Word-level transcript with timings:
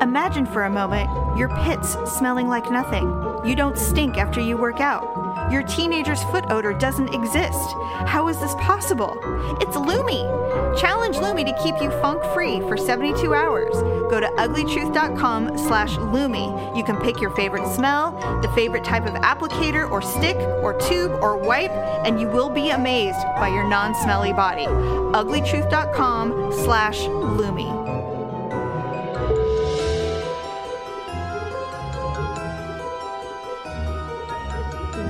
Imagine 0.00 0.44
for 0.46 0.64
a 0.64 0.70
moment 0.70 1.08
your 1.38 1.48
pits 1.64 1.96
smelling 2.04 2.48
like 2.48 2.70
nothing. 2.70 3.06
You 3.44 3.54
don't 3.54 3.78
stink 3.78 4.16
after 4.16 4.40
you 4.40 4.56
work 4.56 4.80
out. 4.80 5.26
Your 5.50 5.62
teenager's 5.62 6.22
foot 6.24 6.44
odor 6.50 6.72
doesn't 6.72 7.14
exist. 7.14 7.70
How 8.06 8.28
is 8.28 8.38
this 8.38 8.54
possible? 8.56 9.16
It's 9.60 9.76
Lumi. 9.76 10.80
Challenge 10.80 11.16
Lumi 11.16 11.44
to 11.44 11.62
keep 11.62 11.80
you 11.80 11.90
funk 12.02 12.22
free 12.34 12.60
for 12.60 12.76
72 12.76 13.32
hours. 13.32 13.74
Go 14.10 14.20
to 14.20 14.26
uglytruth.com 14.26 15.56
slash 15.56 15.96
Lumi. 15.96 16.76
You 16.76 16.84
can 16.84 16.96
pick 16.96 17.20
your 17.20 17.30
favorite 17.30 17.66
smell, 17.74 18.12
the 18.42 18.48
favorite 18.54 18.84
type 18.84 19.06
of 19.06 19.14
applicator 19.14 19.88
or 19.90 20.02
stick 20.02 20.36
or 20.36 20.78
tube 20.80 21.12
or 21.22 21.36
wipe, 21.36 21.70
and 21.70 22.20
you 22.20 22.28
will 22.28 22.50
be 22.50 22.70
amazed 22.70 23.22
by 23.36 23.48
your 23.48 23.68
non-smelly 23.68 24.32
body. 24.32 24.66
uglytruth.com 24.66 26.52
slash 26.52 27.00
Lumi. 27.02 27.85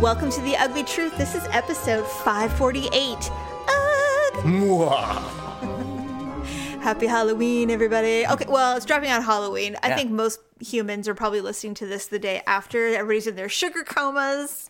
Welcome 0.01 0.31
to 0.31 0.41
The 0.43 0.57
Ugly 0.57 0.85
Truth. 0.85 1.17
This 1.17 1.35
is 1.35 1.45
episode 1.51 2.07
548. 2.07 3.31
Ugh. 4.45 5.23
Happy 6.83 7.07
Halloween, 7.07 7.71
everybody. 7.71 8.27
Okay, 8.27 8.45
well, 8.49 8.77
it's 8.77 8.85
dropping 8.87 9.11
on 9.11 9.23
Halloween. 9.23 9.77
I 9.83 9.89
Yeah. 9.89 9.97
think 9.97 10.11
most 10.11 10.41
humans 10.61 11.09
are 11.09 11.15
probably 11.15 11.41
listening 11.41 11.75
to 11.75 11.87
this 11.87 12.07
the 12.07 12.19
day 12.19 12.43
after. 12.47 12.89
Everybody's 12.95 13.27
in 13.27 13.37
their 13.37 13.49
sugar 13.49 13.83
comas, 13.85 14.69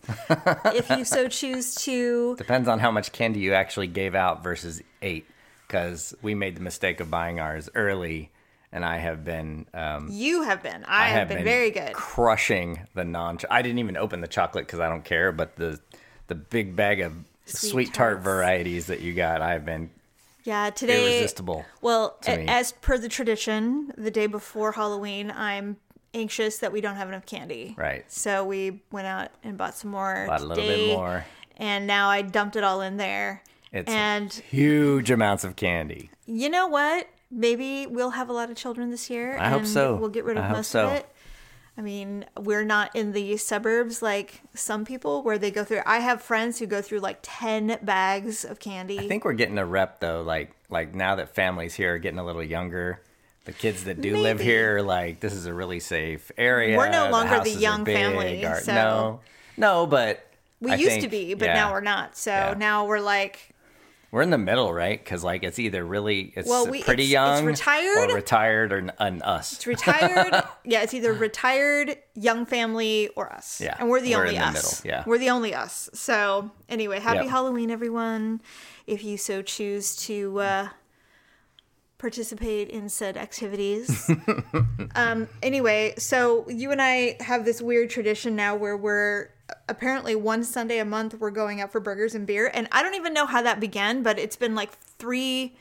if 0.73 0.89
you 0.89 1.03
so 1.05 1.27
choose 1.29 1.75
to. 1.75 2.35
Depends 2.37 2.67
on 2.69 2.79
how 2.79 2.91
much 2.91 3.11
candy 3.11 3.39
you 3.41 3.53
actually 3.53 3.87
gave 3.87 4.15
out 4.15 4.43
versus 4.43 4.81
ate. 5.01 5.25
Because 5.67 6.15
we 6.21 6.33
made 6.35 6.55
the 6.55 6.61
mistake 6.61 7.01
of 7.01 7.11
buying 7.11 7.39
ours 7.41 7.69
early, 7.75 8.31
and 8.77 8.85
I 8.85 8.97
have 8.97 9.25
been. 9.25 9.65
Um, 9.73 10.07
You 10.11 10.43
have 10.43 10.63
been. 10.63 10.85
I, 10.85 11.07
have, 11.09 11.27
been, 11.27 11.43
very 11.43 11.71
good. 11.71 11.93
Crushing 11.93 12.87
the 12.93 13.03
non. 13.03 13.39
I 13.49 13.61
didn't 13.61 13.79
even 13.79 13.97
open 13.97 14.21
the 14.21 14.27
chocolate 14.27 14.65
because 14.65 14.79
I 14.79 14.87
don't 14.87 15.03
care. 15.03 15.31
But 15.33 15.57
the 15.57 15.79
the 16.27 16.35
big 16.35 16.75
bag 16.75 17.01
of 17.01 17.13
Sweet 17.45 17.69
sweet, 17.71 17.93
tart 17.93 18.19
varieties 18.19 18.87
that 18.87 18.99
you 19.01 19.13
got, 19.13 19.41
I've 19.41 19.65
been 19.65 19.89
Yeah, 20.43 20.69
today. 20.69 21.01
irresistible. 21.01 21.65
Well, 21.81 22.17
to 22.23 22.31
a- 22.31 22.45
as 22.45 22.73
per 22.73 22.97
the 22.97 23.07
tradition, 23.09 23.93
the 23.97 24.11
day 24.11 24.27
before 24.27 24.73
Halloween, 24.73 25.31
I'm 25.31 25.77
anxious 26.13 26.57
that 26.59 26.71
we 26.71 26.81
don't 26.81 26.95
have 26.95 27.07
enough 27.07 27.25
candy. 27.25 27.73
Right. 27.77 28.03
So 28.11 28.43
we 28.43 28.81
went 28.91 29.07
out 29.07 29.31
and 29.43 29.57
bought 29.57 29.75
some 29.75 29.91
more. 29.91 30.25
Bought 30.27 30.41
a 30.41 30.45
little 30.45 30.63
bit 30.65 30.95
more. 30.95 31.25
And 31.55 31.87
now 31.87 32.09
I 32.09 32.21
dumped 32.21 32.55
it 32.55 32.63
all 32.63 32.81
in 32.81 32.97
there. 32.97 33.41
It's 33.71 33.89
and 33.89 34.31
huge 34.33 35.09
amounts 35.09 35.43
of 35.43 35.55
candy. 35.55 36.09
you 36.25 36.49
know 36.49 36.67
what? 36.67 37.07
Maybe 37.29 37.85
we'll 37.87 38.11
have 38.11 38.29
a 38.29 38.33
lot 38.33 38.49
of 38.49 38.55
children 38.55 38.89
this 38.89 39.09
year. 39.09 39.37
I 39.37 39.49
hope 39.49 39.59
and 39.59 39.67
so. 39.67 39.95
We'll 39.95 40.09
get 40.09 40.23
rid 40.25 40.37
of 40.37 40.45
I 40.45 40.51
most 40.53 40.71
so. 40.71 40.87
of 40.87 40.93
it. 40.93 41.09
I 41.77 41.81
mean, 41.81 42.25
we're 42.39 42.63
not 42.65 42.95
in 42.95 43.11
the 43.11 43.37
suburbs 43.37 44.01
like 44.01 44.41
some 44.55 44.83
people 44.83 45.21
where 45.21 45.37
they 45.37 45.51
go 45.51 45.63
through. 45.63 45.81
I 45.85 45.99
have 45.99 46.23
friends 46.23 46.57
who 46.57 46.65
go 46.65 46.81
through 46.81 46.99
like 47.01 47.19
10 47.21 47.79
bags 47.83 48.43
of 48.45 48.59
candy. 48.59 48.97
I 48.97 49.07
think 49.07 49.25
we're 49.25 49.33
getting 49.33 49.59
a 49.59 49.65
rep 49.65 49.99
though. 49.99 50.23
Like 50.23 50.53
like 50.69 50.95
now 50.95 51.15
that 51.15 51.35
families 51.35 51.75
here 51.75 51.93
are 51.95 51.97
getting 51.99 52.17
a 52.17 52.25
little 52.25 52.43
younger, 52.43 53.01
the 53.45 53.51
kids 53.51 53.83
that 53.83 54.01
do 54.01 54.17
live 54.17 54.39
here, 54.39 54.79
like 54.81 55.19
this 55.19 55.33
is 55.33 55.45
a 55.45 55.53
really 55.53 55.79
safe 55.79 56.31
area. 56.37 56.75
We're 56.77 56.89
no 56.89 57.11
longer 57.11 57.41
the 57.43 57.55
are 57.55 57.59
young 57.59 57.83
big, 57.83 57.95
family, 57.95 58.43
our- 58.45 58.59
so- 58.61 58.73
No, 58.73 59.19
no, 59.55 59.85
but 59.85 60.25
we 60.59 60.71
I 60.71 60.75
used 60.75 61.01
to 61.01 61.07
be, 61.07 61.35
but 61.35 61.45
yeah. 61.45 61.53
now 61.53 61.71
we're 61.73 61.81
not. 61.81 62.17
So 62.17 62.31
Yeah. 62.31 62.55
now 62.57 62.85
we're 62.85 62.99
like, 63.01 63.53
We're 64.09 64.21
in 64.21 64.29
the 64.29 64.37
middle, 64.37 64.73
right? 64.73 64.97
Because 65.03 65.23
like 65.23 65.43
it's 65.43 65.59
either 65.59 65.83
really 65.85 66.31
it's 66.35 66.47
Well, 66.47 66.65
we- 66.65 66.81
pretty 66.83 67.03
it's- 67.03 67.31
it's 67.31 67.39
young, 67.41 67.45
retired. 67.45 68.09
or 68.11 68.15
retired, 68.15 68.71
or 68.73 68.89
an 68.99 69.21
us. 69.21 69.53
It's 69.53 69.67
retired. 69.67 70.43
yeah, 70.63 70.81
it's 70.83 70.93
either 70.93 71.11
retired, 71.13 71.97
young 72.15 72.45
family, 72.45 73.09
or 73.15 73.31
us. 73.31 73.59
Yeah, 73.59 73.75
and 73.79 73.89
we're 73.89 73.99
the 74.01 74.15
we're 74.15 74.21
only 74.21 74.35
the 74.37 74.43
us. 74.45 74.85
yeah. 74.85 75.03
we're 75.05 75.17
the 75.17 75.29
only 75.29 75.53
us. 75.53 75.89
So 75.93 76.51
anyway, 76.69 76.99
happy 76.99 77.19
Yep. 77.25 77.27
Halloween, 77.29 77.69
everyone! 77.69 78.39
If 78.85 79.03
you 79.03 79.17
so 79.17 79.41
choose 79.41 79.95
to 80.07 80.39
uh, 80.39 80.67
participate 81.97 82.69
in 82.69 82.89
said 82.89 83.17
activities. 83.17 84.09
um. 84.95 85.27
Anyway, 85.43 85.93
so 85.97 86.47
you 86.49 86.71
and 86.71 86.81
I 86.81 87.17
have 87.19 87.43
this 87.45 87.61
weird 87.61 87.89
tradition 87.89 88.35
now 88.35 88.55
where 88.55 88.77
we're 88.77 89.29
apparently 89.69 90.15
one 90.15 90.43
Sunday 90.43 90.79
a 90.79 90.85
month 90.85 91.15
we're 91.19 91.31
going 91.31 91.61
out 91.61 91.71
for 91.71 91.79
burgers 91.79 92.15
and 92.15 92.25
beer, 92.27 92.49
and 92.53 92.67
I 92.71 92.83
don't 92.83 92.95
even 92.95 93.13
know 93.13 93.25
how 93.25 93.41
that 93.41 93.59
began, 93.59 94.03
but 94.03 94.19
it's 94.19 94.35
been 94.35 94.55
like 94.55 94.71
three. 94.97 95.55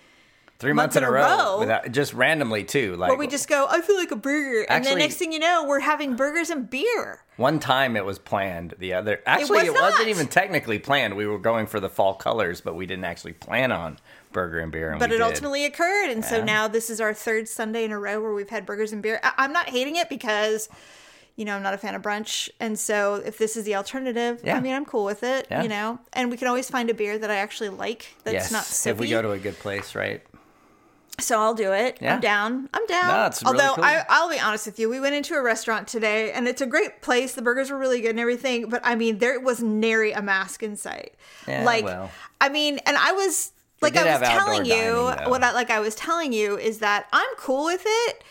Three 0.59 0.73
months, 0.73 0.97
in 0.97 1.05
a 1.05 1.11
row, 1.11 1.21
row. 1.21 1.59
without, 1.59 1.93
just 1.93 2.15
randomly 2.15 2.65
too. 2.65 2.97
Like 2.97 3.11
Where 3.11 3.19
we 3.19 3.27
just 3.27 3.47
go, 3.47 3.67
I 3.69 3.83
feel 3.83 3.97
like 3.97 4.11
a 4.11 4.17
burger, 4.17 4.65
and 4.71 4.83
then 4.83 4.97
next 4.97 5.17
thing 5.17 5.31
you 5.31 5.39
know, 5.39 5.67
we're 5.69 5.81
having 5.81 6.17
burgers 6.17 6.49
and 6.49 6.69
beer. 6.71 7.23
One 7.37 7.59
time 7.61 7.95
it 7.95 8.07
was 8.07 8.19
planned. 8.19 8.73
The 8.79 8.95
other 8.95 9.21
actually 9.27 9.69
was 9.69 9.79
it, 9.79 9.83
wasn't 9.83 10.09
even 10.09 10.29
technically 10.29 10.79
planned. 10.79 11.15
We 11.15 11.27
were 11.27 11.39
going 11.39 11.67
for 11.67 11.79
the 11.79 11.91
fall 11.91 12.15
colors, 12.15 12.63
but 12.63 12.75
we 12.75 12.87
didn't 12.87 13.05
actually 13.05 13.35
plan 13.35 13.71
on 13.71 13.99
burger 14.33 14.61
and 14.61 14.73
beer. 14.73 14.93
And 14.93 14.99
But 14.99 15.11
it 15.11 15.19
did. 15.19 15.21
ultimately 15.21 15.67
occurred, 15.67 16.09
and 16.09 16.25
so 16.25 16.43
now 16.43 16.67
this 16.69 16.89
is 16.89 17.03
our 17.03 17.13
third 17.13 17.49
Sunday 17.49 17.85
in 17.85 17.93
a 17.93 17.99
row 17.99 18.19
where 18.23 18.33
we've 18.33 18.49
had 18.49 18.65
burgers 18.65 18.95
and 18.95 19.03
beer. 19.03 19.21
I- 19.23 19.35
I'm 19.37 19.53
not 19.53 19.69
hating 19.69 19.97
it 19.97 20.09
because, 20.09 20.71
you 21.37 21.45
know, 21.45 21.55
I'm 21.55 21.63
not 21.63 21.75
a 21.75 21.79
fan 21.79 21.95
of 21.95 22.03
brunch, 22.03 22.49
and 22.59 22.79
so 22.79 23.15
if 23.17 23.39
this 23.39 23.57
is 23.57 23.65
the 23.65 23.77
alternative, 23.77 24.41
I 24.47 24.61
mean, 24.61 24.75
I'm 24.75 24.85
cool 24.85 25.05
with 25.05 25.23
it. 25.23 25.47
Yeah. 25.51 25.63
You 25.63 25.69
know, 25.69 25.99
and 26.13 26.31
we 26.31 26.37
can 26.37 26.49
always 26.49 26.69
find 26.69 26.91
a 26.91 26.95
beer 26.95 27.19
that 27.19 27.31
I 27.31 27.37
actually 27.37 27.69
like 27.69 28.15
that's 28.25 28.35
yes, 28.35 28.53
not 28.53 28.65
soapy. 28.65 28.91
if 28.91 29.01
we 29.01 29.09
go 29.09 29.23
to 29.23 29.33
a 29.33 29.39
good 29.39 29.59
place, 29.59 29.95
right? 29.95 30.23
so 31.19 31.41
I'll 31.41 31.55
do 31.55 31.73
it. 31.73 31.99
Yeah. 32.01 32.15
I'm 32.15 32.21
down. 32.21 32.69
I'm 32.75 32.87
down. 32.87 33.09
No, 33.09 33.27
it's 33.27 33.43
really 33.43 33.59
Although 33.59 33.75
cool. 33.77 33.85
I, 33.85 34.05
I'll 34.09 34.29
be 34.29 34.39
honest 34.39 34.67
with 34.67 34.79
you, 34.79 34.89
we 34.89 35.01
went 35.01 35.15
into 35.15 35.35
a 35.35 35.43
restaurant 35.43 35.89
today, 35.89 36.33
and 36.33 36.47
it's 36.47 36.61
a 36.61 36.67
great 36.67 37.01
place. 37.01 37.33
The 37.33 37.43
burgers 37.43 37.71
were 37.71 37.79
really 37.79 38.01
good 38.01 38.11
and 38.11 38.21
everything, 38.21 38.69
but 38.69 38.81
I 38.85 38.95
mean, 38.95 39.19
there 39.19 39.41
was 39.41 39.63
nary 39.63 40.13
a 40.13 40.23
mask 40.23 40.63
in 40.63 40.77
sight. 40.77 41.15
Yeah, 41.49 41.65
like, 41.65 41.85
well. 41.85 42.11
I 42.41 42.49
mean, 42.49 42.81
and 42.85 42.97
I 42.97 43.13
was 43.13 43.53
like, 43.81 43.97
I 43.97 44.19
was 44.19 44.29
telling 44.29 44.65
you 44.67 44.75
dining, 44.75 45.31
what 45.31 45.43
I 45.43 45.53
like. 45.53 45.71
I 45.71 45.81
was 45.81 45.95
telling 45.95 46.33
you 46.33 46.59
is 46.59 46.79
that 46.79 47.07
I'm 47.13 47.37
cool 47.39 47.65
with 47.65 47.83
it. 47.85 48.25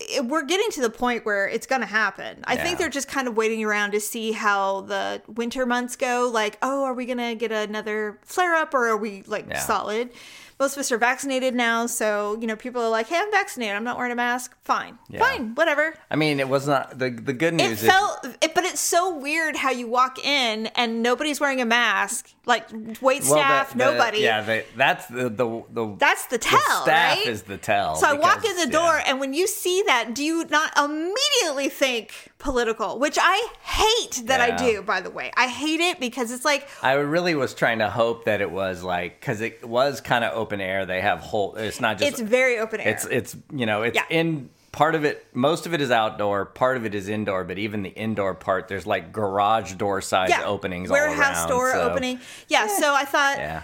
It- 0.00 0.24
We're 0.26 0.42
getting 0.44 0.70
to 0.72 0.80
the 0.80 0.90
point 0.90 1.24
where 1.26 1.46
it's 1.48 1.66
going 1.66 1.82
to 1.82 1.86
happen. 1.86 2.42
I 2.44 2.56
think 2.56 2.78
they're 2.78 2.88
just 2.88 3.08
kind 3.08 3.28
of 3.28 3.36
waiting 3.36 3.62
around 3.64 3.92
to 3.92 4.00
see 4.00 4.32
how 4.32 4.82
the 4.82 5.22
winter 5.28 5.66
months 5.66 5.94
go. 5.96 6.30
Like, 6.32 6.58
oh, 6.62 6.84
are 6.84 6.94
we 6.94 7.06
going 7.06 7.18
to 7.18 7.34
get 7.34 7.52
another 7.52 8.18
flare 8.24 8.54
up 8.54 8.72
or 8.74 8.88
are 8.88 8.96
we 8.96 9.22
like 9.26 9.46
Yeah. 9.48 9.58
solid? 9.60 10.10
Most 10.58 10.74
of 10.76 10.80
us 10.80 10.92
are 10.92 10.98
vaccinated 10.98 11.54
now, 11.54 11.86
so 11.86 12.36
you 12.38 12.46
know 12.46 12.54
people 12.54 12.82
are 12.82 12.90
like, 12.90 13.08
"Hey, 13.08 13.16
I'm 13.16 13.30
vaccinated. 13.30 13.74
I'm 13.76 13.82
not 13.84 13.96
wearing 13.96 14.12
a 14.12 14.14
mask. 14.14 14.54
Fine, 14.62 14.98
Yeah. 15.08 15.20
fine, 15.20 15.54
whatever." 15.54 15.94
I 16.10 16.16
mean, 16.16 16.38
it 16.38 16.50
was 16.50 16.66
not 16.68 16.98
the 16.98 17.08
the 17.08 17.32
good 17.32 17.54
news. 17.54 17.82
is 17.82 17.88
felt, 17.88 18.26
it, 18.42 18.54
but 18.54 18.64
it's 18.64 18.78
so 18.78 19.08
weird 19.14 19.56
how 19.56 19.70
you 19.70 19.86
walk 19.86 20.22
in 20.22 20.66
and 20.76 21.02
nobody's 21.02 21.40
wearing 21.40 21.62
a 21.62 21.64
mask. 21.64 22.28
Like 22.50 22.68
wait 23.00 23.00
well, 23.02 23.14
the- 23.20 23.24
staff, 23.26 23.70
the- 23.72 23.78
nobody. 23.78 24.18
Yeah, 24.20 24.42
the, 24.42 24.64
that's 24.76 25.06
the 25.06 25.28
the 25.28 25.62
the 25.70 25.96
That's 25.98 26.26
the 26.26 26.38
tell, 26.38 26.82
staff 26.82 27.18
right? 27.18 27.26
is 27.26 27.42
the 27.42 27.56
tell. 27.56 27.94
So 27.96 28.08
I 28.08 28.12
walk 28.14 28.44
in 28.44 28.56
the 28.56 28.66
door, 28.66 28.94
yeah. 28.98 29.04
and 29.06 29.20
when 29.20 29.32
you 29.34 29.46
see 29.46 29.82
that, 29.86 30.14
do 30.14 30.24
you 30.24 30.44
not 30.50 30.70
immediately 30.76 31.68
think 31.68 32.12
political? 32.38 32.98
Which 32.98 33.18
I 33.20 33.36
hate 33.62 34.26
that 34.26 34.40
I 34.40 34.50
do, 34.56 34.82
by 34.82 35.00
the 35.00 35.10
way. 35.10 35.30
I 35.36 35.46
hate 35.46 35.80
it 35.80 36.00
because 36.00 36.32
it's 36.32 36.44
like, 36.44 36.68
I 36.82 36.92
really 36.94 37.34
was 37.34 37.54
trying 37.54 37.78
to 37.78 37.88
hope 37.90 38.24
that 38.24 38.40
it 38.40 38.50
was 38.50 38.82
like 38.82 39.20
because 39.20 39.40
it 39.40 39.64
was 39.66 40.00
kind 40.00 40.24
of 40.24 40.36
open 40.36 40.60
air. 40.60 40.86
They 40.86 41.00
have 41.00 41.20
whole. 41.20 41.54
It's 41.56 41.80
not 41.80 41.98
just. 41.98 42.10
it's 42.12 42.20
very 42.20 42.58
open 42.58 42.80
air. 42.80 42.88
It's 42.94 43.04
it's 43.06 43.36
you 43.54 43.66
know 43.66 43.82
it's 43.82 43.94
Yeah. 43.94 44.04
in 44.10 44.50
part 44.72 44.94
of 44.94 45.04
it. 45.04 45.26
Most 45.34 45.66
of 45.66 45.74
it 45.74 45.80
is 45.80 45.90
outdoor. 45.90 46.46
Part 46.46 46.76
of 46.76 46.84
it 46.86 46.94
is 46.94 47.08
indoor. 47.08 47.44
But 47.44 47.58
even 47.58 47.82
the 47.82 47.90
indoor 47.90 48.34
part, 48.34 48.68
there's 48.68 48.86
like 48.86 49.12
garage 49.12 49.74
door 49.74 50.00
size 50.00 50.32
openings 50.44 50.90
all 50.90 50.96
warehouse 50.96 51.38
around. 51.40 51.48
door 51.48 51.72
so- 51.72 51.90
opening. 51.90 52.20
Yeah, 52.48 52.66
so 52.78 52.94
I 52.94 53.04
thought, 53.04 53.38
Yeah. 53.38 53.62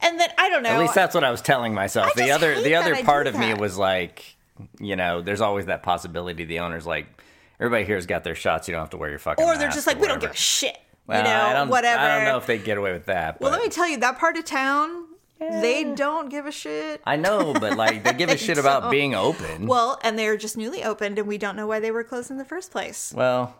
and 0.00 0.18
then 0.18 0.30
I 0.38 0.48
don't 0.50 0.62
know. 0.62 0.70
At 0.70 0.80
least 0.80 0.94
that's 0.94 1.14
what 1.14 1.24
I 1.24 1.30
was 1.30 1.42
telling 1.42 1.74
myself. 1.74 2.12
I 2.16 2.22
the 2.22 2.30
other 2.32 2.60
the 2.60 2.74
other 2.76 3.02
part 3.04 3.26
of 3.26 3.36
me 3.38 3.54
was 3.54 3.76
like, 3.78 4.36
you 4.78 4.96
know, 4.96 5.20
there's 5.22 5.40
always 5.40 5.66
that 5.66 5.82
possibility. 5.82 6.44
The 6.44 6.60
owner's 6.60 6.86
like, 6.86 7.06
everybody 7.58 7.84
here's 7.84 8.06
got 8.06 8.24
their 8.24 8.34
shots. 8.34 8.68
You 8.68 8.72
don't 8.72 8.82
have 8.82 8.90
to 8.90 8.96
wear 8.96 9.10
your 9.10 9.18
fucking. 9.18 9.44
or 9.44 9.56
they're 9.56 9.70
just 9.70 9.86
like, 9.86 10.00
we 10.00 10.06
don't 10.08 10.20
give 10.20 10.30
a 10.30 10.36
shit. 10.36 10.76
Well, 11.06 11.18
you 11.18 11.24
know, 11.24 11.30
I 11.30 11.64
whatever. 11.64 12.00
I 12.00 12.16
don't 12.16 12.24
know 12.26 12.36
if 12.38 12.46
they 12.46 12.58
get 12.58 12.78
away 12.78 12.92
with 12.92 13.06
that. 13.06 13.40
well, 13.40 13.50
let 13.50 13.60
me 13.62 13.68
tell 13.68 13.88
you, 13.88 13.96
that 13.98 14.18
part 14.18 14.36
of 14.36 14.44
town, 14.44 15.06
they 15.40 15.84
don't 15.94 16.28
give 16.28 16.46
a 16.46 16.52
shit. 16.52 17.00
I 17.06 17.16
know, 17.16 17.52
but 17.54 17.76
like 17.76 18.04
they 18.04 18.12
give 18.12 18.28
a 18.30 18.36
shit 18.46 18.58
about 18.58 18.82
don't. 18.82 18.90
being 18.90 19.14
open. 19.14 19.66
Well, 19.66 19.98
and 20.02 20.18
they're 20.18 20.36
just 20.36 20.56
newly 20.56 20.84
opened, 20.84 21.18
and 21.18 21.26
we 21.26 21.38
don't 21.38 21.56
know 21.56 21.66
why 21.66 21.80
they 21.80 21.90
were 21.90 22.04
closed 22.04 22.30
in 22.30 22.36
the 22.38 22.44
first 22.44 22.70
place. 22.70 23.12
Well, 23.16 23.54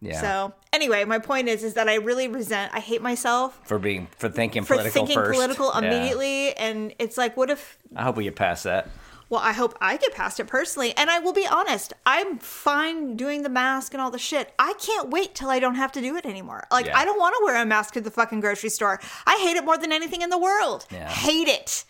yeah. 0.00 0.20
So 0.20 0.54
anyway, 0.72 1.04
my 1.04 1.18
point 1.18 1.48
is, 1.48 1.62
is 1.62 1.74
that 1.74 1.88
I 1.88 1.96
really 1.96 2.26
resent. 2.26 2.72
I 2.74 2.80
hate 2.80 3.02
myself 3.02 3.60
for 3.64 3.78
being 3.78 4.08
for 4.16 4.28
thinking 4.30 4.62
for 4.64 4.74
political 4.74 5.00
thinking 5.06 5.14
first. 5.14 5.32
political 5.38 5.70
Yeah. 5.74 5.78
immediately, 5.80 6.56
and 6.56 6.94
it's 6.98 7.18
like, 7.18 7.36
what 7.36 7.50
if? 7.50 7.76
I 7.94 8.02
hope 8.04 8.16
we 8.16 8.24
get 8.24 8.34
past 8.36 8.64
that. 8.64 8.88
Well, 9.30 9.40
I 9.40 9.52
hope 9.52 9.78
I 9.80 9.96
get 9.96 10.12
past 10.12 10.40
it 10.40 10.48
personally, 10.48 10.92
and 10.96 11.08
I 11.08 11.20
will 11.20 11.32
be 11.32 11.46
honest. 11.46 11.92
I'm 12.04 12.38
fine 12.38 13.16
doing 13.16 13.42
the 13.42 13.48
mask 13.48 13.94
and 13.94 14.00
all 14.02 14.10
the 14.10 14.18
shit. 14.18 14.52
I 14.58 14.74
can't 14.80 15.08
wait 15.08 15.36
till 15.36 15.48
I 15.50 15.60
don't 15.60 15.76
have 15.76 15.92
to 15.92 16.00
do 16.00 16.16
it 16.16 16.26
anymore. 16.26 16.66
Like 16.70 16.86
Yeah. 16.86 16.98
I 16.98 17.04
don't 17.04 17.18
want 17.18 17.36
to 17.38 17.44
wear 17.44 17.62
a 17.62 17.64
mask 17.64 17.94
to 17.94 18.00
the 18.00 18.10
fucking 18.10 18.40
grocery 18.40 18.70
store. 18.70 19.00
I 19.26 19.38
hate 19.40 19.56
it 19.56 19.64
more 19.64 19.78
than 19.78 19.92
anything 19.92 20.22
in 20.22 20.30
the 20.30 20.38
world. 20.38 20.84
Yeah. 20.90 21.08
Hate 21.08 21.46
it. 21.46 21.84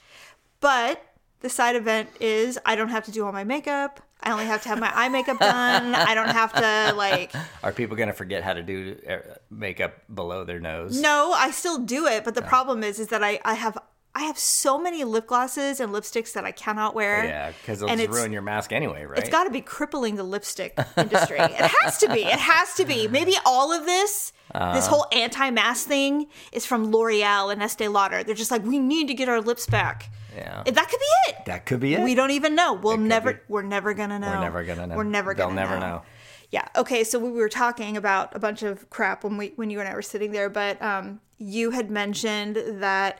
But 0.61 1.03
the 1.41 1.49
side 1.49 1.77
event 1.77 2.11
is 2.21 2.59
I 2.67 2.77
don't 2.77 2.91
have 2.91 3.05
to 3.05 3.11
do 3.11 3.25
all 3.25 3.33
my 3.33 3.45
makeup. 3.45 4.01
I 4.23 4.33
only 4.33 4.45
have 4.45 4.63
to 4.65 4.69
have 4.69 4.79
my 4.79 4.93
eye 4.95 5.09
makeup 5.09 5.39
done. 5.41 5.95
I 5.95 6.15
don't 6.15 6.29
have 6.29 6.53
to 6.53 6.95
like. 6.95 7.33
Are 7.63 7.73
people 7.73 7.97
gonna 7.97 8.13
forget 8.13 8.43
how 8.43 8.53
to 8.53 8.63
do 8.63 8.99
uh, 9.09 9.17
makeup 9.51 9.95
below 10.15 10.45
their 10.45 10.61
nose? 10.61 11.01
No, 11.01 11.33
I 11.33 11.53
still 11.53 11.79
do 11.79 12.07
it, 12.07 12.23
but 12.23 12.35
the 12.35 12.43
problem 12.43 12.85
is, 12.85 12.99
is 13.01 13.09
that 13.09 13.25
I 13.25 13.41
I 13.47 13.55
have 13.55 13.79
I 14.21 14.25
have 14.25 14.39
so 14.39 14.79
many 14.79 15.03
lip 15.05 15.27
glosses 15.27 15.81
and 15.81 15.93
lipsticks 15.93 16.33
that 16.35 16.45
I 16.45 16.53
cannot 16.53 16.95
wear. 16.95 17.25
Yeah, 17.25 17.53
because 17.53 17.79
it'll 17.79 17.91
And 17.91 17.99
just 17.99 18.11
it's- 18.11 18.19
ruin 18.21 18.33
your 18.33 18.43
mask 18.43 18.71
anyway, 18.73 19.05
right? 19.07 19.19
It's 19.19 19.31
got 19.31 19.45
to 19.45 19.51
be 19.51 19.63
crippling 19.63 20.17
the 20.17 20.25
lipstick 20.25 20.79
industry. 20.97 21.39
it 21.41 21.53
has 21.83 21.97
to 21.99 22.09
be. 22.13 22.25
It 22.25 22.39
has 22.39 22.75
to 22.75 22.85
be. 22.85 23.09
Maybe 23.09 23.35
all 23.47 23.73
of 23.73 23.87
this, 23.87 24.33
Uh-huh. 24.55 24.75
this 24.75 24.87
whole 24.87 25.07
anti-mask 25.13 25.87
thing, 25.89 26.27
is 26.53 26.67
from 26.67 26.91
L'Oreal 26.93 27.51
and 27.51 27.63
Estee 27.63 27.89
Lauder. 27.89 28.23
They're 28.23 28.35
just 28.35 28.51
like, 28.51 28.63
we 28.65 28.79
need 28.79 29.09
to 29.09 29.15
get 29.15 29.29
our 29.31 29.41
lips 29.41 29.67
back. 29.67 30.11
yeah, 30.37 30.63
that 30.65 30.89
could 30.91 31.01
be 31.01 31.31
it. 31.31 31.37
that 31.47 31.65
could 31.67 31.81
be 31.81 31.95
it. 31.95 32.01
We 32.03 32.15
don't 32.15 32.31
even 32.33 32.55
know. 32.55 32.75
We'll 32.75 32.99
never. 32.99 33.33
be. 33.35 33.41
We're 33.49 33.63
never 33.63 33.95
gonna 33.95 34.19
know. 34.19 34.29
We're 34.31 34.41
never 34.41 34.65
gonna 34.65 34.87
know. 34.87 34.97
We're 34.97 35.05
never 35.05 35.35
gonna. 35.35 35.49
They'll 35.49 35.55
never 35.57 35.75
know. 35.81 35.87
know. 35.89 36.03
Yeah. 36.51 36.69
Okay. 36.77 37.05
So 37.05 37.19
we 37.19 37.31
were 37.33 37.49
talking 37.49 37.97
about 37.97 38.35
a 38.37 38.39
bunch 38.39 38.63
of 38.63 38.91
crap 38.91 39.25
when 39.25 39.37
we 39.39 39.55
when 39.57 39.71
you 39.71 39.81
and 39.81 39.89
I 39.89 39.95
were 39.95 40.03
sitting 40.03 40.31
there, 40.33 40.49
but 40.51 40.81
um, 40.83 41.21
you 41.39 41.71
had 41.71 41.91
mentioned 41.91 42.57
that 42.81 43.19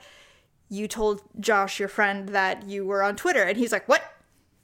you 0.71 0.89
told 0.89 1.21
Josh, 1.39 1.79
your 1.79 1.89
friend, 1.89 2.31
that 2.31 2.63
you 2.67 2.87
were 2.87 3.03
on 3.03 3.17
Twitter, 3.17 3.43
and 3.43 3.59
he's 3.59 3.73
like, 3.73 3.87
"What? 3.89 4.03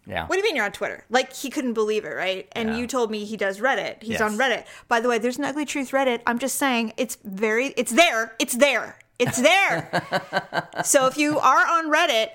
Yeah. 0.06 0.26
What 0.26 0.36
do 0.36 0.38
you 0.38 0.44
mean 0.44 0.56
you're 0.56 0.64
on 0.64 0.72
Twitter?" 0.72 1.04
Like 1.10 1.32
he 1.34 1.50
couldn't 1.50 1.74
believe 1.74 2.04
it, 2.04 2.14
right? 2.14 2.48
And 2.52 2.70
Yeah. 2.70 2.76
you 2.78 2.86
told 2.86 3.10
me 3.10 3.24
he 3.24 3.36
does 3.36 3.58
Reddit. 3.60 4.02
He's 4.02 4.12
Yes. 4.12 4.20
on 4.22 4.38
Reddit. 4.38 4.64
By 4.88 5.00
the 5.00 5.08
way, 5.08 5.18
there's 5.18 5.36
an 5.36 5.44
Ugly 5.44 5.66
Truth 5.66 5.90
Reddit. 5.90 6.20
I'm 6.26 6.38
just 6.38 6.54
saying, 6.56 6.92
it's 6.96 7.18
very, 7.24 7.74
it's 7.76 7.92
there, 7.92 8.34
it's 8.38 8.56
there, 8.56 8.98
it's 9.18 9.40
there. 9.40 9.90
so 10.84 11.06
if 11.06 11.18
you 11.18 11.38
are 11.38 11.66
on 11.66 11.90
Reddit, 11.90 12.30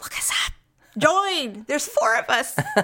look 0.00 0.12
us 0.16 0.30
up. 0.30 0.52
Join. 0.98 1.64
There's 1.68 1.86
four 1.86 2.16
of 2.18 2.28
us. 2.28 2.56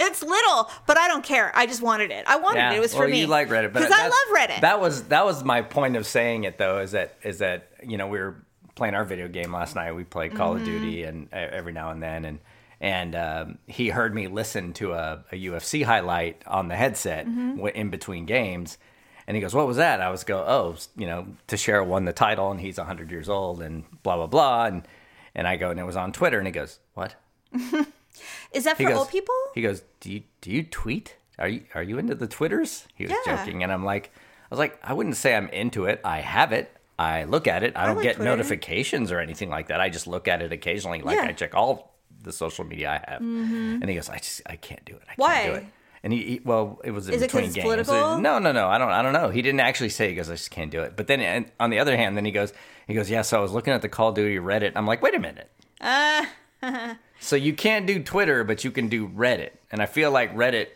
it's 0.00 0.22
little, 0.22 0.70
but 0.86 0.96
I 0.96 1.08
don't 1.08 1.22
care. 1.24 1.52
I 1.54 1.66
just 1.66 1.82
wanted 1.82 2.10
it. 2.10 2.24
I 2.26 2.36
wanted 2.36 2.72
it. 2.72 2.76
It 2.76 2.80
was 2.80 2.92
for 2.94 3.00
well, 3.00 3.08
me. 3.10 3.20
you 3.20 3.26
like 3.26 3.48
Reddit, 3.48 3.72
but 3.72 3.82
because 3.82 3.92
I 3.92 4.04
love 4.04 4.36
Reddit. 4.48 4.60
That 4.62 4.80
was 4.80 5.04
that 5.04 5.24
was 5.26 5.44
my 5.44 5.60
point 5.60 5.96
of 5.96 6.06
saying 6.06 6.44
it 6.44 6.56
though. 6.56 6.78
Is 6.78 6.92
that 6.92 7.16
is 7.22 7.38
that 7.38 7.68
you 7.82 7.98
know 7.98 8.06
we 8.06 8.18
were 8.18 8.36
playing 8.74 8.94
our 8.94 9.04
video 9.04 9.28
game 9.28 9.52
last 9.52 9.74
night. 9.76 9.92
We 9.92 10.04
play 10.04 10.28
Call 10.28 10.52
Mm-hmm. 10.54 10.60
of 10.60 10.64
Duty 10.66 11.02
and 11.04 11.28
uh, 11.32 11.36
every 11.36 11.72
now 11.72 11.90
and 11.90 12.02
then, 12.02 12.24
and 12.24 12.38
and 12.80 13.14
um, 13.14 13.58
he 13.66 13.88
heard 13.88 14.14
me 14.14 14.26
listen 14.26 14.72
to 14.74 14.92
a, 14.92 15.24
a 15.32 15.36
UFC 15.46 15.84
highlight 15.84 16.42
on 16.46 16.68
the 16.68 16.76
headset 16.76 17.26
Mm-hmm. 17.26 17.66
in 17.68 17.90
between 17.90 18.26
games. 18.26 18.78
And 19.26 19.34
he 19.36 19.40
goes, 19.40 19.54
"What 19.54 19.66
was 19.66 19.78
that?" 19.78 20.00
I 20.02 20.10
was 20.10 20.22
go, 20.24 20.38
"Oh, 20.46 20.76
you 20.96 21.06
know, 21.06 21.26
Teixeira 21.46 21.82
won 21.84 22.04
the 22.04 22.12
title, 22.12 22.50
and 22.50 22.60
he's 22.60 22.76
hundred 22.78 23.10
years 23.10 23.28
old, 23.28 23.62
and 23.62 23.84
blah 24.02 24.16
blah 24.16 24.26
blah." 24.26 24.66
And 24.66 24.86
and 25.34 25.48
I 25.48 25.56
go, 25.56 25.70
and 25.70 25.80
it 25.80 25.84
was 25.84 25.96
on 25.96 26.12
Twitter, 26.12 26.36
and 26.38 26.46
he 26.46 26.52
goes, 26.52 26.78
"What?" 26.92 27.14
Is 28.52 28.64
that 28.64 28.76
He 28.76 28.84
for 28.84 28.90
goes, 28.90 28.98
old 28.98 29.08
people? 29.10 29.34
He 29.54 29.62
goes, 29.62 29.82
"Do 30.00 30.12
you 30.12 30.22
do 30.40 30.50
you 30.50 30.62
tweet? 30.62 31.16
Are 31.38 31.48
you 31.48 31.62
are 31.74 31.82
you 31.82 31.98
into 31.98 32.14
the 32.14 32.26
twitters?" 32.28 32.86
He 32.94 33.04
was 33.04 33.12
Yeah. 33.26 33.36
joking, 33.36 33.62
and 33.62 33.72
I'm 33.72 33.84
like, 33.84 34.12
I 34.14 34.46
was 34.50 34.58
like, 34.58 34.78
I 34.82 34.92
wouldn't 34.92 35.16
say 35.16 35.34
I'm 35.34 35.48
into 35.48 35.86
it. 35.86 36.00
I 36.04 36.20
have 36.20 36.52
it. 36.52 36.76
I 36.98 37.24
look 37.24 37.46
at 37.48 37.62
it. 37.62 37.72
I 37.76 37.86
don't 37.86 37.96
like 37.96 38.04
get 38.04 38.16
Twitter. 38.16 38.30
notifications 38.30 39.10
or 39.10 39.18
anything 39.20 39.50
like 39.50 39.68
that. 39.68 39.80
I 39.80 39.88
just 39.88 40.06
look 40.06 40.28
at 40.28 40.42
it 40.42 40.52
occasionally. 40.52 41.02
Like 41.02 41.16
Yeah. 41.16 41.22
Mm-hmm. 41.22 41.30
I 41.30 41.32
check 41.32 41.54
all 41.54 41.94
the 42.22 42.32
social 42.32 42.64
media 42.64 43.02
I 43.06 43.10
have. 43.10 43.20
And 43.20 43.88
he 43.88 43.94
goes, 43.94 44.08
I 44.08 44.18
just 44.18 44.42
I 44.46 44.56
can't 44.56 44.84
do 44.84 44.94
it. 44.94 45.02
I 45.08 45.12
Why? 45.16 45.34
can't 45.34 45.46
do 45.46 45.58
it. 45.60 45.64
And 46.04 46.12
he, 46.12 46.22
he 46.24 46.40
well, 46.44 46.80
it 46.84 46.90
was 46.90 47.08
in 47.08 47.14
Is 47.14 47.22
between 47.22 47.44
games. 47.50 47.58
political? 47.64 48.18
No, 48.18 48.38
no, 48.38 48.52
no. 48.52 48.68
I 48.68 48.76
don't. 48.76 48.90
I 48.90 49.00
don't 49.00 49.14
know. 49.14 49.30
He 49.30 49.40
didn't 49.40 49.60
actually 49.60 49.88
say. 49.88 50.10
He 50.10 50.14
goes, 50.14 50.28
I 50.28 50.34
just 50.34 50.50
can't 50.50 50.70
do 50.70 50.80
it. 50.82 50.96
But 50.96 51.06
then, 51.06 51.20
and 51.20 51.50
on 51.58 51.70
the 51.70 51.78
other 51.78 51.96
hand, 51.96 52.14
then 52.16 52.26
he 52.26 52.30
goes, 52.30 52.52
he 52.86 52.92
goes, 52.92 53.08
yeah. 53.08 53.22
So 53.22 53.38
I 53.38 53.40
was 53.40 53.52
looking 53.52 53.72
at 53.72 53.80
the 53.80 53.88
Call 53.88 54.10
of 54.10 54.14
Duty 54.14 54.36
Reddit. 54.36 54.72
I'm 54.76 54.86
like, 54.86 55.00
wait 55.00 55.14
a 55.14 55.18
minute. 55.18 55.50
Uh, 55.80 56.26
So 57.20 57.36
you 57.36 57.54
can't 57.54 57.86
do 57.86 58.02
Twitter, 58.02 58.44
but 58.44 58.64
you 58.64 58.70
can 58.70 58.88
do 58.88 59.08
Reddit. 59.08 59.52
And 59.72 59.80
I 59.80 59.86
feel 59.86 60.10
like 60.10 60.34
Reddit, 60.36 60.68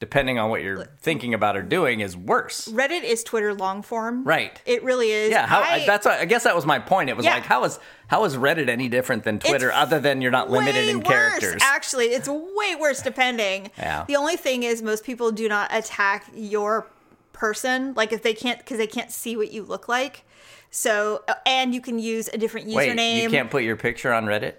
depending 0.00 0.38
on 0.38 0.50
what 0.50 0.62
you're 0.62 0.86
thinking 1.00 1.34
about 1.34 1.56
or 1.56 1.62
doing, 1.62 2.00
is 2.00 2.16
worse. 2.16 2.66
Reddit 2.68 3.04
is 3.04 3.22
Twitter 3.22 3.54
long 3.54 3.82
form. 3.82 4.24
Right. 4.24 4.60
It 4.66 4.82
really 4.82 5.10
is. 5.10 5.30
Yeah, 5.30 5.46
how, 5.46 5.60
I- 5.60 5.84
that's 5.86 6.06
I 6.06 6.24
guess 6.24 6.44
that 6.44 6.56
was 6.56 6.66
my 6.66 6.78
point. 6.80 7.10
It 7.10 7.16
was 7.16 7.24
Yeah. 7.26 7.34
like 7.34 7.44
how 7.44 7.64
is 7.64 7.78
how 8.08 8.24
is 8.24 8.36
Reddit 8.36 8.68
any 8.68 8.88
different 8.88 9.22
than 9.24 9.38
Twitter 9.38 9.68
It's 9.68 9.76
other 9.76 10.00
than 10.00 10.20
you're 10.20 10.30
not 10.32 10.50
limited 10.50 10.88
in 10.88 10.98
worse, 10.98 11.06
characters? 11.06 11.62
Actually, 11.62 12.06
it's 12.06 12.28
way 12.28 12.74
worse 12.80 13.02
depending. 13.02 13.70
Yeah. 13.78 14.04
The 14.08 14.16
only 14.16 14.36
thing 14.36 14.64
is 14.64 14.82
most 14.82 15.04
people 15.04 15.30
do 15.30 15.48
not 15.48 15.72
attack 15.72 16.26
your 16.34 16.86
person, 17.32 17.94
like 17.94 18.12
if 18.12 18.22
they 18.22 18.34
can't 18.34 18.58
because 18.58 18.78
they 18.78 18.86
can't 18.86 19.10
see 19.12 19.36
what 19.36 19.52
you 19.52 19.62
look 19.62 19.88
like. 19.88 20.24
So 20.70 21.22
uh, 21.28 21.34
and 21.46 21.74
you 21.74 21.80
can 21.80 21.98
use 21.98 22.28
a 22.32 22.38
different 22.38 22.68
Wait, 22.68 22.90
username. 22.96 23.22
you 23.22 23.30
can't 23.30 23.50
put 23.50 23.64
your 23.64 23.76
picture 23.76 24.12
on 24.12 24.24
Reddit? 24.26 24.54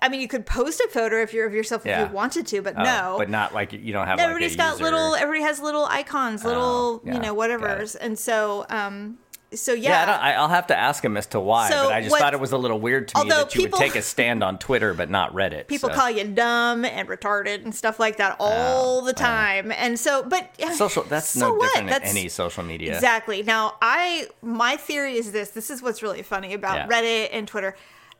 I 0.00 0.08
mean, 0.08 0.20
you 0.20 0.28
could 0.28 0.46
post 0.46 0.80
a 0.80 0.88
photo 0.90 1.20
if 1.22 1.32
you're 1.32 1.46
of 1.46 1.54
yourself 1.54 1.84
Yeah. 1.84 2.02
if 2.04 2.08
you 2.10 2.14
wanted 2.14 2.46
to, 2.48 2.62
but 2.62 2.74
Oh, 2.78 2.82
no. 2.82 3.14
but 3.18 3.28
not 3.28 3.52
like 3.54 3.72
you 3.72 3.92
don't 3.92 4.06
have. 4.06 4.18
Everybody's 4.20 4.56
like 4.56 4.68
a 4.68 4.70
got 4.70 4.78
user- 4.78 4.84
little. 4.84 5.14
Everybody 5.16 5.42
has 5.42 5.60
little 5.60 5.84
icons, 5.86 6.44
little 6.44 7.02
yeah, 7.04 7.14
you 7.14 7.20
know 7.20 7.34
whatever's, 7.34 7.94
and 7.96 8.16
so 8.18 8.66
um, 8.70 9.18
so 9.52 9.72
yeah. 9.72 9.90
Yeah, 9.90 10.02
I 10.02 10.06
don't, 10.06 10.20
I, 10.22 10.32
I'll 10.34 10.48
have 10.48 10.66
to 10.68 10.76
ask 10.78 11.04
him 11.04 11.16
as 11.16 11.26
to 11.26 11.40
why, 11.40 11.70
So 11.70 11.84
but 11.84 11.92
I 11.92 12.00
just 12.02 12.10
what- 12.12 12.20
thought 12.20 12.34
it 12.34 12.40
was 12.40 12.52
a 12.52 12.56
little 12.58 12.78
weird 12.78 13.08
to 13.08 13.24
me 13.24 13.30
that 13.30 13.54
you 13.54 13.62
people- 13.62 13.78
would 13.80 13.84
take 13.84 13.96
a 13.96 14.02
stand 14.02 14.44
on 14.44 14.58
Twitter 14.58 14.94
but 14.94 15.10
not 15.10 15.32
Reddit. 15.32 15.66
People 15.68 15.88
so. 15.88 15.94
call 15.96 16.10
you 16.10 16.24
dumb 16.24 16.84
and 16.84 17.08
retarded 17.08 17.64
and 17.64 17.74
stuff 17.74 17.98
like 17.98 18.18
that 18.18 18.36
all 18.38 19.02
the 19.02 19.12
time, 19.12 19.72
and 19.72 19.98
so 19.98 20.22
but 20.22 20.50
social. 20.76 21.02
That's 21.04 21.26
so 21.28 21.48
no 21.48 21.54
what? 21.54 21.66
different 21.72 21.88
That's- 21.90 22.10
any 22.12 22.28
social 22.28 22.62
media. 22.62 22.94
Exactly. 22.94 23.42
Now, 23.42 23.74
I 23.82 24.28
my 24.42 24.76
theory 24.76 25.16
is 25.16 25.32
this. 25.32 25.50
This 25.50 25.68
is 25.70 25.82
what's 25.82 26.00
really 26.02 26.22
funny 26.22 26.54
about 26.54 26.76
Yeah. 26.76 26.86
Reddit 26.88 27.30
and 27.32 27.48
Twitter. 27.48 27.74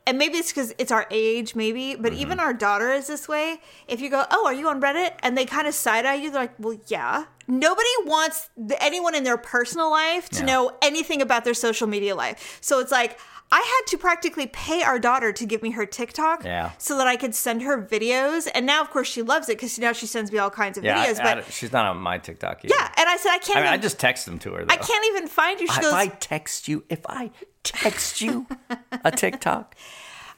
And 0.07 0.19
maybe 0.19 0.37
it's 0.37 0.51
because 0.51 0.73
it's 0.77 0.91
our 0.91 1.07
age, 1.09 1.55
maybe, 1.55 1.95
but 1.95 2.11
Mm-hmm. 2.11 2.21
even 2.21 2.39
our 2.39 2.53
daughter 2.53 2.91
is 2.91 3.07
this 3.07 3.27
way. 3.27 3.59
If 3.87 4.01
you 4.01 4.09
go, 4.09 4.23
"Oh, 4.29 4.45
are 4.45 4.53
you 4.53 4.67
on 4.69 4.79
Reddit?" 4.79 5.13
and 5.23 5.35
they 5.37 5.45
kind 5.45 5.67
of 5.67 5.73
side 5.73 6.05
eye 6.05 6.15
you, 6.15 6.29
they're 6.29 6.41
like, 6.41 6.53
"Well, 6.59 6.77
yeah." 6.87 7.25
Nobody 7.47 7.89
wants 8.05 8.49
the, 8.57 8.81
anyone 8.83 9.13
in 9.15 9.23
their 9.23 9.37
personal 9.37 9.89
life 9.91 10.29
to 10.29 10.39
Yeah. 10.39 10.45
know 10.45 10.71
anything 10.81 11.21
about 11.21 11.43
their 11.43 11.53
social 11.53 11.87
media 11.87 12.15
life. 12.15 12.57
So 12.61 12.79
it's 12.79 12.91
like 12.91 13.19
I 13.51 13.57
had 13.59 13.91
to 13.91 13.97
practically 13.97 14.47
pay 14.47 14.81
our 14.83 14.99
daughter 14.99 15.31
to 15.31 15.45
give 15.45 15.61
me 15.61 15.71
her 15.71 15.85
TikTok, 15.85 16.43
Yeah. 16.43 16.71
so 16.77 16.97
that 16.97 17.07
I 17.07 17.15
could 17.15 17.33
send 17.35 17.61
her 17.61 17.81
videos. 17.81 18.47
And 18.53 18.65
now, 18.65 18.81
of 18.81 18.89
course, 18.89 19.07
she 19.07 19.21
loves 19.21 19.47
it 19.49 19.57
because 19.57 19.77
now 19.79 19.93
she 19.93 20.07
sends 20.07 20.31
me 20.31 20.39
all 20.39 20.49
kinds 20.49 20.77
of 20.77 20.83
Yeah, 20.83 21.05
videos. 21.05 21.19
I 21.19 21.23
but 21.23 21.33
don't- 21.35 21.53
she's 21.53 21.71
not 21.71 21.85
on 21.85 21.97
my 21.97 22.17
TikTok 22.17 22.65
either. 22.65 22.73
yeah, 22.77 22.91
and 22.97 23.07
I 23.07 23.15
said 23.17 23.29
I 23.31 23.37
can't. 23.37 23.57
I 23.57 23.61
mean, 23.61 23.67
even, 23.67 23.79
I 23.79 23.81
just 23.81 23.99
text 23.99 24.25
them 24.25 24.39
to 24.39 24.53
her. 24.53 24.65
Though. 24.65 24.73
I 24.73 24.77
can't 24.77 25.05
even 25.07 25.27
find 25.27 25.59
you. 25.61 25.67
She 25.67 25.75
If 25.75 25.81
goes, 25.81 25.93
I 25.93 26.07
text 26.07 26.67
you, 26.67 26.83
if 26.89 27.05
I 27.07 27.31
text 27.63 28.19
you 28.19 28.47
a 29.03 29.11
TikTok, 29.11 29.75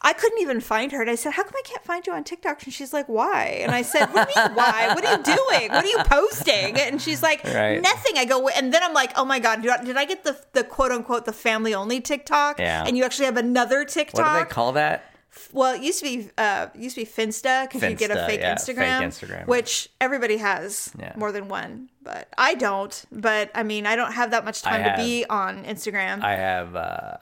I 0.02 0.14
couldn't 0.14 0.40
even 0.42 0.62
find 0.62 0.92
her. 0.92 1.02
And 1.02 1.10
I 1.10 1.16
said, 1.16 1.34
How 1.34 1.44
come 1.44 1.54
I 1.58 1.62
can't 1.64 1.84
find 1.84 2.06
you 2.06 2.14
on 2.14 2.24
TikTok? 2.24 2.64
And 2.64 2.74
she's 2.74 2.94
like, 2.94 3.08
Why? 3.08 3.60
And 3.64 3.72
I 3.72 3.82
said, 3.82 4.08
What 4.08 4.28
do 4.28 4.40
you 4.40 4.48
mean, 4.48 4.56
why? 4.56 4.94
What 4.94 5.06
are 5.06 5.18
you 5.18 5.24
doing? 5.24 5.72
What 5.72 5.86
are 5.86 5.88
you 5.88 6.00
posting? 6.06 6.76
And 6.78 7.02
she's 7.02 7.24
like, 7.24 7.44
Right. 7.44 7.82
Nothing. 7.82 8.18
I 8.18 8.26
go, 8.26 8.48
And 8.50 8.74
then 8.74 8.84
I'm 8.84 8.94
like, 8.94 9.12
Oh 9.16 9.26
my 9.26 9.40
God, 9.40 9.62
did 9.62 9.98
I, 9.98 10.06
get 10.06 10.24
the, 10.24 10.40
the 10.54 10.64
quote 10.64 10.92
unquote 10.92 11.26
the 11.26 11.34
family 11.34 11.74
only 11.74 12.00
TikTok? 12.02 12.60
Yeah. 12.60 12.84
And 12.86 12.98
you 12.98 13.04
actually 13.04 13.26
have 13.26 13.38
another 13.38 13.84
TikTok. 13.86 14.26
what 14.26 14.40
do 14.40 14.46
they 14.46 14.50
call 14.50 14.72
that? 14.74 15.04
Well, 15.52 15.76
it 15.76 15.82
used 15.84 16.00
to 16.00 16.06
be 16.06 16.30
uh, 16.38 16.68
used 16.76 16.96
to 16.96 17.02
be 17.02 17.06
Finsta 17.06 17.68
because 17.70 17.84
you 17.88 17.96
get 17.96 18.10
a 18.12 18.26
fake 18.26 18.40
yeah, 18.40 18.56
fake 18.56 18.76
Instagram, 18.76 19.02
Instagram. 19.04 19.48
which 19.48 19.90
everybody 20.02 20.38
has 20.38 20.92
Yeah. 20.98 21.14
more 21.16 21.32
than 21.32 21.48
one, 21.48 21.90
but 22.02 22.28
I 22.38 22.56
don't. 22.56 23.06
But 23.12 23.52
I 23.54 23.62
mean, 23.64 23.86
I 23.86 23.96
don't 23.96 24.14
have 24.14 24.32
that 24.32 24.46
much 24.46 24.62
time 24.64 24.82
have- 24.82 24.98
to 24.98 25.04
be 25.04 25.26
on 25.30 25.64
Instagram. 25.66 26.24
I, 26.24 26.34
I 26.34 26.36
have 26.36 26.76
uh, 26.76 27.18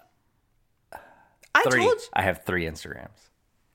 three. 1.63 1.83
told 1.83 1.97
you. 1.97 2.07
I 2.13 2.21
have 2.23 2.43
three 2.45 2.65
Instagrams. 2.65 3.29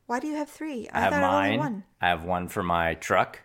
Why 0.06 0.20
do 0.20 0.26
you 0.26 0.36
have 0.36 0.48
three? 0.48 0.88
I, 0.92 0.98
I 0.98 1.00
have 1.02 1.12
I 1.12 1.20
mine. 1.20 1.58
one. 1.58 1.84
I 2.00 2.08
have 2.08 2.24
one 2.24 2.48
for 2.48 2.62
my 2.62 2.94
truck, 2.94 3.40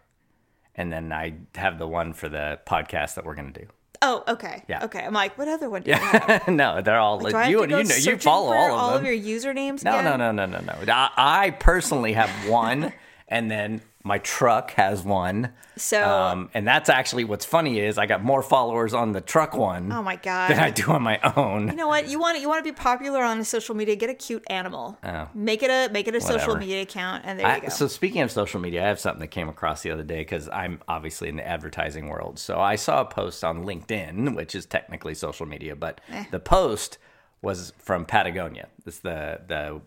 and 0.74 0.92
then 0.92 1.13
I 1.13 1.36
have 1.56 1.77
the 1.77 1.88
one 1.88 2.13
for 2.13 2.27
the 2.30 2.60
podcast 2.65 3.15
that 3.15 3.25
we're 3.25 3.36
gonna 3.36 3.51
do. 3.51 3.68
Oh, 4.01 4.24
okay. 4.27 4.63
Yeah. 4.68 4.86
Okay. 4.86 5.04
I'm 5.04 5.13
like, 5.13 5.38
what 5.38 5.48
other 5.48 5.70
one 5.70 5.82
do 5.84 5.92
you 5.92 5.98
have? 5.98 6.48
no, 6.48 6.82
they're 6.82 7.00
all 7.00 7.25
I 7.25 7.44
have 7.44 7.51
you. 7.51 7.62
you 7.62 7.68
know, 7.68 7.80
you 7.80 8.18
follow 8.18 8.54
all 8.54 8.65
of 8.68 8.72
all 8.72 8.89
them. 8.94 9.06
of 9.06 9.12
your 9.12 9.15
usernames? 9.15 9.84
No, 9.84 10.00
again? 10.00 10.20
no, 10.20 10.32
no, 10.32 10.46
no, 10.46 10.60
no, 10.60 10.84
no. 10.84 10.94
I, 10.94 11.10
I 11.18 11.50
personally 11.51 12.13
have 12.13 12.30
one, 12.50 12.94
and 13.27 13.50
then 13.50 13.82
my 14.06 14.20
truck 14.20 14.72
has 14.74 15.02
one. 15.04 15.52
So- 15.78 16.08
um, 16.08 16.50
and 16.54 16.66
that's 16.66 16.88
actually 16.90 17.26
what's 17.26 17.44
funny 17.44 17.80
is 17.80 17.98
I 17.98 18.06
got 18.06 18.24
more 18.24 18.42
followers 18.42 18.94
on 18.94 19.12
the 19.12 19.20
truck 19.20 19.54
one 19.58 19.92
Oh 19.92 20.02
my 20.04 20.16
god! 20.16 20.50
than 20.52 20.60
I 20.60 20.70
do 20.70 20.92
on 20.92 21.02
my 21.02 21.20
own. 21.36 21.68
You 21.68 21.76
know 21.76 21.88
what? 21.90 22.08
You 22.08 22.18
want 22.20 22.40
you 22.40 22.48
want 22.48 22.64
to 22.64 22.72
be 22.72 22.76
popular 22.76 23.24
on 23.24 23.44
social 23.44 23.76
media? 23.76 23.96
Get 23.98 24.10
a 24.10 24.14
cute 24.14 24.44
animal. 24.50 24.98
Oh. 25.04 25.28
Make 25.34 25.64
it 25.64 25.70
a 25.72 25.92
make 25.92 26.08
it 26.08 26.16
a 26.16 26.22
social 26.22 26.56
media 26.56 26.84
account, 26.84 27.24
and 27.26 27.40
there 27.40 27.56
you 27.56 27.62
go. 27.64 27.70
so 27.70 27.88
speaking 27.88 28.22
of 28.22 28.32
social 28.32 28.62
media, 28.62 28.84
I 28.86 28.88
have 28.88 29.00
something 29.00 29.20
that 29.22 29.32
came 29.32 29.50
across 29.50 29.82
the 29.82 29.92
other 29.92 30.04
day 30.04 30.20
because 30.20 30.48
I'm 30.50 30.82
obviously 30.88 31.28
in 31.28 31.36
the 31.38 31.46
advertising 31.48 32.08
world. 32.08 32.38
So 32.40 32.60
I 32.62 32.76
saw 32.78 33.02
a 33.02 33.06
post 33.06 33.44
on 33.44 33.66
LinkedIn, 33.66 34.36
which 34.36 34.54
is 34.56 34.66
technically 34.68 35.16
social 35.16 35.46
media, 35.48 35.76
but 35.76 36.00
Eh. 36.12 36.26
the 36.32 36.40
post 36.40 37.00
was 37.42 37.74
from 37.80 38.06
Patagonia. 38.06 38.68
It's 38.86 39.00
the 39.00 39.42
the 39.48 39.82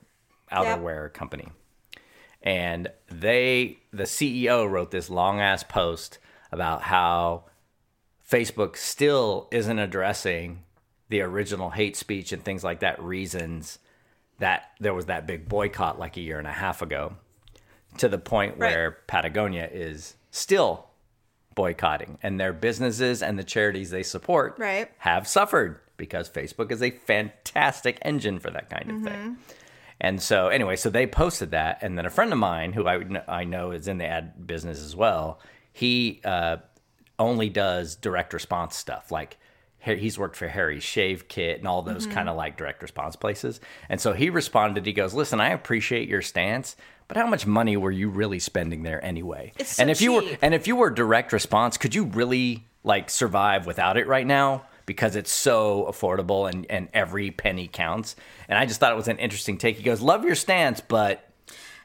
outerwear 0.53 1.13
company, 1.13 1.49
and 2.49 2.91
they 3.11 3.79
the 3.93 4.05
CEO 4.05 4.69
wrote 4.71 4.91
this 4.91 5.11
long 5.11 5.39
ass 5.41 5.63
post 5.63 6.19
about 6.51 6.83
how 6.83 7.45
Facebook 8.31 8.77
still 8.77 9.49
isn't 9.51 9.79
addressing 9.79 10.63
the 11.11 11.21
original 11.21 11.71
hate 11.71 11.97
speech 11.97 12.33
and 12.33 12.43
things 12.45 12.65
like 12.65 12.81
that 12.81 13.03
reasons 13.03 13.79
that 14.39 14.71
there 14.81 14.95
was 14.95 15.07
that 15.07 15.27
big 15.27 15.49
boycott 15.49 15.99
like 15.99 16.17
a 16.17 16.21
year 16.21 16.39
and 16.39 16.47
a 16.47 16.53
half 16.53 16.81
ago. 16.83 17.17
to 17.97 18.09
the 18.09 18.19
point 18.19 18.59
where 18.59 18.99
Patagonia 19.07 19.69
is 19.73 20.15
still 20.31 20.87
boycotting, 21.55 22.19
and 22.23 22.39
their 22.39 22.53
businesses 22.53 23.23
and 23.23 23.39
the 23.39 23.43
charities 23.45 23.91
they 23.91 24.03
support 24.03 24.55
Right. 24.59 24.89
have 24.99 25.27
suffered 25.27 25.81
because 25.97 26.29
Facebook 26.31 26.71
is 26.71 26.83
a 26.83 26.91
fantastic 26.91 27.99
engine 28.03 28.39
for 28.39 28.51
that 28.51 28.69
kind 28.71 28.91
of 28.91 29.03
thing. 29.03 29.13
Mm-hmm. 29.13 29.35
And 30.01 30.23
so, 30.23 30.49
anyway, 30.49 30.77
so 30.77 30.91
they 30.91 31.07
posted 31.07 31.51
that, 31.51 31.79
and 31.83 31.99
then 31.99 32.07
a 32.07 32.11
friend 32.11 32.33
of 32.33 32.39
mine 32.39 32.73
who 32.73 32.87
I 32.87 33.01
I 33.27 33.45
know 33.45 33.73
is 33.73 33.89
in 33.89 33.99
the 33.99 34.07
ad 34.07 34.47
business 34.47 34.81
as 34.81 34.95
well. 34.95 35.41
He 35.73 36.21
uh, 36.25 36.59
only 37.19 37.49
does 37.49 37.97
direct 37.97 38.33
response 38.33 38.77
stuff, 38.77 39.11
like 39.11 39.39
he's 39.81 40.19
worked 40.19 40.37
for 40.37 40.49
Harry's 40.49 40.83
Shave 40.83 41.29
Kit 41.29 41.59
and 41.59 41.69
all 41.69 41.83
those 41.83 42.07
kind 42.07 42.29
of 42.29 42.37
like 42.37 42.57
direct 42.57 42.83
response 42.83 43.17
places. 43.17 43.61
And 43.89 44.01
so 44.01 44.13
he 44.13 44.31
responded. 44.31 44.87
He 44.87 44.93
goes, 44.93 45.15
"Listen, 45.15 45.41
I 45.41 45.51
appreciate 45.51 46.09
your 46.09 46.23
stance." 46.23 46.77
But 47.07 47.17
how 47.17 47.27
much 47.27 47.47
money 47.47 47.77
were 47.77 47.91
you 47.91 48.11
really 48.11 48.39
spending 48.39 48.83
there 48.83 49.03
anyway? 49.03 49.53
It's 49.59 49.77
so 49.77 49.83
and 49.83 49.91
if 49.91 50.01
you 50.01 50.13
were 50.13 50.23
and 50.43 50.55
if 50.55 50.67
you 50.67 50.77
were 50.77 50.91
direct 50.91 51.33
response, 51.33 51.79
could 51.79 51.95
you 51.95 52.05
really 52.05 52.67
like 52.85 53.11
survive 53.11 53.67
without 53.67 53.97
it 53.97 54.07
right 54.07 54.27
now? 54.27 54.67
Because 54.89 55.17
it's 55.17 55.31
so 55.31 55.85
affordable 55.89 56.49
and, 56.51 56.67
and 56.71 56.89
every 56.95 57.31
penny 57.31 57.69
counts. 57.69 58.17
And 58.49 58.59
I 58.59 58.65
just 58.65 58.81
thought 58.81 58.91
it 58.91 58.97
was 58.97 59.07
an 59.07 59.19
interesting 59.19 59.59
take. 59.59 59.77
He 59.77 59.83
goes, 59.83 60.01
Love 60.01 60.25
your 60.25 60.35
stance, 60.35 60.81
but 60.81 61.29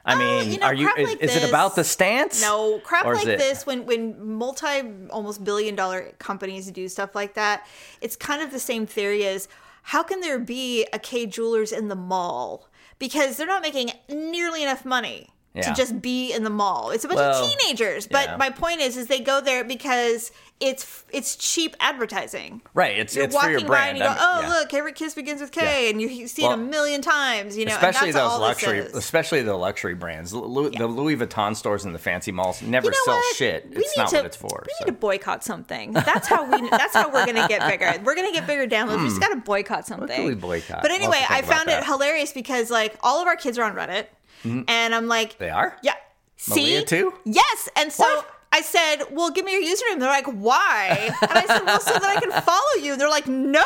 I 0.05 0.15
Oh, 0.15 0.17
mean, 0.17 0.51
you 0.53 0.57
know, 0.60 0.67
are 0.67 0.74
you 0.74 0.89
is, 0.98 1.10
like 1.10 1.22
is 1.22 1.36
it 1.36 1.48
about 1.48 1.75
the 1.75 1.83
stance? 1.83 2.41
No, 2.41 2.79
crap 2.79 3.05
like 3.05 3.27
it- 3.27 3.39
this 3.39 3.65
when 3.65 3.86
when 3.86 4.25
multi 4.38 4.81
almost 5.10 5.43
billion 5.43 5.75
dollar 5.75 6.13
companies 6.17 6.72
do 6.72 6.88
stuff 6.88 7.13
like 7.13 7.33
that, 7.33 7.67
it's 8.00 8.15
kind 8.15 8.41
of 8.41 8.51
the 8.51 8.60
same 8.60 8.86
theory 8.86 9.25
as 9.25 9.50
how 9.83 10.01
can 10.01 10.22
there 10.22 10.39
be 10.39 10.88
a 10.93 11.00
Kay 11.00 11.25
Jewelers 11.25 11.74
in 11.74 11.89
the 11.89 11.95
mall? 11.95 12.69
Because 13.00 13.36
they're 13.36 13.48
not 13.48 13.62
making 13.62 13.91
nearly 14.07 14.63
enough 14.63 14.86
money 14.86 15.29
Yeah. 15.55 15.63
to 15.63 15.74
just 15.75 16.01
be 16.01 16.33
in 16.33 16.43
the 16.43 16.50
mall. 16.50 16.89
It's 16.89 17.03
a 17.05 17.07
bunch 17.07 17.17
Well, 17.19 17.43
of 17.45 17.51
teenagers. 17.51 18.07
But 18.07 18.25
yeah. 18.29 18.38
my 18.38 18.50
point 18.50 18.81
is 18.81 18.98
is 18.98 19.05
they 19.07 19.19
go 19.19 19.39
there 19.39 19.63
because 19.63 20.31
it's 20.60 21.03
it's 21.12 21.36
cheap 21.36 21.75
advertising. 21.79 22.62
Right. 22.74 22.98
It's 22.98 23.15
You're 23.15 23.25
it's 23.25 23.36
for 23.36 23.41
walking 23.41 23.60
your 23.60 23.67
by 23.69 23.88
and 23.89 23.98
you 23.98 24.03
go, 24.03 24.15
"Oh, 24.17 24.41
yeah. 24.41 24.50
look, 24.50 24.74
every 24.74 24.93
kiss 24.93 25.13
begins 25.13 25.41
with 25.41 25.51
Kay," 25.51 25.89
and 25.91 26.01
you, 26.01 26.07
you 26.07 26.27
see 26.27 26.41
Well, 26.43 26.51
it 26.51 26.55
a 26.55 26.57
million 26.57 27.01
times. 27.01 27.55
You 27.57 27.65
know, 27.65 27.74
especially 27.75 28.12
those 28.12 28.39
luxury, 28.39 28.79
especially 28.79 29.41
the 29.43 29.55
luxury 29.55 29.93
brands. 29.93 30.33
Lu- 30.33 30.69
The 30.72 30.88
Louis 30.88 31.17
Vuitton 31.17 31.55
stores 31.55 31.86
and 31.86 31.93
the 31.93 32.00
fancy 32.00 32.31
malls 32.31 32.62
never 32.62 32.86
You 32.86 32.91
know 32.91 32.98
sell 33.05 33.15
what? 33.17 33.36
shit. 33.36 33.69
We 33.69 33.77
It's 33.77 33.98
not 33.98 34.10
to, 34.10 34.15
what 34.17 34.25
it's 34.25 34.38
for. 34.38 34.63
We 34.65 34.74
so. 34.79 34.86
need 34.86 34.91
to 34.93 34.98
boycott 34.98 35.43
something. 35.43 35.91
That's 35.93 36.27
how 36.27 36.45
we. 36.50 36.67
That's 36.69 36.95
how 36.95 37.10
we're 37.12 37.25
gonna 37.25 37.48
get 37.48 37.67
bigger. 37.69 38.01
We're 38.03 38.15
gonna 38.15 38.31
get 38.31 38.48
bigger 38.48 38.65
downloads. 38.67 39.01
We 39.03 39.10
just 39.10 39.22
gotta 39.22 39.36
boycott 39.38 39.86
something. 39.86 40.22
Hmm. 40.22 40.27
we 40.27 40.36
boycott? 40.36 40.81
But 40.81 40.91
anyway, 40.91 41.22
I 41.29 41.41
found 41.41 41.67
that. 41.67 41.83
it 41.83 41.86
hilarious 41.86 42.31
because 42.31 42.72
like 42.72 42.95
all 43.03 43.22
of 43.22 43.27
our 43.27 43.36
kids 43.36 43.57
are 43.60 43.63
on 43.63 43.75
Reddit, 43.75 44.05
and 44.44 44.96
I'm 44.96 45.08
like, 45.08 45.38
They 45.38 45.50
are? 45.50 45.78
yeah. 45.84 45.96
See, 46.38 46.62
Malia 46.62 46.84
too? 46.84 47.14
Yes, 47.26 47.70
and 47.76 47.92
so. 47.92 48.04
What? 48.04 48.30
I 48.56 48.62
said, 48.62 49.06
"Well, 49.10 49.32
give 49.32 49.46
me 49.46 49.54
your 49.54 49.64
username." 49.64 50.00
They're 50.00 50.10
like, 50.10 50.28
"Why?" 50.28 51.12
And 51.24 51.32
I 51.32 51.46
said, 51.48 51.64
"Well, 51.66 51.80
so 51.80 51.94
that 51.94 52.04
I 52.04 52.20
can 52.20 52.30
follow 52.44 52.84
you." 52.84 52.96
They're 52.96 53.10
like, 53.10 53.26
"No." 53.28 53.64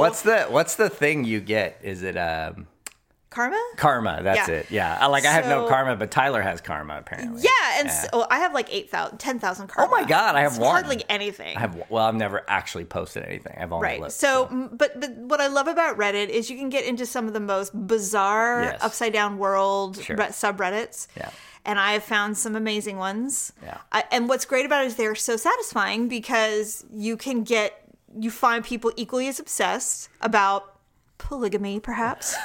What's 0.00 0.22
the 0.22 0.46
what's 0.48 0.74
the 0.74 0.90
thing 0.90 1.22
you 1.22 1.38
get? 1.40 1.78
Is 1.84 2.02
it 2.02 2.16
um 2.16 2.66
karma? 3.34 3.60
karma? 3.76 4.20
That's 4.22 4.48
Yeah. 4.48 4.54
it. 4.54 4.70
Yeah. 4.70 5.06
Like 5.06 5.26
I 5.26 5.32
have 5.32 5.46
no 5.46 5.66
karma, 5.68 5.96
but 5.96 6.10
Tyler 6.10 6.40
has 6.40 6.60
karma 6.60 6.98
apparently. 6.98 7.42
Yeah, 7.42 7.80
and 7.80 7.90
So, 7.90 8.26
I 8.30 8.38
have 8.38 8.54
like 8.54 8.72
8,000, 8.72 9.18
10,000 9.18 9.66
karma. 9.68 9.90
Oh 9.92 9.94
my 10.00 10.04
God, 10.04 10.36
I 10.36 10.40
have 10.42 10.52
It's 10.52 10.60
one. 10.60 10.70
Hardly 10.84 11.04
anything. 11.08 11.56
I 11.56 11.60
have 11.60 11.82
well, 11.88 12.04
I've 12.06 12.14
never 12.14 12.42
actually 12.48 12.84
posted 12.84 13.24
anything. 13.24 13.56
I've 13.60 13.72
only 13.72 13.84
Right. 13.84 14.00
looked, 14.00 14.12
So, 14.12 14.46
m 14.46 14.70
but, 14.72 15.00
but 15.00 15.10
what 15.16 15.40
I 15.40 15.48
love 15.48 15.66
about 15.68 15.98
Reddit 15.98 16.28
is 16.28 16.48
you 16.50 16.56
can 16.56 16.68
get 16.70 16.84
into 16.84 17.04
some 17.06 17.26
of 17.26 17.32
the 17.34 17.40
most 17.40 17.72
bizarre, 17.86 18.62
Yes. 18.62 18.78
upside 18.82 19.12
down 19.12 19.38
world 19.38 20.00
Sure. 20.02 20.16
subreddits. 20.16 21.08
Yeah. 21.16 21.30
And 21.66 21.78
I 21.80 21.92
have 21.94 22.04
found 22.04 22.36
some 22.36 22.54
amazing 22.56 22.98
ones. 22.98 23.52
Yeah. 23.62 23.78
I, 23.90 24.04
and 24.12 24.28
what's 24.28 24.44
great 24.44 24.66
about 24.66 24.84
it 24.84 24.88
is 24.88 24.96
they're 24.96 25.14
so 25.14 25.36
satisfying 25.36 26.08
because 26.08 26.84
you 26.92 27.16
can 27.16 27.42
get, 27.42 27.72
you 28.18 28.30
find 28.30 28.62
people 28.64 28.92
equally 28.96 29.28
as 29.28 29.40
obsessed 29.40 30.08
about 30.20 30.73
polygamy, 31.18 31.80
perhaps, 31.80 32.36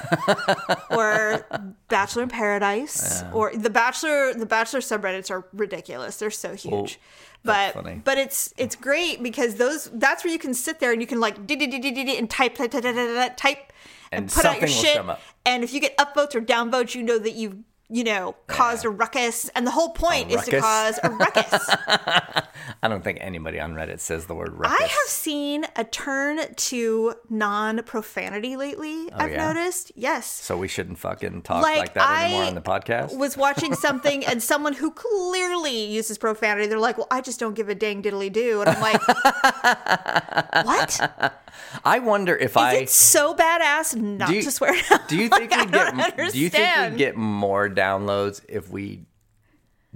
or 0.90 1.46
Bachelor 1.88 2.24
in 2.24 2.30
Paradise, 2.30 3.24
or 3.34 3.52
the 3.56 3.70
Bachelor. 3.70 4.34
The 4.34 4.46
Bachelor 4.46 4.80
subreddits 4.80 5.32
are 5.32 5.46
ridiculous. 5.54 6.18
They're 6.18 6.32
so 6.32 6.56
huge. 6.56 7.00
but 7.44 7.74
funny. 7.74 8.02
but 8.04 8.18
it's 8.18 8.54
it's 8.58 8.76
great 8.76 9.24
because 9.24 9.56
those 9.56 9.90
that's 9.94 10.24
where 10.24 10.34
you 10.34 10.40
can 10.40 10.54
sit 10.54 10.80
there 10.80 10.92
and 10.92 11.02
you 11.02 11.08
can 11.08 11.20
like 11.20 11.36
and 11.38 12.30
type 12.30 12.56
type 12.56 12.72
type 12.72 12.84
type, 12.84 12.96
type, 12.96 13.38
type 13.38 13.74
and, 14.12 14.24
And 14.24 14.32
put 14.32 14.46
out 14.46 14.60
your 14.60 14.68
shit. 14.68 15.02
And 15.46 15.64
if 15.64 15.74
you 15.74 15.80
get 15.80 15.98
upvotes 15.98 16.36
or 16.36 16.42
downvotes, 16.42 16.96
you 16.96 17.04
know 17.04 17.20
that 17.20 17.34
you've 17.34 17.58
you 17.90 18.04
know 18.04 18.36
caused 18.48 18.86
a 18.86 18.90
ruckus. 18.90 19.50
And 19.56 19.66
the 19.66 19.72
whole 19.72 19.90
point 19.90 20.32
is 20.32 20.44
to 20.46 20.60
cause 20.60 21.00
a 21.04 21.10
ruckus. 21.10 21.70
I 22.82 22.88
don't 22.88 23.04
think 23.04 23.18
anybody 23.22 23.60
on 23.60 23.74
Reddit 23.74 24.00
says 24.00 24.26
the 24.28 24.36
word 24.36 24.54
ruckus. 24.54 24.78
I 24.80 24.84
have 24.84 25.08
seen 25.10 25.66
a 25.76 25.84
turn 25.84 26.54
to 26.54 27.16
non 27.30 27.84
profanity 27.84 28.56
lately. 28.56 29.10
Oh, 29.12 29.16
I've 29.16 29.30
Oh, 29.30 29.34
yeah? 29.34 29.54
noticed. 29.54 29.92
Yes. 29.96 30.28
so 30.28 30.58
we 30.58 30.68
shouldn't 30.68 31.00
fucking 31.00 31.42
talk 31.44 31.62
Like, 31.64 31.78
like, 31.78 31.94
that 31.96 32.22
anymore 32.24 32.44
I 32.44 32.48
on 32.48 32.56
the 32.56 32.62
podcast. 32.62 33.18
was 33.18 33.36
watching 33.38 33.74
something 33.86 34.26
and 34.26 34.42
someone 34.42 34.74
who 34.74 34.92
clearly 34.92 35.86
uses 35.86 36.18
profanity, 36.18 36.68
they're 36.68 36.80
like, 36.80 36.98
"Well, 36.98 37.08
I 37.12 37.22
just 37.22 37.40
don't 37.40 37.54
give 37.56 37.70
a 37.70 37.76
dang 37.76 38.02
diddly 38.04 38.32
do," 38.32 38.62
and 38.62 38.70
I'm 38.70 38.82
like, 38.82 39.02
"What? 40.66 41.34
I 41.86 42.00
wonder 42.00 42.36
if 42.36 42.52
Is 42.52 42.58
I 42.58 42.86
so 42.86 43.34
badass 43.36 43.96
not 43.96 44.30
do 44.30 44.36
you, 44.36 44.42
to 44.44 44.52
swear?" 44.52 44.74
Do 45.08 45.16
you 45.18 45.30
think 45.30 45.52
I 45.58 45.64
we'd 45.64 45.72
don't 45.72 45.98
get 45.98 46.32
do 46.32 46.40
you 46.40 46.50
think 46.50 46.92
we'd 46.92 46.98
get 46.98 47.16
more 47.16 47.70
downloads 47.70 48.42
if 48.50 48.70
we 48.70 49.06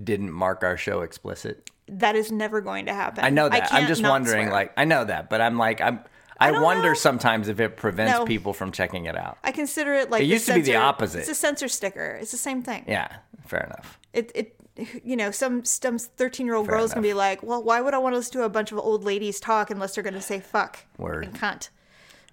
didn't 0.02 0.32
mark 0.32 0.64
our 0.64 0.78
show 0.78 1.02
explicit? 1.02 1.70
that 1.90 2.16
is 2.16 2.32
never 2.32 2.62
going 2.62 2.86
to 2.86 2.94
happen. 2.94 3.24
I 3.26 3.30
know 3.30 3.50
that. 3.50 3.64
I'm 3.64 3.68
can't 3.70 3.88
just 3.90 4.02
wondering 4.02 4.46
swear. 4.48 4.54
like 4.54 4.74
I 4.78 4.86
know 4.86 5.04
that, 5.04 5.30
but 5.30 5.42
I'm 5.42 5.58
like 5.58 5.82
I'm 5.82 6.00
I, 6.40 6.52
don't 6.52 6.62
wonder 6.64 6.90
know. 6.90 6.94
sometimes 6.94 7.48
if 7.50 7.60
it 7.60 7.78
prevents 7.78 8.18
No. 8.20 8.26
people 8.26 8.54
from 8.54 8.72
checking 8.72 9.06
it 9.06 9.16
out. 9.18 9.38
I 9.44 9.52
consider 9.52 9.94
it 9.94 10.10
like 10.10 10.22
It 10.24 10.26
used 10.26 10.46
to 10.48 10.54
be 10.56 10.62
the 10.62 10.78
opposite. 10.78 11.20
It's 11.20 11.30
a 11.30 11.36
censor 11.36 11.68
sticker. 11.68 12.18
It's 12.22 12.32
the 12.32 12.38
same 12.38 12.64
thing. 12.64 12.86
Yeah, 12.88 13.08
fair 13.46 13.66
enough. 13.66 14.00
It 14.14 14.32
it 14.34 14.56
you 15.04 15.16
know 15.16 15.32
some 15.32 15.64
some 15.66 15.98
13 15.98 16.46
year 16.46 16.56
old 16.56 16.68
girls 16.68 16.94
can 16.94 17.00
enough. 17.04 17.10
be 17.10 17.14
like, 17.14 17.44
well, 17.44 17.62
why 17.64 17.82
would 17.82 17.94
I 17.94 17.98
want 17.98 18.14
to 18.14 18.18
listen 18.18 18.34
to 18.34 18.44
a 18.44 18.50
bunch 18.50 18.72
of 18.72 18.78
old 18.78 19.04
ladies 19.04 19.40
talk 19.40 19.70
unless 19.70 19.96
they're 19.96 20.04
going 20.04 20.14
to 20.16 20.22
say 20.22 20.40
fuck 20.40 20.80
Word. 20.98 21.26
and 21.26 21.34
cunt? 21.36 21.70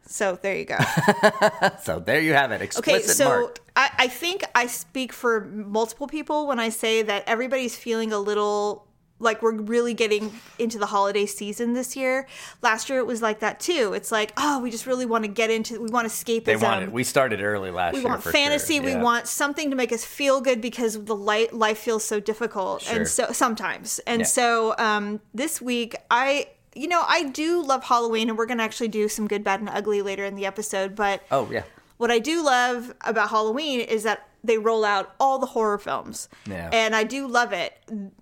So 0.06 0.38
there 0.40 0.56
you 0.56 0.64
go. 0.64 0.78
So 1.82 2.00
there 2.00 2.20
you 2.20 2.32
have 2.32 2.52
it. 2.52 2.76
Okay, 2.78 3.00
so. 3.02 3.52
I, 3.76 3.90
I 3.96 4.08
think 4.08 4.44
I 4.54 4.66
speak 4.66 5.12
for 5.12 5.42
multiple 5.46 6.06
people 6.06 6.46
when 6.46 6.58
I 6.58 6.68
say 6.68 7.02
that 7.02 7.24
everybody's 7.26 7.76
feeling 7.76 8.12
a 8.12 8.18
little 8.18 8.86
like 9.20 9.42
we're 9.42 9.52
really 9.54 9.94
getting 9.94 10.32
into 10.58 10.78
the 10.78 10.86
holiday 10.86 11.26
season 11.26 11.74
this 11.74 11.94
year. 11.94 12.26
Last 12.62 12.88
year 12.88 12.98
it 12.98 13.06
was 13.06 13.22
like 13.22 13.40
that 13.40 13.60
too. 13.60 13.92
It's 13.94 14.10
like, 14.10 14.32
oh, 14.36 14.58
we 14.60 14.70
just 14.70 14.86
really 14.86 15.06
want 15.06 15.24
to 15.24 15.28
get 15.28 15.50
into, 15.50 15.80
we 15.80 15.90
want 15.90 16.08
escapism. 16.08 16.44
They 16.44 16.56
wanted. 16.56 16.90
We 16.90 17.04
started 17.04 17.40
early 17.42 17.70
last 17.70 17.92
we 17.94 18.00
year. 18.00 18.08
want 18.08 18.22
for 18.22 18.32
fantasy. 18.32 18.76
Sure. 18.76 18.84
We 18.86 18.96
want 18.96 19.28
something 19.28 19.70
to 19.70 19.76
make 19.76 19.92
us 19.92 20.04
feel 20.04 20.40
good 20.40 20.60
because 20.60 21.04
the 21.04 21.14
light, 21.14 21.52
life 21.52 21.78
feels 21.78 22.02
so 22.02 22.18
difficult, 22.18 22.82
Sure. 22.82 22.96
and 22.96 23.06
so 23.08 23.30
sometimes. 23.32 24.00
And 24.06 24.20
Yeah. 24.20 24.26
so 24.26 24.74
um, 24.78 25.20
this 25.34 25.60
week, 25.60 25.94
I, 26.10 26.48
you 26.74 26.88
know, 26.88 27.04
I 27.06 27.24
do 27.24 27.62
love 27.62 27.84
Halloween, 27.84 28.30
and 28.30 28.38
we're 28.38 28.46
gonna 28.46 28.62
actually 28.62 28.88
do 28.88 29.08
some 29.08 29.28
good, 29.28 29.44
bad, 29.44 29.60
and 29.60 29.68
ugly 29.68 30.00
later 30.02 30.24
in 30.24 30.34
the 30.34 30.46
episode. 30.46 30.96
But 30.96 31.22
Oh 31.30 31.46
yeah. 31.50 31.64
what 31.98 32.10
I 32.10 32.18
do 32.20 32.42
love 32.42 32.94
about 33.02 33.28
Halloween 33.30 33.80
is 33.80 34.04
that 34.04 34.26
they 34.42 34.58
roll 34.58 34.84
out 34.84 35.14
all 35.20 35.38
the 35.38 35.46
horror 35.46 35.78
films. 35.78 36.28
Yeah. 36.46 36.70
And 36.72 36.94
I 36.96 37.04
do 37.04 37.26
love 37.26 37.52
it. 37.52 37.74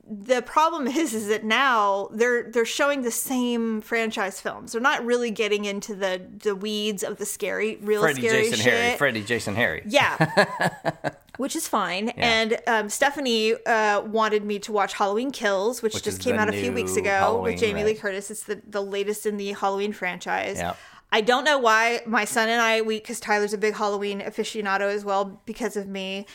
The 0.07 0.43
problem 0.43 0.87
is 0.87 1.15
is 1.15 1.29
that 1.29 1.45
now 1.45 2.09
they're 2.13 2.51
they're 2.51 2.65
showing 2.65 3.03
the 3.03 3.11
same 3.11 3.81
franchise 3.81 4.41
films. 4.41 4.73
They're 4.73 4.81
not 4.81 5.05
really 5.05 5.31
getting 5.31 5.65
into 5.65 5.95
the 5.95 6.21
the 6.43 6.55
weeds 6.57 7.03
of 7.03 7.19
the 7.19 7.27
scary 7.27 7.77
real 7.77 8.01
Freddie, 8.03 8.27
scary 8.27 8.43
Jason, 8.45 8.59
shit. 8.59 8.73
Harry. 8.73 8.97
Freddie, 8.97 9.25
Jason, 9.25 9.55
Harry. 9.55 9.83
Yeah. 9.87 11.11
Which 11.37 11.55
is 11.55 11.69
fine. 11.69 12.09
And 12.11 12.59
um, 12.67 12.89
Stephanie 12.89 13.55
uh, 13.65 14.01
wanted 14.01 14.45
me 14.45 14.59
to 14.59 14.73
watch 14.73 14.95
Halloween 14.95 15.31
Kills, 15.31 15.83
which, 15.83 15.95
Which 15.95 16.03
just 16.03 16.21
came 16.21 16.35
out 16.35 16.49
a 16.49 16.53
few 16.53 16.73
weeks 16.73 16.97
ago 16.97 17.11
Halloween, 17.11 17.53
with 17.53 17.61
Jamie 17.61 17.85
Lee. 17.85 17.95
Curtis. 17.95 18.29
It's 18.33 18.43
the, 18.43 18.61
the 18.67 18.83
latest 18.83 19.25
in 19.25 19.37
the 19.37 19.53
Halloween 19.53 19.93
franchise. 19.93 20.57
Yeah. 20.57 20.75
I 21.11 21.21
don't 21.23 21.45
know 21.45 21.59
why 21.59 22.01
my 22.07 22.25
son 22.25 22.49
and 22.49 22.61
I, 22.61 22.83
we 22.83 22.99
because 22.99 23.19
Tyler's 23.21 23.53
a 23.55 23.59
big 23.59 23.75
Halloween 23.75 24.21
aficionado 24.21 24.93
as 24.93 25.05
well 25.05 25.41
because 25.47 25.77
of 25.77 25.89
me. 25.89 26.27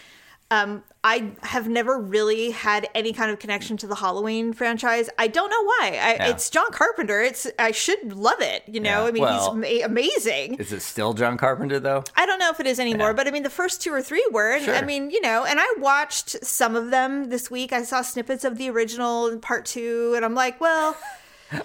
Um, 0.52 0.84
I 1.04 1.32
have 1.42 1.68
never 1.68 1.98
really 1.98 2.52
had 2.52 2.88
any 2.94 3.12
kind 3.12 3.32
of 3.32 3.40
connection 3.40 3.76
to 3.78 3.88
the 3.88 3.96
Halloween 3.96 4.54
franchise. 4.54 5.10
I 5.18 5.26
don't 5.28 5.50
know 5.50 5.64
why. 5.64 5.88
I, 6.00 6.14
Yeah. 6.14 6.28
It's 6.30 6.48
John 6.52 6.70
Carpenter. 6.72 7.22
It's 7.24 7.48
I 7.58 7.72
should 7.72 8.14
love 8.14 8.40
it. 8.40 8.62
You 8.68 8.80
know, 8.80 9.02
Yeah. 9.04 9.08
I 9.08 9.12
mean, 9.12 9.24
Well- 9.24 9.56
he's 9.56 9.72
ama- 9.82 9.86
amazing. 9.86 10.56
Is 10.56 10.72
it 10.72 10.82
still 10.82 11.14
John 11.14 11.38
Carpenter 11.38 11.80
though? 11.80 12.04
I 12.16 12.28
don't 12.28 12.38
know 12.38 12.52
if 12.52 12.60
it 12.60 12.68
is 12.68 12.80
anymore, 12.80 13.08
Yeah. 13.10 13.14
but 13.14 13.28
I 13.28 13.32
mean, 13.32 13.42
the 13.44 13.50
first 13.50 13.82
two 13.82 13.92
or 13.92 14.02
three 14.04 14.26
were. 14.32 14.52
And 14.52 14.70
I 14.70 14.82
mean, 14.82 15.10
you 15.10 15.22
know, 15.22 15.44
and 15.44 15.60
I 15.60 15.66
watched 15.80 16.46
some 16.46 16.76
of 16.76 16.92
them 16.92 17.30
this 17.30 17.50
week. 17.50 17.74
I 17.74 17.82
saw 17.84 18.02
snippets 18.04 18.44
of 18.44 18.58
the 18.60 18.70
original 18.70 19.28
and 19.28 19.42
part 19.42 19.66
two, 19.66 20.14
and 20.16 20.24
I'm 20.24 20.36
like, 20.36 20.62
well, 20.62 20.96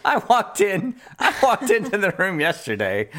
I 0.05 0.19
walked 0.29 0.61
in. 0.61 0.97
I 1.19 1.35
walked 1.43 1.71
into 1.71 1.99
the 1.99 2.13
room 2.13 2.41
yesterday, 2.41 3.11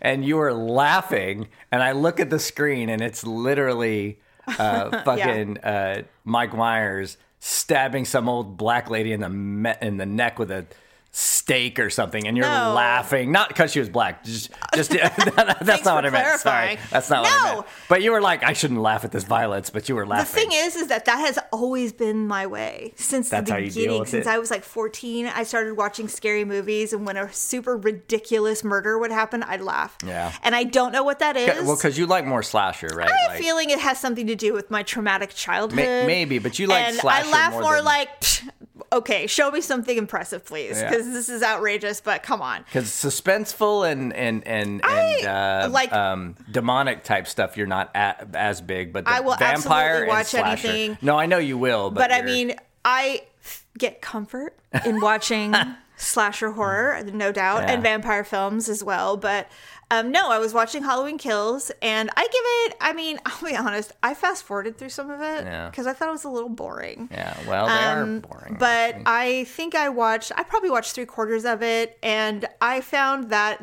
and 0.00 0.24
you 0.24 0.36
were 0.36 0.52
laughing. 0.52 1.48
And 1.70 1.82
I 1.82 1.92
look 1.92 2.20
at 2.20 2.30
the 2.30 2.38
screen, 2.38 2.88
and 2.88 3.00
it's 3.02 3.24
literally 3.24 4.18
uh, 4.46 5.02
fucking 5.04 5.58
uh, 5.58 6.02
Mike 6.24 6.54
Myers 6.54 7.16
stabbing 7.40 8.04
some 8.04 8.28
old 8.28 8.56
black 8.56 8.90
lady 8.90 9.12
in 9.12 9.20
the 9.20 9.28
me- 9.28 9.74
in 9.80 9.96
the 9.96 10.06
neck 10.06 10.38
with 10.38 10.50
a 10.50 10.66
steak 11.10 11.78
or 11.80 11.90
something, 11.90 12.28
and 12.28 12.36
you're 12.36 12.46
No. 12.46 12.72
laughing 12.74 13.32
not 13.32 13.48
because 13.48 13.72
she 13.72 13.80
was 13.80 13.88
black. 13.88 14.22
Just, 14.24 14.50
just 14.74 14.90
that's 15.60 15.84
not 15.84 15.94
what 15.94 16.06
I 16.06 16.10
meant. 16.10 16.24
clarifying. 16.24 16.76
Sorry, 16.76 16.88
that's 16.90 17.10
not 17.10 17.22
what 17.22 17.32
I 17.32 17.48
No. 17.48 17.54
meant. 17.56 17.66
But 17.88 18.02
you 18.02 18.12
were 18.12 18.20
like, 18.20 18.42
I 18.44 18.52
shouldn't 18.52 18.80
laugh 18.80 19.04
at 19.04 19.10
this 19.12 19.24
violence, 19.24 19.70
but 19.70 19.88
you 19.88 19.94
were 19.96 20.06
laughing 20.06 20.44
The 20.44 20.50
thing 20.50 20.66
is, 20.66 20.76
is 20.76 20.86
that 20.88 21.06
that 21.06 21.16
has 21.18 21.38
always 21.52 21.92
been 21.92 22.26
my 22.28 22.46
way 22.46 22.92
since 22.96 23.30
That's 23.30 23.48
the 23.48 23.54
how 23.54 23.58
you 23.58 23.70
deal 23.70 23.82
beginning. 23.84 24.06
Since 24.06 24.26
it? 24.26 24.30
I 24.30 24.38
was 24.38 24.50
like 24.50 24.62
14, 24.64 25.26
I 25.26 25.42
started 25.44 25.74
watching 25.76 26.08
scary 26.08 26.44
movies, 26.44 26.92
and 26.92 27.06
when 27.06 27.16
a 27.16 27.32
super 27.32 27.76
ridiculous 27.76 28.62
murder 28.62 28.98
would 28.98 29.10
happen, 29.10 29.42
I'd 29.42 29.62
laugh. 29.62 29.96
Yeah. 30.06 30.32
And 30.42 30.54
I 30.54 30.64
don't 30.64 30.92
know 30.92 31.02
what 31.02 31.18
that 31.20 31.36
is. 31.36 31.64
well, 31.66 31.76
because 31.76 31.98
you 31.98 32.06
like 32.06 32.26
more 32.26 32.42
slasher, 32.42 32.88
right? 32.94 33.08
I 33.10 33.16
have 33.22 33.30
Like- 33.32 33.40
a 33.40 33.42
feeling 33.42 33.70
it 33.70 33.78
has 33.80 33.98
something 33.98 34.26
to 34.26 34.36
do 34.36 34.52
with 34.52 34.70
my 34.70 34.82
traumatic 34.82 35.30
childhood. 35.34 35.76
May- 35.76 36.06
maybe, 36.06 36.38
but 36.38 36.58
you 36.58 36.66
like 36.66 36.84
and 36.88 36.96
slasher 36.96 37.28
I 37.28 37.30
laugh 37.32 37.52
more 37.54 37.62
more, 37.62 37.76
than- 37.76 37.84
like, 37.86 38.20
"Psh, 38.20 38.48
okay, 38.92 39.26
show 39.26 39.50
me 39.50 39.60
something 39.60 39.96
impressive, 39.96 40.44
please, 40.44 40.80
Yeah. 40.80 40.88
because 40.90 41.06
this 41.12 41.28
is 41.28 41.42
outrageous. 41.42 42.00
But 42.00 42.22
come 42.22 42.40
on, 42.42 42.62
Because 42.64 42.86
suspenseful 42.86 43.90
and 43.90 44.12
and 44.14 44.46
and, 44.46 44.80
I, 44.84 45.00
and 45.20 45.26
uh, 45.26 45.68
like- 45.72 45.92
um, 45.92 46.34
demonic 46.50 47.04
type 47.04 47.26
stuff, 47.26 47.56
you're 47.56 47.66
not 47.66 47.90
at, 47.94 48.28
as 48.34 48.60
big. 48.60 48.92
But 48.92 49.04
the 49.04 49.10
I 49.10 49.20
will 49.20 49.36
vampire 49.36 50.06
absolutely 50.06 50.08
watch 50.08 50.26
slasher. 50.26 50.68
anything. 50.68 50.98
No, 51.02 51.18
I 51.18 51.26
know 51.26 51.38
you 51.38 51.58
will, 51.58 51.90
but, 51.90 52.08
but 52.08 52.12
I 52.12 52.22
mean, 52.22 52.54
I 52.84 53.22
f- 53.44 53.64
get 53.76 54.00
comfort 54.00 54.56
in 54.84 55.00
watching 55.00 55.54
slasher 55.96 56.52
horror, 56.52 57.02
no 57.12 57.32
doubt, 57.32 57.62
Yeah. 57.62 57.72
and 57.74 57.82
vampire 57.82 58.24
films 58.24 58.68
as 58.68 58.82
well. 58.84 59.16
But 59.16 59.48
um, 59.90 60.10
no, 60.12 60.30
I 60.30 60.38
was 60.38 60.52
watching 60.52 60.82
Halloween 60.82 61.16
Kills, 61.18 61.70
and 61.80 62.10
I 62.16 62.22
give 62.22 62.32
it. 62.72 62.76
I 62.80 62.92
mean, 62.92 63.18
I'll 63.26 63.42
be 63.48 63.56
honest, 63.56 63.92
I 64.02 64.14
fast 64.14 64.44
forwarded 64.44 64.76
through 64.78 64.90
some 64.90 65.10
of 65.10 65.20
it 65.20 65.44
Yeah. 65.44 65.70
because 65.70 65.86
I 65.86 65.92
thought 65.92 66.08
it 66.08 66.12
was 66.12 66.24
a 66.24 66.28
little 66.30 66.48
boring. 66.50 67.08
yeah, 67.10 67.36
well, 67.48 67.66
they 67.66 67.72
Um, 67.72 68.16
are 68.16 68.20
boring. 68.20 68.56
But. 68.58 68.96
I 69.06 69.44
think 69.44 69.74
I 69.74 69.88
watched, 69.88 70.32
I 70.36 70.42
probably 70.42 70.70
watched 70.70 70.94
three 70.94 71.06
quarters 71.06 71.44
of 71.44 71.62
it, 71.62 71.98
and 72.02 72.46
I 72.60 72.80
found 72.82 73.30
that 73.30 73.62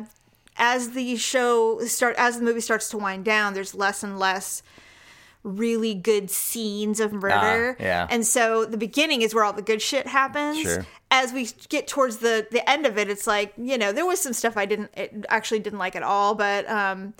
as 0.56 0.90
the 0.90 1.16
show 1.16 1.80
start, 1.86 2.16
as 2.18 2.38
the 2.38 2.44
movie 2.44 2.60
starts 2.60 2.88
to 2.90 2.98
wind 2.98 3.24
down, 3.24 3.54
there's 3.54 3.74
less 3.74 4.02
and 4.02 4.18
less 4.18 4.62
really 5.42 5.94
good 5.94 6.28
scenes 6.30 6.98
of 6.98 7.12
murder. 7.12 7.76
Ah, 7.78 7.82
yeah. 7.82 8.06
And 8.10 8.26
so 8.26 8.64
the 8.64 8.76
beginning 8.78 9.22
is 9.22 9.32
where 9.34 9.44
all 9.44 9.52
the 9.52 9.62
good 9.62 9.80
shit 9.80 10.06
happens. 10.08 10.58
Sure. 10.58 10.84
As 11.10 11.32
we 11.32 11.48
get 11.68 11.86
towards 11.86 12.18
the 12.18 12.46
the 12.50 12.68
end 12.68 12.86
of 12.86 12.98
it, 12.98 13.08
it's 13.08 13.26
like 13.26 13.52
you 13.56 13.78
know 13.78 13.92
there 13.92 14.06
was 14.06 14.20
some 14.20 14.32
stuff 14.32 14.56
I 14.56 14.66
didn't 14.66 14.90
it 14.94 15.24
actually 15.28 15.60
didn't 15.60 15.78
like 15.78 15.96
at 15.96 16.02
all, 16.02 16.34
but 16.34 16.68
um, 16.68 17.14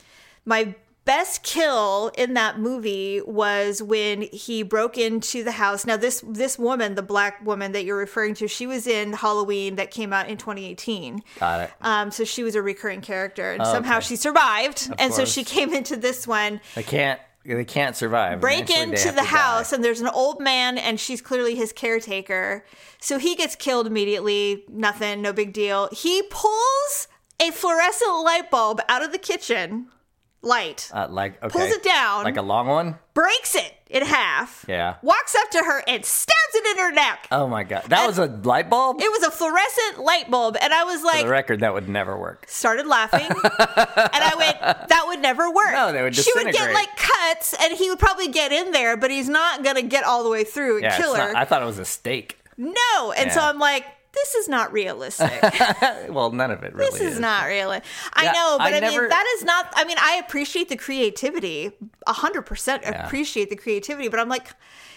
my 0.45 0.75
best 1.07 1.45
kill 1.45 2.11
in 2.19 2.35
that 2.35 2.59
movie 2.59 3.23
was 3.23 3.81
when 3.81 4.23
he 4.23 4.63
broke 4.63 4.99
into 4.99 5.43
the 5.43 5.53
house. 5.53 5.87
Now 5.87 5.97
this 5.97 6.23
this 6.27 6.59
woman, 6.59 6.97
the 6.97 7.03
black 7.03 7.45
woman 7.47 7.73
that 7.73 7.85
you're 7.85 7.97
referring 7.97 8.35
to, 8.35 8.49
she 8.49 8.67
was 8.67 8.87
in 8.87 9.15
Halloween 9.15 9.77
that 9.77 9.91
came 9.91 10.13
out 10.13 10.29
in 10.29 10.37
2018. 10.37 11.23
got 11.39 11.61
it. 11.61 11.71
Um, 11.81 12.11
so 12.11 12.25
she 12.25 12.43
was 12.43 12.55
a 12.55 12.61
recurring 12.61 13.01
character, 13.01 13.53
and 13.53 13.65
somehow 13.65 13.99
okay. 13.99 14.07
she 14.07 14.17
survived, 14.17 14.91
and 14.99 15.15
so 15.15 15.25
she 15.25 15.45
came 15.45 15.73
into 15.73 15.97
this 15.97 16.27
one 16.27 16.61
I 16.77 16.83
can't. 16.83 17.21
They 17.47 17.65
can't 17.65 17.97
survive. 17.97 18.41
break 18.41 18.71
into 18.71 19.13
the 19.13 19.25
house 19.25 19.71
die. 19.71 19.77
and 19.77 19.85
there's 19.85 20.01
an 20.01 20.09
old 20.09 20.41
man 20.41 20.79
and 20.79 20.99
she's 20.99 21.21
clearly 21.21 21.55
his 21.55 21.73
caretaker 21.73 22.65
so 23.01 23.19
he 23.19 23.35
gets 23.35 23.55
killed 23.55 23.87
immediately 23.87 24.65
nothing 24.69 25.23
no 25.23 25.33
big 25.33 25.53
deal 25.53 25.89
he 25.93 26.23
pulls 26.31 27.09
a 27.41 27.51
fluorescent 27.51 28.25
light 28.25 28.51
bulb 28.51 28.81
out 28.89 29.05
of 29.05 29.13
the 29.13 29.19
kitchen 29.19 29.89
light 30.47 30.91
Uh, 30.95 31.07
like 31.11 31.43
okay. 31.43 31.53
pulls 31.59 31.71
it 31.71 31.83
down. 31.83 32.25
like 32.25 32.37
a 32.37 32.43
long 32.43 32.67
one. 32.69 32.99
breaks 33.15 33.55
it 33.55 33.73
in 33.89 34.05
half 34.05 34.65
Yeah. 34.69 34.95
walks 35.03 35.35
up 35.35 35.51
to 35.51 35.59
her 35.59 35.83
and 35.87 36.05
stabs 36.05 36.55
it 36.55 36.67
in 36.67 36.79
her 36.79 36.93
neck 36.93 37.27
Oh 37.31 37.47
my 37.47 37.63
god, 37.65 37.85
that 37.89 38.07
was 38.07 38.19
a 38.19 38.27
light 38.27 38.69
bulb. 38.71 39.01
it 39.01 39.11
was 39.11 39.23
a 39.23 39.31
fluorescent 39.31 39.99
light 40.03 40.31
bulb 40.31 40.57
and 40.61 40.73
i 40.73 40.85
was 40.85 41.03
like, 41.05 41.21
For 41.21 41.27
the 41.27 41.31
record, 41.31 41.61
that 41.61 41.73
would 41.75 41.89
never 41.89 42.17
work. 42.19 42.47
started 42.49 42.87
laughing 42.87 43.27
and 43.27 44.23
i 44.25 44.33
went 44.37 44.61
that 44.89 45.05
would 45.09 45.21
never 45.21 45.51
work 45.51 45.73
No, 45.73 45.93
they 45.93 46.03
would 46.03 46.15
she 46.17 46.33
would 46.35 46.53
get 46.53 46.73
like 46.75 46.89
cuts 46.97 47.55
and 47.61 47.73
he 47.75 47.91
would 47.91 47.99
probably 47.99 48.29
get 48.29 48.53
in 48.53 48.71
there 48.73 48.97
but 48.97 49.11
he's 49.11 49.29
not 49.29 49.63
gonna 49.65 49.83
get 49.83 50.05
all 50.05 50.23
the 50.25 50.31
way 50.31 50.45
through 50.45 50.77
and 50.77 50.85
Yeah, 50.85 50.97
kill 50.97 51.15
her 51.15 51.33
not, 51.33 51.37
I 51.37 51.45
thought 51.45 51.63
it 51.63 51.67
was 51.67 51.79
a 51.79 51.85
steak. 51.85 52.39
No. 52.59 53.13
And 53.13 53.31
so 53.31 53.41
I'm 53.41 53.59
like, 53.59 53.85
this 54.17 54.35
is 54.35 54.49
not 54.49 54.73
realistic. 54.73 55.31
Well, 56.09 56.33
none 56.33 56.51
of 56.51 56.63
it 56.63 56.75
really 56.75 56.91
this 56.99 57.01
is, 57.15 57.21
not 57.21 57.47
realistic. 57.47 57.85
I 58.15 58.27
know, 58.33 58.57
but 58.59 58.73
I 58.73 58.77
I, 58.77 58.81
never- 58.81 59.03
mean, 59.03 59.09
that 59.11 59.35
is 59.37 59.45
not, 59.45 59.73
I 59.75 59.85
mean, 59.85 59.97
I 60.01 60.17
appreciate 60.25 60.69
the 60.69 60.77
creativity, 60.77 61.71
100% 62.09 63.05
appreciate 63.07 63.51
the 63.51 63.57
creativity, 63.57 64.09
but 64.09 64.19
I'm 64.21 64.29
like, 64.29 64.49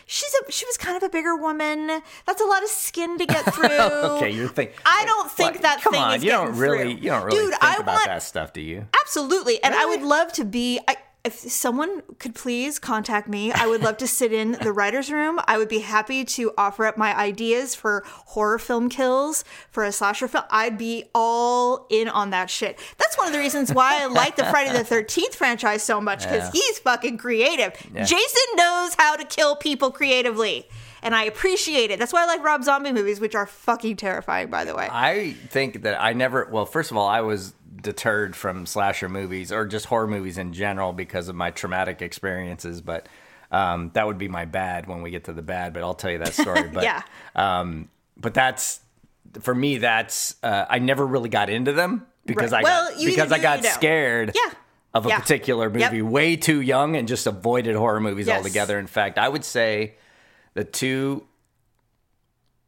she's 0.05 0.31
a, 0.47 0.51
she 0.51 0.65
was 0.65 0.77
kind 0.77 0.95
of 0.97 1.03
a 1.03 1.09
bigger 1.09 1.35
woman. 1.35 1.87
That's 2.25 2.41
a 2.41 2.45
lot 2.45 2.63
of 2.63 2.69
skin 2.69 3.17
to 3.17 3.25
get 3.25 3.43
through. 3.53 3.67
Okay, 3.69 4.31
you're 4.31 4.47
thinking. 4.49 4.75
I 4.85 5.03
don't 5.05 5.29
think 5.31 5.53
What? 5.55 5.61
that 5.63 5.81
Come 5.81 5.93
thing 5.93 6.01
on, 6.01 6.15
is 6.15 6.23
you 6.23 6.31
don't 6.31 6.55
really, 6.55 6.93
through. 6.95 7.03
you 7.03 7.09
don't 7.09 7.23
really 7.25 7.37
Dude, 7.37 7.49
think 7.51 7.63
I 7.63 7.75
about 7.77 7.87
want, 7.95 8.05
that 8.07 8.23
stuff, 8.23 8.53
do 8.53 8.61
you? 8.61 8.87
Absolutely. 9.01 9.61
And 9.63 9.73
I 9.75 9.85
would 9.85 10.01
love 10.03 10.31
to 10.33 10.45
be. 10.45 10.79
I, 10.87 10.95
if 11.25 11.33
someone 11.33 12.01
could 12.17 12.33
please 12.33 12.79
contact 12.79 13.27
me, 13.27 13.51
I 13.51 13.67
would 13.67 13.81
love 13.81 13.97
to 13.97 14.07
sit 14.07 14.31
in 14.31 14.53
the 14.53 14.71
writer's 14.71 15.11
room. 15.11 15.39
I 15.47 15.57
would 15.57 15.67
be 15.67 15.79
happy 15.79 16.23
to 16.23 16.53
offer 16.57 16.85
up 16.85 16.97
my 16.97 17.15
ideas 17.17 17.75
for 17.75 18.03
horror 18.07 18.57
film 18.57 18.87
kills, 18.87 19.43
for 19.69 19.83
a 19.83 19.91
slasher 19.91 20.27
film. 20.29 20.45
I'd 20.49 20.77
be 20.77 21.03
all 21.13 21.87
in 21.89 22.07
on 22.07 22.29
that 22.29 22.49
shit. 22.49 22.79
That's 22.97 23.17
one 23.17 23.27
of 23.27 23.33
the 23.33 23.39
reasons 23.39 23.73
why 23.73 24.01
I 24.01 24.05
like 24.05 24.37
the 24.37 24.45
Friday 24.45 24.71
the 24.71 24.83
13th 24.85 25.35
franchise 25.35 25.83
so 25.83 25.99
much 25.99 26.19
because 26.23 26.45
Yeah. 26.45 26.61
he's 26.61 26.79
fucking 26.79 27.17
creative. 27.17 27.73
Yeah. 27.93 28.05
Jason 28.05 28.43
knows 28.55 28.93
how 28.97 29.15
to 29.17 29.25
kill 29.25 29.55
people 29.57 29.91
creatively. 29.91 30.67
And 31.01 31.15
I 31.15 31.23
appreciate 31.23 31.91
it. 31.91 31.99
That's 31.99 32.11
why 32.11 32.23
I 32.23 32.25
like 32.25 32.43
Rob 32.43 32.63
Zombie 32.63 32.91
movies, 32.91 33.21
which 33.21 33.33
are 33.33 33.45
fucking 33.45 33.95
terrifying, 33.95 34.49
by 34.49 34.65
the 34.65 34.75
way. 34.75 34.87
I 34.91 35.31
think 35.49 35.83
that 35.83 36.01
I 36.01 36.11
never. 36.11 36.47
Well, 36.51 36.65
first 36.65 36.91
of 36.91 36.97
all, 36.97 37.07
I 37.07 37.21
was 37.21 37.53
deterred 37.81 38.35
from 38.35 38.65
slasher 38.65 39.09
movies 39.09 39.51
or 39.51 39.65
just 39.65 39.85
horror 39.85 40.07
movies 40.07 40.37
in 40.37 40.53
general 40.53 40.93
because 40.93 41.29
of 41.29 41.35
my 41.35 41.51
traumatic 41.51 42.01
experiences. 42.01 42.81
But 42.81 43.07
um, 43.51 43.91
that 43.93 44.05
would 44.05 44.17
be 44.17 44.27
my 44.27 44.45
bad 44.45 44.87
when 44.87 45.01
we 45.01 45.11
get 45.11 45.23
to 45.25 45.33
the 45.33 45.41
bad. 45.41 45.73
But 45.73 45.83
I'll 45.83 45.93
tell 45.93 46.11
you 46.11 46.19
that 46.19 46.33
story. 46.33 46.69
But 46.73 46.83
Yeah. 46.83 47.01
um, 47.35 47.89
but 48.17 48.33
that's 48.33 48.81
for 49.41 49.55
me. 49.55 49.77
That's 49.77 50.35
uh, 50.43 50.65
I 50.69 50.79
never 50.79 51.05
really 51.05 51.29
got 51.29 51.49
into 51.49 51.71
them 51.71 52.05
because 52.25 52.51
Right. 52.51 52.59
I 52.61 52.63
Well, 52.63 52.89
got, 52.91 53.03
because 53.05 53.31
I 53.31 53.39
got 53.39 53.63
scared. 53.65 54.31
Yeah. 54.35 54.51
Of 54.91 55.05
a 55.05 55.09
Yeah. 55.09 55.19
particular 55.19 55.65
Yep. 55.69 55.91
movie, 55.91 56.01
way 56.01 56.35
too 56.35 56.61
young, 56.61 56.95
and 56.95 57.07
just 57.07 57.27
avoided 57.27 57.75
horror 57.75 57.99
movies 57.99 58.25
Yes. 58.25 58.37
altogether. 58.37 58.79
In 58.79 58.87
fact, 58.87 59.19
I 59.19 59.29
would 59.29 59.45
say 59.45 59.93
the 60.55 60.63
two 60.63 61.25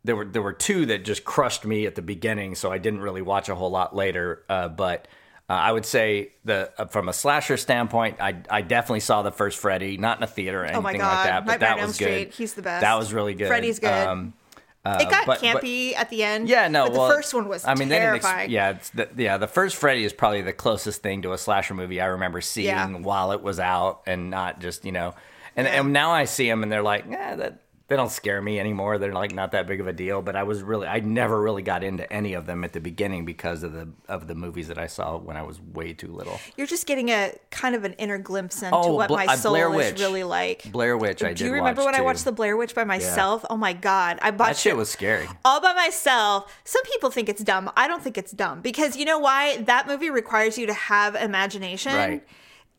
there 0.03 0.15
were 0.15 0.25
there 0.25 0.41
were 0.41 0.53
two 0.53 0.85
that 0.87 1.05
just 1.05 1.23
crushed 1.23 1.65
me 1.65 1.85
at 1.85 1.95
the 1.95 2.01
beginning, 2.01 2.55
so 2.55 2.71
I 2.71 2.77
didn't 2.77 3.01
really 3.01 3.21
watch 3.21 3.49
a 3.49 3.55
whole 3.55 3.69
lot 3.71 3.95
later. 3.95 4.43
Uh, 4.49 4.67
but 4.67 5.07
uh, 5.49 5.53
I 5.53 5.71
would 5.71 5.85
say 5.85 6.33
the 6.45 6.71
uh, 6.77 6.85
from 6.85 7.09
a 7.09 7.13
slasher 7.13 7.57
standpoint, 7.57 8.17
I 8.19 8.37
I 8.49 8.61
definitely 8.61 9.01
saw 9.01 9.21
the 9.21 9.31
first 9.31 9.57
Freddy, 9.59 9.97
not 9.97 10.17
in 10.17 10.23
a 10.23 10.27
theater 10.27 10.61
or 10.61 10.65
anything 10.65 10.79
Oh 10.79 10.83
like 10.83 10.97
that, 10.99 11.45
but 11.45 11.51
Nightmare 11.61 11.77
that 11.77 11.87
was 11.87 11.97
good. 11.97 12.29
He's 12.33 12.53
the 12.55 12.61
best. 12.61 12.81
That 12.81 12.95
was 12.97 13.13
really 13.13 13.33
good. 13.33 13.47
Freddy's 13.47 13.79
good. 13.79 13.89
Um, 14.07 14.33
it 14.83 15.07
got 15.11 15.27
but- 15.27 15.39
but- 15.41 15.41
campy 15.41 15.93
at 15.95 16.09
the 16.09 16.23
end. 16.23 16.49
yeah, 16.49 16.67
no. 16.67 16.85
But 16.87 16.93
well, 16.97 17.07
the 17.09 17.13
first 17.13 17.33
one 17.35 17.47
was 17.47 17.63
I 17.65 17.75
mean, 17.75 17.89
didn't 17.89 18.15
ex- 18.25 18.49
yeah, 18.49 18.71
it's 18.71 18.89
the, 18.89 19.07
yeah. 19.15 19.37
The 19.37 19.47
first 19.47 19.75
Freddy 19.75 20.03
is 20.03 20.11
probably 20.13 20.41
the 20.41 20.53
closest 20.53 21.03
thing 21.03 21.21
to 21.21 21.33
a 21.33 21.37
slasher 21.37 21.75
movie 21.75 22.01
I 22.01 22.07
remember 22.07 22.41
seeing 22.41 22.65
Yeah. 22.69 22.87
while 22.89 23.31
it 23.31 23.43
was 23.43 23.59
out, 23.59 24.01
and 24.07 24.31
not 24.31 24.59
just 24.59 24.83
you 24.83 24.91
know. 24.91 25.13
And, 25.55 25.67
Yeah. 25.67 25.81
and 25.81 25.93
now 25.93 26.11
I 26.11 26.25
see 26.25 26.47
them, 26.49 26.63
and 26.63 26.71
they're 26.71 26.81
like, 26.81 27.05
yeah, 27.07 27.35
that 27.35 27.59
they 27.91 27.97
don't 27.97 28.09
scare 28.09 28.41
me 28.41 28.57
anymore. 28.57 28.97
They're 28.97 29.11
like 29.11 29.33
not 29.33 29.51
that 29.51 29.67
big 29.67 29.81
of 29.81 29.87
a 29.87 29.91
deal. 29.91 30.21
But 30.21 30.37
I 30.37 30.43
was 30.43 30.63
really, 30.63 30.87
I 30.87 31.01
never 31.01 31.41
really 31.41 31.61
got 31.61 31.83
into 31.83 32.11
any 32.11 32.35
of 32.35 32.45
them 32.45 32.63
at 32.63 32.71
the 32.71 32.79
beginning 32.79 33.25
because 33.25 33.63
of 33.63 33.73
the 33.73 33.89
of 34.07 34.27
the 34.27 34.33
movies 34.33 34.69
that 34.69 34.77
I 34.77 34.87
saw 34.87 35.17
when 35.17 35.35
I 35.35 35.41
was 35.41 35.59
way 35.59 35.91
too 35.91 36.07
little. 36.07 36.39
You're 36.55 36.67
just 36.67 36.87
getting 36.87 37.09
a 37.09 37.33
kind 37.49 37.75
of 37.75 37.83
an 37.83 37.91
inner 37.93 38.17
glimpse 38.17 38.63
into 38.63 38.73
Oh, 38.73 38.95
what 38.95 39.09
Bla- 39.09 39.17
my 39.17 39.25
uh, 39.25 39.35
soul 39.35 39.51
Blair 39.51 39.77
is 39.81 39.99
really 39.99 40.23
like. 40.23 40.71
Blair 40.71 40.97
Witch, 40.97 41.21
I 41.21 41.33
Do 41.33 41.43
you 41.43 41.51
remember 41.51 41.83
when 41.83 41.93
I 41.93 41.99
watched 41.99 42.23
The 42.23 42.31
Blair 42.31 42.55
Witch 42.55 42.73
by 42.73 42.85
myself? 42.85 43.43
Oh 43.49 43.57
my 43.57 43.73
god, 43.73 44.19
I 44.21 44.31
That 44.31 44.55
shit 44.55 44.71
it 44.71 44.77
was 44.77 44.89
scary. 44.89 45.27
all 45.43 45.59
by 45.59 45.73
myself. 45.73 46.49
Some 46.63 46.83
people 46.83 47.11
think 47.11 47.27
it's 47.27 47.43
dumb. 47.43 47.69
I 47.75 47.89
don't 47.89 48.01
think 48.01 48.17
it's 48.17 48.31
dumb 48.31 48.61
because 48.61 48.95
you 48.95 49.03
know 49.03 49.19
why? 49.19 49.57
That 49.57 49.85
movie 49.85 50.09
requires 50.09 50.57
you 50.57 50.65
to 50.67 50.73
have 50.73 51.15
imagination. 51.15 51.93
Right. 51.93 52.25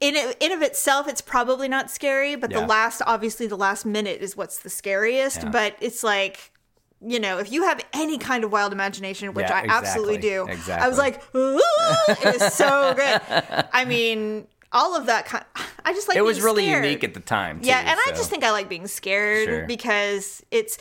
In 0.02 0.16
in 0.40 0.50
of 0.52 0.62
itself, 0.62 1.06
it's 1.06 1.20
probably 1.20 1.68
not 1.68 1.90
scary, 1.90 2.34
but 2.34 2.50
the 2.50 2.66
last, 2.66 3.00
obviously, 3.06 3.46
the 3.46 3.56
last 3.56 3.86
minute 3.86 4.20
is 4.20 4.36
what's 4.36 4.58
the 4.58 4.68
scariest. 4.68 5.44
Yeah. 5.44 5.50
But 5.50 5.76
it's 5.80 6.02
like, 6.02 6.50
you 7.00 7.20
know, 7.20 7.38
if 7.38 7.52
you 7.52 7.62
have 7.62 7.80
any 7.92 8.18
kind 8.18 8.42
of 8.42 8.50
wild 8.50 8.72
imagination, 8.72 9.32
which 9.32 9.46
Yeah, 9.48 9.62
I 9.64 9.66
absolutely 9.68 10.18
do, 10.18 10.46
exactly, 10.48 10.84
I 10.84 10.88
was 10.88 10.98
like, 10.98 11.22
it 11.34 12.40
was 12.40 12.52
so 12.54 12.94
good. 12.96 13.20
I 13.72 13.84
mean, 13.84 14.48
all 14.72 14.96
of 14.96 15.06
that 15.06 15.26
kind. 15.26 15.44
I 15.84 15.92
just 15.92 16.08
like. 16.08 16.16
It 16.16 16.22
was 16.22 16.40
really 16.42 16.64
scared. 16.64 16.84
unique 16.84 17.04
at 17.04 17.14
the 17.14 17.20
time. 17.20 17.60
Too, 17.60 17.68
Yeah, 17.68 17.78
and 17.78 17.98
I 18.06 18.10
just 18.16 18.28
think 18.28 18.42
I 18.42 18.50
like 18.50 18.68
being 18.68 18.88
scared 18.88 19.46
Sure. 19.48 19.66
because 19.66 20.42
it's, 20.50 20.78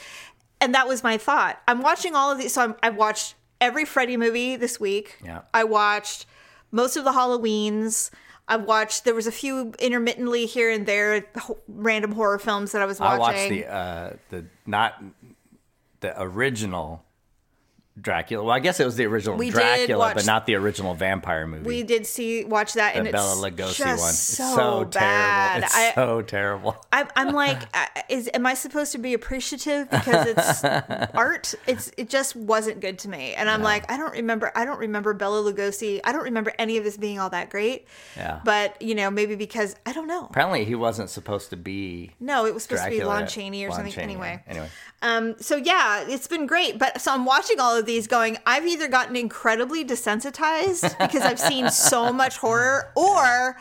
and 0.60 0.74
that 0.74 0.88
was 0.88 1.04
my 1.04 1.18
thought. 1.18 1.62
I'm 1.68 1.82
watching 1.82 2.16
all 2.16 2.32
of 2.32 2.40
these, 2.40 2.54
so 2.54 2.62
I'm, 2.64 2.76
I've 2.82 2.96
watched 2.96 3.36
every 3.60 3.86
Freddy 3.86 4.18
movie 4.18 4.56
this 4.56 4.80
week. 4.80 5.18
Yeah. 5.24 5.42
I 5.54 5.64
watched 5.64 6.26
most 6.72 6.98
of 6.98 7.04
the 7.04 7.12
Halloweens. 7.12 8.10
I've 8.52 8.64
watched. 8.64 9.06
There 9.06 9.16
was 9.16 9.28
a 9.28 9.32
few 9.32 9.74
intermittently 9.80 10.46
here 10.46 10.70
and 10.70 10.86
there, 10.86 11.26
random 11.70 12.12
horror 12.12 12.38
films 12.38 12.74
that 12.74 12.82
I 12.82 12.86
was 12.86 13.00
watching. 13.00 13.16
I 13.16 13.18
watched 13.18 13.50
the 13.50 13.74
uh, 13.74 14.14
the 14.30 14.46
not 14.66 15.02
the 16.02 16.22
original 16.22 17.06
Dracula. 18.02 18.44
Well, 18.44 18.56
I 18.56 18.60
guess 18.60 18.80
it 18.80 18.86
was 18.86 18.96
the 18.96 19.06
original 19.06 19.38
We 19.38 19.50
Dracula, 19.52 19.98
watch- 20.00 20.16
but 20.16 20.26
not 20.26 20.46
the 20.46 20.56
original 20.56 20.94
vampire 20.96 21.46
movie. 21.46 21.64
we 21.68 21.84
did 21.84 22.06
see 22.08 22.44
watch 22.46 22.74
that, 22.74 22.96
and 22.96 23.06
the 23.06 23.10
it's 23.12 23.18
Bela 23.18 23.52
Lugosi 23.52 23.78
just 23.78 24.02
one. 24.02 24.12
so, 24.14 24.44
it's 24.44 24.56
so 24.56 24.86
bad. 24.86 25.62
terrible. 25.62 25.66
It's 25.66 25.76
I, 25.76 25.94
so 25.94 26.22
terrible. 26.22 26.86
I'm, 26.92 27.08
I'm 27.16 27.34
like, 27.34 27.60
uh, 27.76 27.86
is 28.10 28.30
am 28.34 28.46
I 28.46 28.54
supposed 28.56 28.92
to 28.94 28.98
be 28.98 29.14
appreciative 29.14 29.90
because 29.90 30.28
it's 30.28 30.64
art? 31.16 31.54
It's 31.68 31.92
it 31.98 32.10
just 32.10 32.36
wasn't 32.36 32.80
good 32.82 32.98
to 33.00 33.10
me, 33.10 33.34
and 33.36 33.50
I'm 33.50 33.62
like, 33.62 33.92
I 33.92 33.98
don't 33.98 34.14
remember. 34.14 34.52
I 34.56 34.66
don't 34.66 34.80
remember 34.80 35.14
Bela 35.14 35.52
Lugosi. 35.52 36.00
I 36.04 36.12
don't 36.12 36.24
remember 36.24 36.54
any 36.58 36.78
of 36.78 36.84
this 36.84 36.98
being 36.98 37.20
all 37.20 37.30
that 37.30 37.50
great. 37.50 37.88
Yeah. 38.18 38.40
But 38.44 38.82
you 38.82 38.96
know, 38.96 39.12
maybe 39.12 39.36
because 39.36 39.76
I 39.86 39.94
don't 39.94 40.08
know. 40.08 40.26
Apparently, 40.30 40.66
he 40.66 40.76
wasn't 40.76 41.10
supposed 41.10 41.50
to 41.52 41.58
be. 41.58 42.12
No, 42.20 42.46
it 42.46 42.54
was 42.54 42.64
supposed 42.64 42.84
to 42.86 42.90
be 42.90 43.04
Lon 43.04 43.28
Chaney 43.28 43.64
or 43.66 43.70
Lon 43.70 43.76
something. 43.78 43.94
Chaney, 43.94 44.14
Anyway. 44.14 44.42
yeah. 44.48 44.52
Anyway. 44.52 44.70
Um, 45.04 45.36
so 45.40 45.56
yeah, 45.56 46.06
it's 46.08 46.28
been 46.28 46.46
great. 46.48 46.78
But 46.80 47.02
so 47.02 47.12
I'm 47.14 47.26
watching 47.26 47.60
all 47.60 47.76
of 47.76 47.86
these 47.86 47.91
going, 48.08 48.38
I've 48.46 48.66
either 48.66 48.88
gotten 48.88 49.16
incredibly 49.16 49.84
desensitized 49.86 50.98
because 51.00 51.22
I've 51.24 51.40
seen 51.40 51.70
so 51.70 52.12
much 52.22 52.38
horror 52.38 52.92
or 52.96 53.58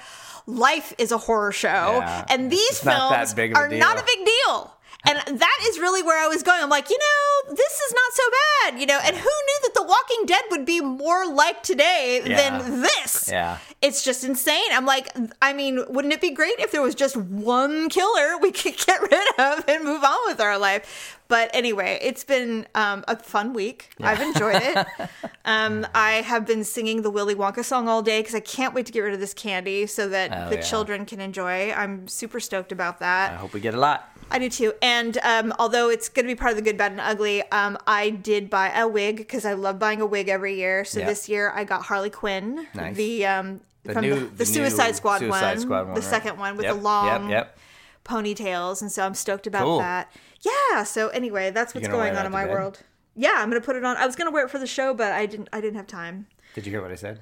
life 0.47 0.93
is 0.99 1.13
a 1.13 1.19
horror 1.19 1.53
show. 1.53 1.69
Yeah. 2.01 2.25
And 2.29 2.51
these 2.51 2.71
It's 2.71 2.81
films 2.81 3.35
big 3.35 3.53
of 3.53 3.57
a 3.57 3.61
are 3.61 3.69
not 3.69 3.99
a 3.99 4.05
big 4.05 4.27
deal. 4.27 4.77
And 5.07 5.17
that 5.39 5.59
is 5.67 5.79
really 5.79 6.03
where 6.03 6.23
I 6.23 6.27
was 6.29 6.43
going. 6.43 6.63
I'm 6.63 6.69
like, 6.69 6.91
you 6.91 6.99
know, 6.99 7.55
this 7.55 7.73
is 7.73 7.95
not 7.95 8.13
so 8.13 8.23
bad, 8.71 8.81
you 8.81 8.87
know. 8.87 8.99
And 9.03 9.17
who 9.17 9.23
knew 9.23 9.59
that 9.63 9.73
The 9.75 9.83
Walking 9.83 10.27
Dead 10.27 10.43
would 10.51 10.67
be 10.67 10.83
more 10.83 11.27
like 11.27 11.63
today 11.63 12.21
Yeah. 12.27 12.59
than 12.59 12.83
this? 12.83 13.29
Yeah. 13.33 13.57
It's 13.81 14.05
just 14.05 14.25
insane. 14.25 14.63
I'm 14.73 14.85
like, 14.85 15.09
I 15.41 15.55
mean, 15.55 15.83
wouldn't 15.89 16.13
it 16.13 16.21
be 16.21 16.33
great 16.33 16.59
if 16.59 16.71
there 16.71 16.83
was 16.83 16.95
just 16.95 17.17
one 17.17 17.89
killer 17.89 18.37
we 18.43 18.53
could 18.53 18.77
get 18.87 19.01
rid 19.01 19.29
of 19.39 19.65
and 19.69 19.85
move 19.85 20.05
on 20.05 20.19
with 20.27 20.39
our 20.39 20.59
life? 20.59 21.19
But 21.31 21.49
anyway, 21.55 21.99
it's 22.03 22.25
been 22.25 22.67
um, 22.75 23.05
a 23.07 23.17
fun 23.17 23.53
week. 23.53 23.91
I've 24.03 24.21
enjoyed 24.21 24.61
it. 24.61 24.87
um, 25.45 25.87
I 25.95 26.15
have 26.23 26.45
been 26.45 26.65
singing 26.65 27.03
the 27.03 27.11
Willy 27.11 27.37
Wonka 27.37 27.65
song 27.65 27.89
all 27.89 28.03
day 28.03 28.19
because 28.19 28.35
I 28.35 28.41
can't 28.41 28.75
wait 28.75 28.85
to 28.87 28.93
get 28.93 29.01
rid 29.01 29.15
of 29.15 29.21
this 29.21 29.33
candy 29.33 29.87
so 29.87 30.09
that 30.09 30.33
Oh, 30.33 30.51
the 30.51 30.57
yeah. 30.57 30.61
children 30.63 31.07
can 31.07 31.21
enjoy. 31.21 31.71
I'm 31.73 32.09
super 32.09 32.41
stoked 32.41 32.73
about 32.73 32.99
that. 32.99 33.31
I 33.31 33.37
hope 33.37 33.53
we 33.55 33.61
get 33.61 33.75
a 33.75 33.79
lot. 33.79 34.11
I 34.29 34.41
do 34.41 34.49
too. 34.51 34.73
And 34.83 35.19
um, 35.23 35.55
although 35.61 35.89
it's 35.89 36.09
going 36.09 36.27
to 36.27 36.35
be 36.35 36.37
part 36.37 36.51
of 36.51 36.57
the 36.57 36.63
good, 36.63 36.77
bad, 36.77 36.91
and 36.91 37.01
ugly, 37.01 37.43
um, 37.53 37.79
I 37.87 38.11
did 38.11 38.51
buy 38.51 38.71
a 38.77 38.89
wig 38.89 39.17
because 39.19 39.45
I 39.45 39.53
love 39.53 39.79
buying 39.79 40.01
a 40.01 40.07
wig 40.07 40.29
every 40.29 40.57
year. 40.57 40.85
So 40.85 40.99
Yeah. 40.99 41.07
this 41.07 41.29
year 41.29 41.53
I 41.55 41.63
got 41.63 41.83
Harley 41.83 42.11
Quinn, 42.11 42.67
Nice. 42.75 42.97
the 42.97 43.25
um, 43.27 43.61
The 43.85 43.93
from 43.93 44.03
new- 44.05 44.15
the, 44.15 44.21
the 44.27 44.35
the 44.39 44.47
Suicide 44.47 44.97
Squad 44.97 45.19
Suicide 45.21 45.43
one, 45.59 45.61
Squad 45.61 45.83
one, 45.87 45.95
the 45.95 46.01
right? 46.01 46.11
second 46.11 46.39
one 46.39 46.57
with 46.57 46.67
Yep, 46.67 46.75
the 46.75 46.81
long 46.83 47.31
yep, 47.31 47.47
yep. 47.47 47.59
ponytails, 48.05 48.83
and 48.83 48.91
so 48.91 49.05
I'm 49.05 49.15
stoked 49.15 49.47
about 49.47 49.63
Cool. 49.65 49.79
that. 49.79 50.13
Yeah. 50.43 50.85
So 50.85 51.09
anyway, 51.09 51.51
that's 51.51 51.75
what's 51.75 51.87
gonna 51.87 51.99
going 51.99 52.17
on 52.17 52.27
in 52.27 52.33
my 52.33 52.45
bed? 52.45 52.53
world. 52.53 52.83
Yeah, 53.17 53.35
I'm 53.37 53.51
gonna 53.51 53.61
put 53.61 53.77
it 53.77 53.85
on. 53.85 53.97
I 53.97 54.07
was 54.07 54.17
gonna 54.17 54.31
wear 54.31 54.45
it 54.47 54.51
for 54.51 54.59
the 54.59 54.67
show, 54.67 54.95
but 54.95 55.13
I 55.13 55.27
didn't. 55.27 55.49
I 55.53 55.61
didn't 55.61 55.77
have 55.77 55.87
time. 55.87 56.27
Did 56.55 56.67
you 56.67 56.73
hear 56.73 56.83
what 56.83 56.91
I 56.91 56.95
said? 56.97 57.21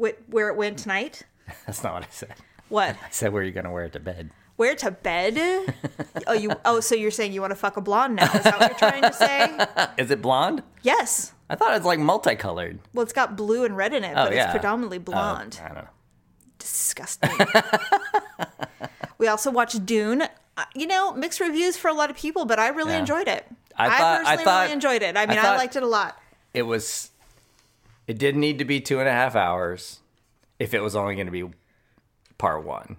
Wh- 0.00 0.32
where 0.32 0.48
it 0.48 0.56
went 0.56 0.78
tonight? 0.78 1.22
That's 1.66 1.82
not 1.82 1.94
what 1.94 2.02
I 2.04 2.08
said. 2.10 2.34
What? 2.68 2.96
I 3.04 3.10
said 3.10 3.32
where 3.32 3.42
are 3.42 3.44
you 3.44 3.52
going 3.52 3.64
to 3.64 3.70
wear 3.70 3.84
it 3.84 3.92
to 3.92 4.00
bed? 4.00 4.30
Where 4.56 4.74
to 4.76 4.90
bed? 4.92 5.36
oh, 6.26 6.32
you. 6.32 6.52
Oh, 6.64 6.80
so 6.80 6.94
you're 6.94 7.10
saying 7.10 7.32
you 7.32 7.40
want 7.40 7.50
to 7.50 7.56
fuck 7.56 7.76
a 7.76 7.80
blonde 7.80 8.16
now? 8.16 8.32
Is 8.32 8.44
that 8.44 8.58
what 8.58 8.70
you're 8.70 8.78
trying 8.90 9.02
to 9.02 9.12
say? 9.12 9.92
Is 10.02 10.10
it 10.10 10.22
blonde? 10.22 10.62
Yes. 10.82 11.32
I 11.50 11.56
thought 11.56 11.72
it 11.72 11.78
was 11.78 11.84
like 11.84 11.98
multicolored. 11.98 12.78
Well, 12.94 13.02
it's 13.02 13.12
got 13.12 13.36
blue 13.36 13.64
and 13.64 13.76
red 13.76 13.92
in 13.92 14.02
it, 14.04 14.12
Oh 14.16 14.24
but 14.26 14.32
yeah, 14.34 14.44
it's 14.44 14.52
predominantly 14.52 14.98
Oh, 14.98 15.00
blonde. 15.00 15.60
I 15.62 15.66
don't 15.68 15.76
know. 15.78 15.88
Disgusting. 16.58 17.30
we 19.18 19.26
also 19.26 19.50
watched 19.50 19.84
Dune. 19.84 20.22
You 20.74 20.86
know, 20.86 21.12
mixed 21.12 21.40
reviews 21.40 21.76
for 21.76 21.88
a 21.88 21.92
lot 21.94 22.10
of 22.10 22.16
people, 22.16 22.44
but 22.44 22.58
I 22.58 22.68
really 22.68 22.92
Yeah. 22.92 23.00
enjoyed 23.00 23.28
it. 23.28 23.46
I 23.76 23.86
I, 23.86 23.98
thought- 23.98 24.00
I 24.00 24.18
personally 24.18 24.44
thought- 24.44 24.60
really 24.62 24.72
enjoyed 24.72 25.02
it. 25.02 25.16
I 25.16 25.26
mean, 25.26 25.38
I, 25.38 25.42
thought- 25.42 25.58
liked 25.58 25.76
it 25.76 25.82
a 25.82 25.86
lot. 25.86 26.18
It 26.52 26.62
was. 26.62 27.10
It 28.06 28.18
didn't 28.18 28.40
need 28.40 28.58
to 28.58 28.64
be 28.64 28.80
two 28.80 29.00
and 29.00 29.08
a 29.08 29.12
half 29.12 29.34
hours, 29.34 30.00
if 30.58 30.74
it 30.74 30.80
was 30.80 30.94
only 30.94 31.14
going 31.16 31.26
to 31.26 31.32
be 31.32 31.48
part 32.38 32.62
one. 32.64 32.96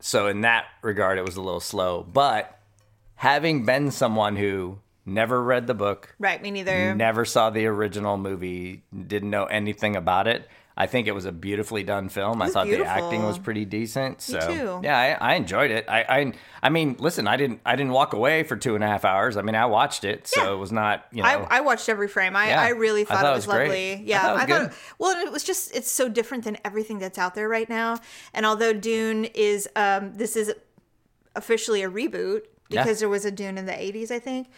So 0.00 0.28
in 0.28 0.42
that 0.42 0.66
regard, 0.82 1.18
it 1.18 1.24
was 1.26 1.36
a 1.36 1.42
little 1.42 1.60
slow. 1.60 2.02
But 2.04 2.58
having 3.16 3.64
been 3.66 3.90
someone 3.90 4.36
who 4.36 4.78
never 5.04 5.42
read 5.42 5.66
the 5.66 5.74
book, 5.74 6.14
Right, 6.18 6.40
me 6.40 6.50
neither. 6.52 6.94
never 6.94 7.24
saw 7.24 7.50
the 7.50 7.66
original 7.66 8.16
movie, 8.16 8.82
didn't 9.06 9.30
know 9.30 9.46
anything 9.46 9.96
about 9.96 10.26
it. 10.28 10.48
I 10.78 10.86
think 10.86 11.06
it 11.06 11.12
was 11.12 11.24
a 11.24 11.32
beautifully 11.32 11.82
done 11.82 12.10
film. 12.10 12.42
I 12.42 12.48
thought 12.48 12.66
the 12.66 12.84
acting 12.84 13.22
was 13.24 13.38
pretty 13.38 13.64
decent. 13.64 14.20
So 14.20 14.38
too. 14.40 14.80
yeah, 14.84 15.16
I, 15.20 15.32
I 15.32 15.34
enjoyed 15.36 15.70
it. 15.70 15.86
I, 15.88 16.02
I 16.02 16.32
I 16.62 16.68
mean, 16.68 16.96
listen, 16.98 17.26
I 17.26 17.38
didn't 17.38 17.60
I 17.64 17.76
didn't 17.76 17.92
walk 17.92 18.12
away 18.12 18.42
for 18.42 18.56
two 18.56 18.74
and 18.74 18.84
a 18.84 18.86
half 18.86 19.04
hours. 19.06 19.38
I 19.38 19.42
mean, 19.42 19.54
I 19.54 19.64
watched 19.66 20.04
it, 20.04 20.26
so 20.26 20.42
Yeah. 20.42 20.52
it 20.52 20.56
was 20.56 20.72
not 20.72 21.06
you 21.12 21.22
know. 21.22 21.28
I, 21.28 21.58
I 21.58 21.60
watched 21.60 21.88
every 21.88 22.08
frame. 22.08 22.36
I, 22.36 22.48
Yeah. 22.48 22.60
I 22.60 22.68
really 22.70 23.04
thought, 23.04 23.20
thought 23.20 23.32
it 23.32 23.36
was, 23.36 23.46
great. 23.46 23.68
lovely. 23.68 23.92
I 23.92 24.02
Yeah, 24.04 24.20
thought 24.20 24.30
it 24.30 24.32
was 24.34 24.42
I 24.42 24.46
thought. 24.46 24.70
good. 24.70 24.78
well, 24.98 25.26
it 25.26 25.32
was 25.32 25.44
just 25.44 25.74
it's 25.74 25.90
so 25.90 26.08
different 26.10 26.44
than 26.44 26.58
everything 26.62 26.98
that's 26.98 27.18
out 27.18 27.34
there 27.34 27.48
right 27.48 27.68
now. 27.70 27.98
And 28.34 28.44
although 28.44 28.74
Dune 28.74 29.24
is, 29.24 29.68
um, 29.76 30.12
this 30.14 30.36
is 30.36 30.52
officially 31.34 31.82
a 31.82 31.90
reboot 31.90 32.42
Yeah. 32.68 32.82
because 32.82 33.00
there 33.00 33.08
was 33.08 33.24
a 33.24 33.30
Dune 33.30 33.56
in 33.58 33.64
the 33.66 33.72
'80s, 33.72 34.10
I 34.10 34.18
think. 34.18 34.48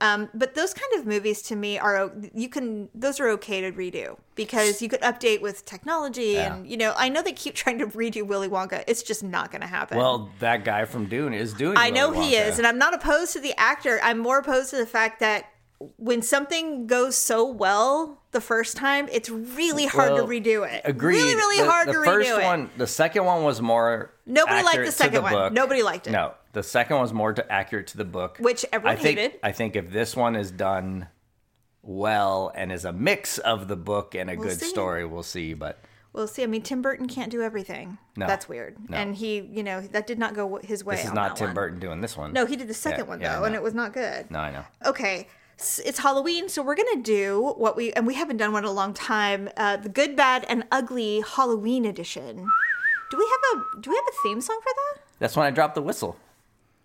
Um, 0.00 0.28
but 0.34 0.54
those 0.54 0.74
kind 0.74 0.92
of 1.00 1.06
movies 1.06 1.40
to 1.42 1.56
me 1.56 1.78
are 1.78 2.12
you 2.34 2.48
can 2.50 2.90
those 2.94 3.18
are 3.18 3.28
okay 3.30 3.62
to 3.62 3.72
redo 3.72 4.18
because 4.34 4.82
you 4.82 4.88
could 4.90 5.00
update 5.00 5.40
with 5.40 5.64
technology 5.64 6.32
Yeah. 6.34 6.54
and 6.56 6.70
you 6.70 6.76
know 6.76 6.92
I 6.96 7.08
know 7.08 7.22
they 7.22 7.32
keep 7.32 7.54
trying 7.62 7.78
to 7.78 7.86
redo 7.86 8.26
Willy 8.26 8.48
Wonka. 8.48 8.84
It's 8.86 9.02
just 9.02 9.22
not 9.22 9.50
going 9.50 9.62
to 9.62 9.66
happen. 9.66 9.96
well, 9.96 10.30
that 10.40 10.64
guy 10.64 10.84
from 10.84 11.06
Dune 11.06 11.32
is 11.32 11.54
doing. 11.54 11.78
I 11.78 11.88
know 11.90 12.10
Willy 12.10 12.26
he 12.26 12.36
is, 12.36 12.58
and 12.58 12.66
I'm 12.66 12.78
not 12.78 12.92
opposed 12.94 13.32
to 13.34 13.40
the 13.40 13.54
actor. 13.58 13.98
I'm 14.02 14.18
more 14.18 14.38
opposed 14.38 14.70
to 14.70 14.76
the 14.76 14.86
fact 14.86 15.20
that 15.20 15.46
when 15.98 16.22
something 16.22 16.86
goes 16.86 17.16
so 17.16 17.44
well 17.44 18.22
the 18.32 18.40
first 18.40 18.76
time, 18.76 19.08
it's 19.12 19.28
really 19.28 19.86
hard 19.86 20.12
Well, 20.12 20.26
to 20.26 20.30
redo 20.32 20.66
it. 20.70 20.80
Agreed. 20.84 21.16
Really, 21.16 21.34
really 21.34 21.62
The- 21.64 21.70
hard 21.70 21.88
the 21.88 21.92
to 21.94 22.02
first 22.04 22.28
redo 22.30 22.40
it. 22.40 22.44
one, 22.44 22.70
the 22.76 22.86
second 22.86 23.24
one 23.24 23.44
was 23.44 23.60
more. 23.60 24.10
Nobody 24.24 24.62
liked 24.62 24.84
the 24.84 24.92
second 24.92 25.22
one. 25.22 25.32
book. 25.32 25.52
Nobody 25.52 25.82
liked 25.82 26.06
it. 26.06 26.12
No, 26.12 26.32
the 26.52 26.62
second 26.62 26.96
one's 26.96 27.12
more 27.12 27.32
to 27.32 27.52
accurate 27.52 27.88
to 27.88 27.98
the 27.98 28.04
book, 28.04 28.38
Which 28.40 28.64
everyone 28.72 28.96
I 28.96 29.00
think, 29.00 29.18
hated. 29.18 29.40
I 29.42 29.52
think 29.52 29.76
if 29.76 29.90
this 29.92 30.16
one 30.16 30.34
is 30.34 30.50
done 30.50 31.08
well 31.82 32.50
and 32.54 32.72
is 32.72 32.84
a 32.84 32.92
mix 32.92 33.38
of 33.38 33.68
the 33.68 33.76
book 33.76 34.14
and 34.14 34.30
a 34.30 34.34
We'll 34.36 34.48
good 34.48 34.60
see. 34.60 34.66
story, 34.66 35.04
we'll 35.04 35.22
see. 35.22 35.54
But 35.54 35.78
we'll 36.12 36.26
see, 36.26 36.42
I 36.42 36.46
mean, 36.46 36.62
Tim 36.62 36.82
Burton 36.82 37.06
can't 37.06 37.30
do 37.30 37.42
everything. 37.42 37.98
No. 38.16 38.26
That's 38.26 38.48
weird. 38.48 38.76
No. 38.88 38.96
And 38.96 39.14
he, 39.14 39.40
you 39.40 39.62
know, 39.62 39.80
that 39.80 40.06
did 40.06 40.18
not 40.18 40.34
go 40.34 40.56
his 40.62 40.84
way. 40.84 40.96
this 40.96 41.04
is 41.06 41.12
not 41.12 41.36
Tim 41.36 41.48
one. 41.48 41.54
Burton 41.54 41.78
doing 41.78 42.00
this 42.00 42.16
one. 42.16 42.32
No, 42.32 42.46
he 42.46 42.56
did 42.56 42.66
the 42.68 42.74
second 42.74 43.04
Yeah, 43.04 43.08
one 43.10 43.20
yeah, 43.20 43.38
though, 43.38 43.44
and 43.44 43.54
it 43.54 43.62
was 43.62 43.74
not 43.74 43.92
good. 43.92 44.30
no, 44.30 44.38
I 44.40 44.50
know. 44.50 44.64
Okay. 44.86 45.28
It's 45.58 45.98
Halloween, 45.98 46.48
so 46.48 46.62
we're 46.62 46.74
gonna 46.74 47.02
do 47.02 47.54
what 47.56 47.76
we 47.76 47.92
and 47.94 48.06
we 48.06 48.14
haven't 48.14 48.36
done 48.36 48.52
one 48.52 48.64
in 48.64 48.68
a 48.68 48.72
long 48.72 48.92
time. 48.92 49.48
Uh, 49.56 49.78
the 49.78 49.88
good, 49.88 50.14
bad, 50.14 50.44
and 50.48 50.64
ugly 50.70 51.22
Halloween 51.26 51.86
edition. 51.86 52.48
Do 53.10 53.16
we 53.16 53.24
have 53.24 53.60
a 53.62 53.80
Do 53.80 53.90
we 53.90 53.96
have 53.96 54.04
a 54.06 54.16
theme 54.22 54.40
song 54.40 54.58
for 54.62 54.72
that? 54.74 55.02
That's 55.18 55.34
when 55.34 55.46
I 55.46 55.50
dropped 55.50 55.74
the 55.74 55.82
whistle. 55.82 56.16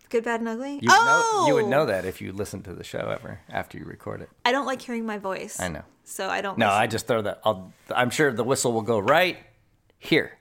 Good, 0.10 0.24
bad, 0.24 0.40
and 0.40 0.50
ugly. 0.50 0.74
You 0.74 0.90
would, 0.90 0.92
oh, 0.92 1.40
know, 1.42 1.48
you 1.48 1.54
would 1.56 1.70
know 1.70 1.86
that 1.86 2.06
if 2.06 2.22
you 2.22 2.34
listened 2.34 2.66
to 2.66 2.74
the 2.74 2.84
show 2.84 3.00
ever 3.00 3.40
after 3.50 3.78
you 3.78 3.86
record 3.86 4.22
it. 4.22 4.30
I 4.46 4.52
don't 4.52 4.66
like 4.66 4.82
hearing 4.82 5.06
my 5.06 5.18
voice. 5.18 5.60
I 5.60 5.68
know. 5.68 5.84
So 6.04 6.30
I 6.30 6.42
don't. 6.42 6.58
No, 6.58 6.68
listen. 6.68 6.82
I 6.82 6.88
just 6.88 7.08
throw 7.08 7.22
that. 7.22 7.42
I'll, 7.44 7.74
I'm 7.94 8.10
sure 8.10 8.32
the 8.32 8.44
whistle 8.44 8.72
will 8.74 8.82
go 8.82 9.00
right 9.00 9.38
here. 10.00 10.38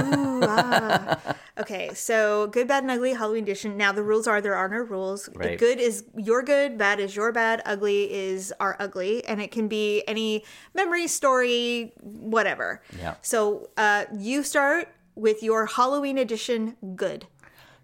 Ooh, 0.00 0.40
ah. 0.42 1.36
Okay, 1.58 1.90
so 1.94 2.46
good, 2.46 2.66
bad, 2.66 2.82
and 2.82 2.90
ugly 2.90 3.12
Halloween 3.12 3.42
edition. 3.44 3.76
Now 3.76 3.92
the 3.92 4.02
rules 4.02 4.26
are 4.26 4.40
there 4.40 4.54
are 4.54 4.68
no 4.68 4.78
rules. 4.78 5.28
Right. 5.34 5.58
Good 5.58 5.78
is 5.78 6.04
your 6.16 6.42
good, 6.42 6.78
bad 6.78 7.00
is 7.00 7.14
your 7.14 7.32
bad, 7.32 7.62
ugly 7.66 8.12
is 8.12 8.52
our 8.60 8.76
ugly, 8.78 9.24
and 9.26 9.40
it 9.40 9.50
can 9.50 9.68
be 9.68 10.02
any 10.08 10.44
memory, 10.74 11.06
story, 11.06 11.92
whatever. 12.00 12.82
Yeah. 12.98 13.16
So 13.20 13.68
uh, 13.76 14.06
you 14.16 14.42
start 14.42 14.88
with 15.14 15.42
your 15.42 15.66
Halloween 15.66 16.16
edition. 16.16 16.76
Good. 16.96 17.26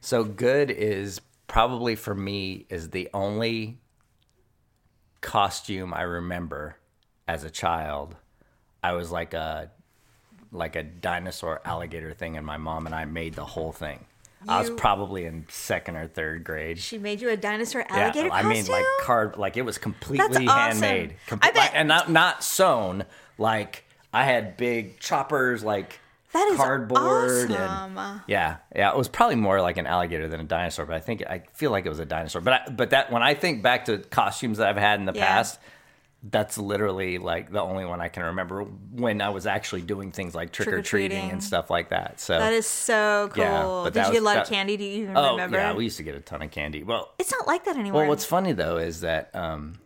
So 0.00 0.24
good 0.24 0.70
is 0.70 1.20
probably 1.46 1.96
for 1.96 2.14
me 2.14 2.66
is 2.70 2.90
the 2.90 3.08
only 3.12 3.78
costume 5.20 5.92
I 5.92 6.02
remember 6.02 6.78
as 7.28 7.44
a 7.44 7.50
child. 7.50 8.16
I 8.82 8.92
was 8.92 9.10
like 9.10 9.34
a 9.34 9.70
like 10.52 10.76
a 10.76 10.82
dinosaur 10.82 11.60
alligator 11.64 12.12
thing, 12.14 12.36
and 12.36 12.44
my 12.46 12.56
mom 12.56 12.86
and 12.86 12.94
I 12.94 13.04
made 13.04 13.34
the 13.34 13.44
whole 13.44 13.72
thing. 13.72 14.04
I 14.48 14.60
was 14.60 14.70
probably 14.70 15.24
in 15.24 15.44
second 15.48 15.96
or 15.96 16.06
third 16.06 16.44
grade. 16.44 16.78
She 16.78 16.98
made 16.98 17.20
you 17.20 17.30
a 17.30 17.36
dinosaur 17.36 17.84
alligator 17.88 18.28
yeah, 18.28 18.32
I 18.34 18.42
costume. 18.42 18.48
mean 18.50 18.66
like 18.66 18.84
card 19.02 19.36
like 19.38 19.56
it 19.56 19.62
was 19.62 19.76
completely 19.78 20.46
awesome. 20.46 20.82
handmade. 20.82 21.14
Com- 21.26 21.40
I 21.42 21.50
bet- 21.50 21.72
and 21.74 21.88
not 21.88 22.10
not 22.10 22.44
sewn. 22.44 23.04
Like 23.38 23.84
I 24.14 24.22
had 24.24 24.56
big 24.56 25.00
choppers 25.00 25.64
like 25.64 25.98
That 26.32 26.46
is 26.48 26.56
cardboard 26.58 27.50
awesome. 27.50 27.98
and 27.98 28.20
yeah, 28.28 28.58
yeah. 28.74 28.90
It 28.92 28.96
was 28.96 29.08
probably 29.08 29.34
more 29.36 29.60
like 29.60 29.78
an 29.78 29.86
alligator 29.86 30.28
than 30.28 30.38
a 30.38 30.44
dinosaur, 30.44 30.86
but 30.86 30.94
I 30.94 31.00
think 31.00 31.22
I 31.28 31.42
feel 31.54 31.72
like 31.72 31.84
it 31.84 31.88
was 31.88 31.98
a 31.98 32.06
dinosaur. 32.06 32.40
But 32.40 32.52
I, 32.52 32.70
but 32.70 32.90
that 32.90 33.10
when 33.10 33.24
I 33.24 33.34
think 33.34 33.62
back 33.64 33.86
to 33.86 33.98
costumes 33.98 34.58
that 34.58 34.68
I've 34.68 34.76
had 34.76 35.00
in 35.00 35.06
the 35.06 35.12
Yeah. 35.12 35.26
past, 35.26 35.58
that's 36.28 36.58
literally 36.58 37.18
like 37.18 37.50
the 37.52 37.60
only 37.60 37.84
one 37.84 38.00
I 38.00 38.08
can 38.08 38.24
remember 38.24 38.62
when 38.64 39.20
I 39.20 39.28
was 39.28 39.46
actually 39.46 39.82
doing 39.82 40.10
things 40.12 40.34
like 40.34 40.50
trick 40.52 40.66
or 40.68 40.82
treating 40.82 41.10
Trick-or-treating. 41.10 41.30
and 41.30 41.44
stuff 41.44 41.70
like 41.70 41.90
that. 41.90 42.18
So 42.20 42.38
That 42.38 42.52
is 42.52 42.66
so 42.66 43.28
cool. 43.32 43.44
Yeah, 43.44 43.62
but 43.62 43.84
Did 43.84 43.94
that 43.94 44.06
you 44.08 44.12
get 44.14 44.18
a 44.18 44.20
was- 44.22 44.24
lot 44.24 44.36
of 44.38 44.48
that- 44.48 44.54
candy? 44.54 44.76
Do 44.76 44.84
you 44.84 45.02
even 45.04 45.16
oh 45.16 45.32
remember? 45.32 45.58
yeah, 45.58 45.72
we 45.74 45.84
used 45.84 45.98
to 45.98 46.02
get 46.02 46.14
a 46.14 46.20
ton 46.20 46.42
of 46.42 46.50
candy. 46.50 46.82
Well, 46.82 47.12
it's 47.18 47.30
not 47.32 47.46
like 47.46 47.64
that 47.66 47.76
anymore. 47.76 48.00
well, 48.02 48.08
what's 48.08 48.24
funny 48.24 48.52
though 48.52 48.78
is 48.78 49.02
that 49.02 49.30
um, 49.34 49.78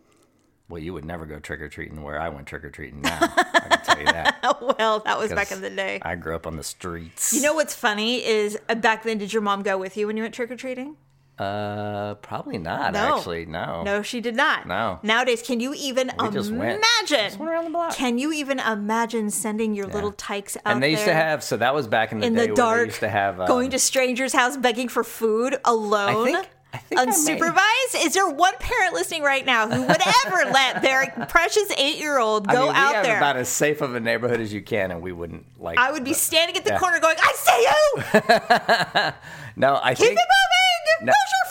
well, 0.69 0.79
you 0.81 0.93
would 0.93 1.03
never 1.05 1.25
go 1.25 1.37
trick 1.39 1.59
or 1.61 1.67
treating 1.67 2.01
where 2.01 2.19
I 2.19 2.29
went 2.29 2.47
trick 2.47 2.63
or 2.63 2.69
treating 2.69 3.01
now. 3.01 3.17
I 3.21 3.67
can 3.69 3.81
tell 3.83 3.99
you 3.99 4.05
that. 4.05 4.37
well, 4.79 4.99
that 5.01 5.19
was 5.19 5.31
back 5.33 5.51
in 5.51 5.61
the 5.61 5.69
day. 5.69 5.99
I 6.01 6.15
grew 6.15 6.33
up 6.35 6.47
on 6.47 6.55
the 6.55 6.63
streets. 6.63 7.33
You 7.33 7.41
know 7.41 7.53
what's 7.53 7.75
funny 7.75 8.23
is 8.25 8.57
uh, 8.69 8.75
back 8.75 9.03
then, 9.03 9.17
did 9.17 9.33
your 9.33 9.41
mom 9.41 9.63
go 9.63 9.77
with 9.77 9.97
you 9.97 10.07
when 10.07 10.15
you 10.17 10.23
went 10.23 10.33
trick 10.33 10.49
or 10.49 10.55
treating? 10.55 10.95
Uh, 11.41 12.13
probably 12.15 12.57
not. 12.57 12.93
No. 12.93 13.17
Actually, 13.17 13.45
no. 13.45 13.81
No, 13.83 14.01
she 14.03 14.21
did 14.21 14.35
not. 14.35 14.67
No. 14.67 14.99
Nowadays, 15.01 15.41
can 15.41 15.59
you 15.59 15.73
even 15.73 16.11
We 16.19 16.29
just 16.29 16.51
imagine? 16.51 16.81
Just 17.07 17.39
went 17.39 17.51
around 17.51 17.63
the 17.65 17.69
block. 17.71 17.95
Can 17.95 18.17
you 18.19 18.31
even 18.31 18.59
imagine 18.59 19.31
sending 19.31 19.73
your 19.73 19.87
little 19.87 20.11
tykes 20.11 20.55
out 20.57 20.61
and 20.73 20.83
they 20.83 20.91
used 20.91 21.05
to 21.05 21.13
have. 21.13 21.43
So 21.43 21.57
that 21.57 21.73
was 21.73 21.87
back 21.87 22.11
in 22.11 22.19
the 22.19 22.27
in 22.27 22.33
day 22.35 22.41
the 22.41 22.47
where 22.49 22.55
dark, 22.55 22.79
they 22.81 22.85
used 22.87 22.99
to 22.99 23.09
have 23.09 23.39
um, 23.39 23.47
going 23.47 23.71
to 23.71 23.79
strangers' 23.79 24.33
house 24.33 24.55
begging 24.57 24.87
for 24.87 25.03
food 25.03 25.57
alone? 25.65 26.25
think- 26.25 26.47
I 26.73 26.77
think 26.77 27.01
I 27.01 27.05
may- 27.05 27.11
unsupervised? 27.11 28.05
Is 28.05 28.13
there 28.13 28.29
one 28.29 28.53
parent 28.57 28.93
listening 28.93 29.23
right 29.23 29.45
now 29.45 29.67
who 29.67 29.81
would 29.81 30.01
ever 30.25 30.49
let 30.53 30.81
their 30.81 31.25
precious 31.27 31.69
eight-year-old 31.77 32.47
I 32.47 32.53
go 32.53 32.59
mean, 32.67 32.69
we 32.73 32.79
out 32.79 32.95
have 32.95 33.03
there? 33.03 33.17
about 33.17 33.35
as 33.35 33.49
safe 33.49 33.81
of 33.81 33.93
a 33.93 33.99
neighborhood 33.99 34.39
as 34.39 34.53
you 34.53 34.61
can, 34.61 34.89
and 34.91 35.01
we 35.01 35.11
wouldn't 35.11 35.45
like. 35.61 35.77
I 35.77 35.91
would 35.91 36.05
be 36.05 36.13
standing 36.13 36.55
at 36.55 36.63
the 36.63 36.69
Yeah. 36.71 36.79
corner 36.79 37.01
going, 37.01 37.17
"I 37.19 37.33
see 37.35 37.61
you! 37.67 39.11
no, 39.57 39.81
I 39.83 39.95
Keep 39.95 40.05
think 40.07 40.17
it 40.17 40.27
moving! 40.29 40.50
No. 41.01 41.11
Where's 41.11 41.31
your 41.33 41.50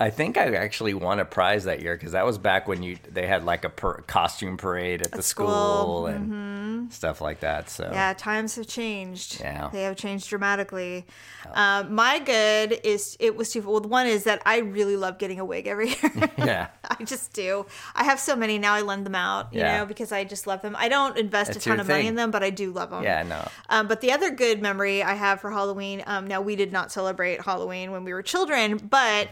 I 0.00 0.08
think 0.08 0.38
I 0.38 0.54
actually 0.54 0.94
won 0.94 1.20
a 1.20 1.26
prize 1.26 1.64
that 1.64 1.82
year 1.82 1.94
because 1.94 2.12
that 2.12 2.24
was 2.24 2.38
back 2.38 2.66
when 2.66 2.82
you 2.82 2.96
they 3.12 3.26
had 3.26 3.44
like 3.44 3.64
a 3.64 3.68
per, 3.68 4.00
costume 4.02 4.56
parade 4.56 5.02
at 5.02 5.12
the 5.12 5.22
school, 5.22 5.46
school, 5.46 6.06
and 6.06 6.90
stuff 6.90 7.20
like 7.20 7.40
that. 7.40 7.68
So 7.68 7.90
Yeah, 7.92 8.14
times 8.14 8.54
have 8.56 8.66
changed. 8.66 9.40
Yeah. 9.40 9.68
They 9.70 9.82
have 9.82 9.96
changed 9.96 10.28
dramatically. 10.30 11.04
Um, 11.52 11.94
my 11.94 12.18
good 12.18 12.80
is 12.82 13.16
it 13.20 13.36
was 13.36 13.52
two. 13.52 13.60
Well, 13.60 13.82
one 13.82 14.06
is 14.06 14.24
that 14.24 14.40
I 14.46 14.58
really 14.60 14.96
love 14.96 15.18
getting 15.18 15.38
a 15.38 15.44
wig 15.44 15.66
every 15.66 15.88
year. 15.90 16.12
yeah, 16.38 16.68
I 16.90 17.04
just 17.04 17.34
do. 17.34 17.66
I 17.94 18.04
have 18.04 18.18
so 18.18 18.34
many 18.34 18.58
now. 18.58 18.72
I 18.72 18.80
lend 18.80 19.04
them 19.04 19.14
out, 19.14 19.52
you 19.52 19.60
Yeah. 19.60 19.78
know, 19.80 19.86
because 19.86 20.12
I 20.12 20.24
just 20.24 20.46
love 20.46 20.62
them. 20.62 20.74
I 20.78 20.88
don't 20.88 21.18
invest 21.18 21.52
That's 21.52 21.66
a 21.66 21.68
ton 21.68 21.78
of 21.78 21.86
money 21.88 22.06
in 22.06 22.14
them, 22.14 22.30
but 22.30 22.42
I 22.42 22.48
do 22.48 22.72
love 22.72 22.88
them. 22.90 23.02
yeah, 23.02 23.22
no. 23.22 23.46
Um, 23.68 23.86
but 23.86 24.00
the 24.00 24.12
other 24.12 24.30
good 24.30 24.62
memory 24.62 25.02
I 25.02 25.12
have 25.12 25.42
for 25.42 25.50
Halloween. 25.50 26.02
Um, 26.06 26.26
now 26.26 26.40
we 26.40 26.56
did 26.56 26.72
not 26.72 26.90
celebrate 26.90 27.42
Halloween 27.42 27.90
when 27.92 28.04
we 28.04 28.14
were 28.14 28.22
children, 28.22 28.78
but 28.78 29.28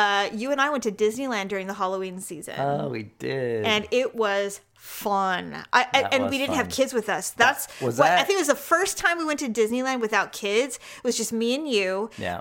uh, 0.00 0.28
you 0.32 0.50
and 0.52 0.60
I 0.60 0.68
went 0.70 0.82
to 0.84 0.92
Disneyland 0.92 1.48
during 1.48 1.66
the 1.66 1.74
Halloween 1.74 2.20
season 2.20 2.54
Oh, 2.58 2.88
we 2.88 3.02
did. 3.18 3.64
and 3.64 3.86
it 3.90 4.14
was 4.14 4.60
fun. 4.74 5.62
I, 5.72 5.86
and 6.12 6.24
was 6.24 6.30
we 6.30 6.38
didn't 6.38 6.56
have 6.56 6.68
kids 6.70 6.92
with 6.92 7.08
us. 7.08 7.30
That's 7.30 7.68
was 7.80 7.98
what, 7.98 8.10
I 8.10 8.22
think 8.24 8.36
it 8.38 8.40
was 8.40 8.48
the 8.48 8.54
first 8.54 8.96
time 8.98 9.18
we 9.18 9.24
went 9.24 9.38
to 9.40 9.48
Disneyland 9.48 10.00
without 10.00 10.32
kids. 10.32 10.76
It 10.98 11.04
was 11.04 11.16
just 11.16 11.32
me 11.32 11.54
and 11.54 11.68
you. 11.68 12.10
yeah, 12.18 12.40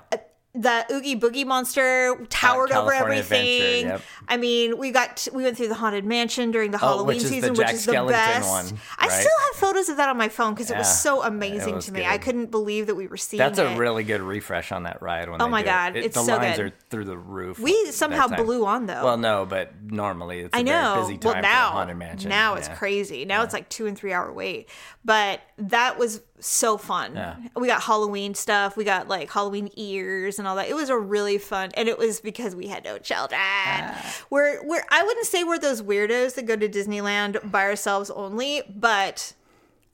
The 0.55 0.83
Oogie 0.91 1.15
Boogie 1.15 1.45
monster 1.45 2.25
towered 2.27 2.71
uh, 2.71 2.81
over 2.81 2.91
everything. 2.91 3.85
yep. 3.85 4.01
I 4.27 4.38
mean, 4.38 4.79
we 4.79 4.89
got 4.89 5.27
we 5.31 5.43
went 5.43 5.57
through 5.57 5.67
the 5.67 5.75
haunted 5.75 6.05
mansion 6.05 6.49
during 6.49 6.71
the 6.71 6.79
Halloween 6.79 7.01
Oh, 7.01 7.03
which 7.05 7.17
is 7.17 7.23
the 7.25 7.29
season, 7.29 7.53
Jack 7.55 7.67
which 7.67 7.75
is 7.75 7.85
the 7.85 7.93
best. 7.93 8.49
one, 8.49 8.79
I 8.97 9.09
still 9.09 9.31
have 9.47 9.55
photos 9.59 9.89
of 9.89 9.97
that 9.97 10.09
on 10.09 10.17
my 10.17 10.27
phone 10.27 10.55
because 10.55 10.71
it 10.71 10.77
was 10.77 11.01
so 11.01 11.21
amazing 11.23 11.75
was 11.75 11.85
to 11.85 11.93
me. 11.93 12.03
I 12.03 12.17
couldn't 12.17 12.49
believe 12.49 12.88
that 12.88 12.95
we 12.95 13.05
were 13.05 13.15
seeing 13.15 13.38
that's 13.38 13.59
a 13.59 13.71
it. 13.73 13.77
really 13.77 14.03
good 14.03 14.21
refresh 14.21 14.71
on 14.71 14.83
that 14.83 15.03
ride. 15.03 15.29
When 15.29 15.39
Oh 15.39 15.47
my 15.47 15.62
do 15.62 15.67
it. 15.67 15.71
God, 15.71 15.95
It- 15.97 16.05
it's 16.05 16.15
the 16.15 16.23
so 16.23 16.38
lines 16.38 16.57
good. 16.57 16.65
are 16.65 16.73
through 16.89 17.05
the 17.05 17.17
roof. 17.17 17.59
We 17.59 17.91
somehow 17.91 18.27
blew 18.27 18.65
on 18.65 18.88
though. 18.88 19.03
Well, 19.05 19.17
no, 19.17 19.45
but 19.45 19.71
normally 19.83 20.39
it's 20.39 20.55
a 20.55 20.57
I 20.57 20.62
know. 20.63 20.93
very 20.95 21.01
busy 21.05 21.17
time 21.19 21.33
well, 21.33 21.41
now, 21.43 21.69
haunted 21.73 21.97
mansion. 21.97 22.29
now 22.29 22.55
it's 22.55 22.69
crazy. 22.69 23.23
Now 23.23 23.43
it's 23.43 23.53
like 23.53 23.69
two 23.69 23.85
and 23.85 23.95
three 23.95 24.13
hour 24.13 24.33
wait. 24.33 24.67
But 25.05 25.41
that 25.59 25.99
was 25.99 26.21
so 26.39 26.78
fun. 26.78 27.15
Yeah. 27.15 27.36
We 27.56 27.67
got 27.67 27.82
Halloween 27.84 28.34
stuff. 28.34 28.78
We 28.78 28.84
got 28.84 29.08
like 29.08 29.30
Halloween 29.32 29.69
ears 29.75 30.39
and 30.39 30.47
all 30.47 30.56
that. 30.56 30.69
It 30.69 30.75
was 30.75 30.89
a 30.89 30.97
really 30.97 31.38
fun, 31.38 31.69
and 31.75 31.89
it 31.89 31.97
was 31.97 32.19
because 32.21 32.56
we 32.56 32.67
had 32.67 32.84
no 32.84 32.97
children. 32.97 33.39
Ah. 33.43 34.15
We're 34.30 34.65
we're 34.65 34.84
I 34.89 35.04
wouldn't 35.04 35.25
say 35.25 35.43
we're 35.43 35.60
those 35.60 35.82
weirdos 35.82 36.36
that 36.36 36.45
go 36.45 36.56
to 36.56 36.69
Disneyland 36.69 37.52
by 37.52 37.63
ourselves 37.63 38.10
only, 38.10 38.62
but 38.73 39.34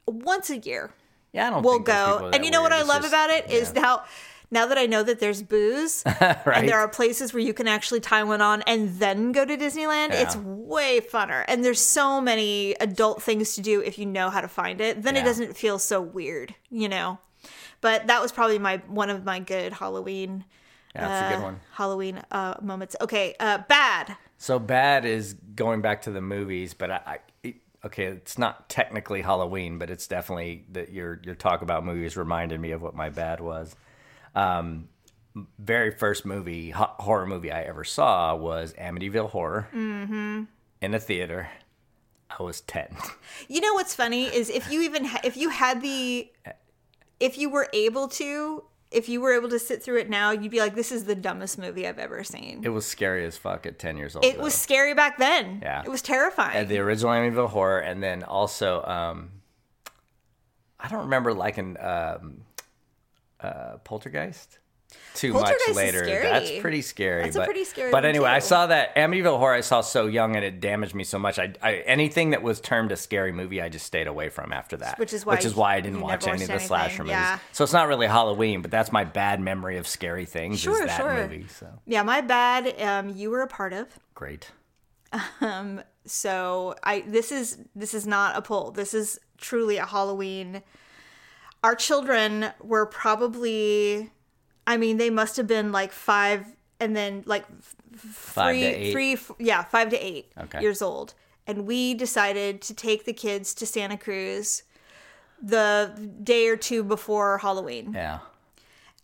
once 0.08 0.50
a 0.50 0.58
year 0.58 0.92
Yeah, 1.34 1.48
I 1.48 1.50
don't. 1.50 1.64
we'll 1.64 1.80
go. 1.80 2.30
And 2.34 2.46
you 2.46 2.52
know 2.52 2.62
what. 2.62 2.72
I 2.74 2.80
It's 2.80 2.88
love 2.90 3.02
just- 3.02 3.14
about 3.14 3.30
it 3.32 3.50
is 3.50 3.72
yeah. 3.76 3.82
now 3.82 4.04
now 4.52 4.66
that 4.68 4.78
I 4.78 4.86
know 4.86 5.04
that 5.04 5.20
there's 5.20 5.42
booze 5.42 6.04
right. 6.06 6.38
and 6.56 6.68
there 6.70 6.80
are 6.80 6.88
places 6.88 7.34
where 7.34 7.42
you 7.44 7.54
can 7.54 7.68
actually 7.68 8.00
tie 8.00 8.24
one 8.24 8.42
on 8.42 8.62
and 8.64 8.98
then 9.00 9.32
go 9.32 9.46
to 9.46 9.58
Disneyland, 9.58 10.10
Yeah. 10.10 10.22
it's 10.22 10.36
way 10.38 11.00
funner. 11.02 11.44
And 11.48 11.64
there's 11.64 11.80
so 11.82 12.22
many 12.22 12.74
adult 12.80 13.22
things 13.22 13.56
to 13.56 13.62
do 13.62 13.82
if 13.82 13.98
you 13.98 14.06
know 14.06 14.30
how 14.30 14.42
to 14.42 14.48
find 14.48 14.82
it. 14.82 15.02
Then 15.04 15.16
it 15.18 15.24
doesn't 15.24 15.56
feel 15.58 15.80
so 15.80 16.02
weird, 16.02 16.56
you 16.70 16.88
know. 16.90 17.20
But 17.82 18.08
that 18.08 18.22
was 18.22 18.32
probably 18.32 18.60
my 18.60 18.78
one 18.88 19.10
of 19.10 19.26
my 19.26 19.40
good 19.40 19.74
Halloween 19.74 20.46
Yeah, 20.96 21.08
that's 21.08 21.22
a 21.22 21.26
uh, 21.26 21.38
good 21.38 21.44
one. 21.44 21.60
Halloween 21.74 22.22
uh, 22.32 22.56
moments. 22.62 22.96
Okay, 23.02 23.36
uh, 23.40 23.60
bad. 23.68 24.16
So 24.38 24.60
bad 24.60 25.06
is 25.06 25.34
going 25.56 25.82
back 25.82 26.02
to 26.04 26.12
the 26.12 26.22
movies, 26.22 26.74
but 26.74 26.90
I, 26.92 27.02
I 27.06 27.18
it- 27.44 27.56
okay, 27.86 28.06
it's 28.06 28.38
not 28.38 28.70
technically 28.70 29.22
Halloween, 29.22 29.78
but 29.78 29.90
it's 29.90 30.08
definitely 30.08 30.66
that 30.72 30.92
your 30.92 31.20
your 31.24 31.36
talk 31.36 31.62
about 31.62 31.86
movies 31.86 32.18
reminded 32.18 32.60
me 32.60 32.72
of 32.72 32.82
what 32.82 32.96
my 32.96 33.10
bad 33.10 33.40
was. 33.42 33.76
Um, 34.36 34.90
very 35.60 35.92
first 35.92 36.26
movie 36.26 36.70
horror 36.72 37.26
movie 37.26 37.52
I 37.52 37.62
ever 37.64 37.84
saw 37.84 38.36
was 38.36 38.74
Amityville 38.74 39.30
Horror 39.32 39.68
Mm-hmm. 39.74 40.44
in 40.82 40.94
a 40.94 41.00
theater. 41.00 41.50
I 42.38 42.42
was 42.44 42.62
ten. 42.62 42.96
You 43.48 43.62
know 43.62 43.74
what's 43.76 43.94
funny 43.96 44.26
is 44.26 44.50
if 44.50 44.72
you 44.72 44.82
even 44.82 45.06
ha- 45.06 45.22
if 45.24 45.38
you 45.38 45.50
had 45.50 45.82
the 45.82 46.30
if 47.20 47.38
you 47.38 47.50
were 47.50 47.70
able 47.74 48.08
to 48.10 48.64
if 48.92 49.10
you 49.10 49.20
were 49.20 49.34
able 49.34 49.50
to 49.50 49.60
sit 49.60 49.84
through 49.84 49.98
it 50.00 50.10
now, 50.10 50.32
you'd 50.32 50.52
be 50.52 50.60
like, 50.60 50.76
"This 50.76 50.92
is 50.92 51.04
the 51.06 51.16
dumbest 51.16 51.58
movie 51.58 51.88
I've 51.88 52.00
ever 52.00 52.24
seen." 52.24 52.62
It 52.64 52.70
was 52.70 52.86
scary 52.86 53.26
as 53.26 53.38
fuck 53.38 53.66
at 53.66 53.78
ten 53.80 53.98
years 53.98 54.16
old. 54.16 54.24
It 54.26 54.38
though. 54.38 54.44
was 54.44 54.54
scary 54.54 54.94
back 54.94 55.18
then. 55.18 55.60
Yeah. 55.62 55.82
It 55.84 55.90
was 55.90 56.02
terrifying. 56.02 56.58
Uh, 56.66 56.68
the 56.68 56.80
original 56.80 57.12
Amityville 57.12 57.50
Horror, 57.50 57.80
and 57.80 58.02
then 58.02 58.24
also, 58.24 58.84
um, 58.86 59.32
I 60.80 60.88
don't 60.88 61.02
remember 61.06 61.34
liking 61.34 61.78
um, 61.80 62.42
uh, 63.42 63.78
Poltergeist 63.84 64.60
too 65.14 65.34
Poltergeist 65.34 65.68
much 65.70 65.76
later. 65.76 66.06
That's 66.06 66.52
pretty 66.60 66.82
scary. 66.82 67.24
That's 67.24 67.36
a 67.36 67.40
but, 67.40 67.46
pretty 67.46 67.64
scary 67.64 67.92
But 67.92 68.06
anyway, 68.06 68.30
I 68.30 68.40
saw 68.40 68.68
that 68.68 68.96
Amityville 68.96 69.38
Horror. 69.38 69.56
I 69.56 69.62
saw 69.62 69.82
so 69.82 70.08
young, 70.08 70.36
and 70.36 70.44
it 70.44 70.60
damaged 70.60 70.94
me 70.94 71.04
so 71.04 71.18
much. 71.18 71.40
I, 71.40 71.54
I 71.62 71.76
anything 71.86 72.32
that 72.32 72.44
was 72.44 72.60
termed 72.60 72.92
a 72.92 72.98
scary 72.98 73.32
movie, 73.32 73.62
I 73.62 73.70
just 73.70 73.86
stayed 73.86 74.08
away 74.08 74.30
from 74.30 74.52
after 74.52 74.78
that. 74.78 75.00
Which 75.00 75.14
is 75.14 75.26
why 75.26 75.36
which 75.36 75.46
is 75.46 75.56
why 75.56 75.76
I 75.76 75.82
didn't 75.82 76.02
watch 76.02 76.28
any 76.28 76.44
of 76.44 76.50
the 76.50 76.60
slasher 76.60 77.04
movies. 77.04 77.14
yeah. 77.14 77.40
So 77.52 77.64
it's 77.64 77.74
not 77.74 77.88
really 77.88 78.08
Halloween, 78.08 78.62
but 78.62 78.72
that's 78.72 78.92
my 78.92 79.04
bad 79.04 79.40
memory 79.40 79.78
of 79.78 79.88
scary 79.88 80.26
things. 80.26 80.60
Sure, 80.60 80.82
is 80.82 80.88
that 80.88 80.98
sure. 80.98 81.14
movie. 81.14 81.48
So 81.48 81.68
yeah, 81.86 82.04
my 82.04 82.22
bad. 82.22 82.80
Um, 82.82 83.10
you 83.10 83.30
were 83.30 83.42
a 83.42 83.48
part 83.48 83.74
of. 83.74 83.88
great. 84.14 84.52
So 86.08 86.76
I 86.84 87.02
this 87.02 87.32
is 87.32 87.58
this 87.76 87.96
is 87.96 88.06
not 88.06 88.38
a 88.38 88.42
poll. 88.42 88.70
This 88.70 88.94
is 88.94 89.20
truly 89.38 89.78
a 89.78 89.86
Halloween. 89.86 90.62
Our 91.66 91.74
children 91.76 92.52
were 92.62 92.86
probably, 92.86 94.12
I 94.68 94.78
mean, 94.78 94.98
they 94.98 95.10
must 95.10 95.36
have 95.38 95.48
been 95.48 95.72
like 95.72 95.92
five, 95.92 96.46
and 96.80 96.96
then 96.96 97.24
like 97.26 97.46
Five 97.98 98.54
three, 98.56 98.62
to 98.62 98.68
eight. 98.68 98.92
three, 98.92 99.18
yeah, 99.40 99.64
five 99.64 99.90
to 99.90 99.98
eight 99.98 100.32
Okay. 100.38 100.62
years 100.62 100.82
old, 100.82 101.16
and 101.48 101.66
we 101.66 101.94
decided 101.96 102.62
to 102.64 102.74
take 102.76 103.06
the 103.06 103.14
kids 103.14 103.54
to 103.56 103.66
Santa 103.66 103.98
Cruz 103.98 104.62
the 105.42 105.92
day 106.24 106.48
or 106.48 106.56
two 106.58 106.84
before 106.84 107.40
Halloween. 107.40 107.94
Yeah. 107.94 108.20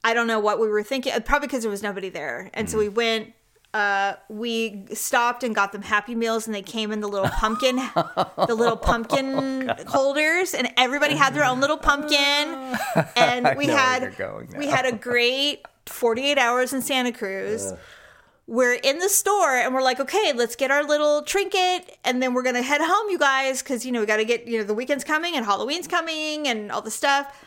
I 0.04 0.13
don't 0.13 0.28
know 0.28 0.39
what 0.39 0.60
we 0.60 0.67
were 0.67 0.84
thinking. 0.84 1.13
uh, 1.13 1.19
Probably 1.19 1.47
because 1.47 1.63
there 1.63 1.71
was 1.71 1.82
nobody 1.84 2.10
there, 2.10 2.50
and 2.54 2.67
Mm. 2.67 2.71
so 2.71 2.78
we 2.78 2.89
went. 2.89 3.34
Uh, 3.73 4.15
we 4.27 4.84
stopped 4.93 5.43
and 5.43 5.55
got 5.55 5.71
them 5.71 5.81
Happy 5.81 6.13
Meals, 6.13 6.45
and 6.45 6.53
they 6.53 6.62
came 6.62 6.91
in 6.91 6.99
the 6.99 7.07
little 7.07 7.29
pumpkin, 7.29 7.77
the 8.47 8.55
little 8.55 8.75
pumpkin 8.75 9.71
holders, 9.88 10.53
and 10.53 10.69
everybody 10.75 11.15
had 11.15 11.34
their 11.34 11.45
own 11.45 11.62
little 11.62 11.77
pumpkin. 11.77 12.77
And 13.15 13.57
we 13.57 13.67
had 13.67 14.13
we 14.57 14.67
had 14.67 14.86
a 14.86 14.91
great 14.91 15.65
forty 15.86 16.29
eight 16.29 16.38
hours 16.38 16.73
in 16.73 16.81
Santa 16.81 17.13
Cruz. 17.13 17.71
We're 18.47 18.73
in 18.73 18.99
the 18.99 19.07
store 19.07 19.55
and 19.55 19.73
we're 19.73 19.84
like, 19.84 20.01
okay, 20.01 20.34
let's 20.36 20.57
get 20.57 20.71
our 20.71 20.84
little 20.84 21.21
trinket, 21.21 21.97
and 22.03 22.21
then 22.21 22.34
we're 22.34 22.43
gonna 22.43 22.62
head 22.62 22.81
home, 22.84 23.10
you 23.10 23.17
guys, 23.17 23.63
because 23.63 23.86
you 23.86 23.93
know 23.93 24.01
we 24.01 24.05
got 24.05 24.17
to 24.17 24.25
get 24.25 24.47
you 24.47 24.57
know 24.57 24.65
the 24.65 24.73
weekend's 24.73 25.05
coming 25.05 25.38
and 25.38 25.45
Halloween's 25.45 25.88
coming 25.88 26.45
and 26.49 26.73
all 26.73 26.81
the 26.81 26.91
stuff. 26.91 27.45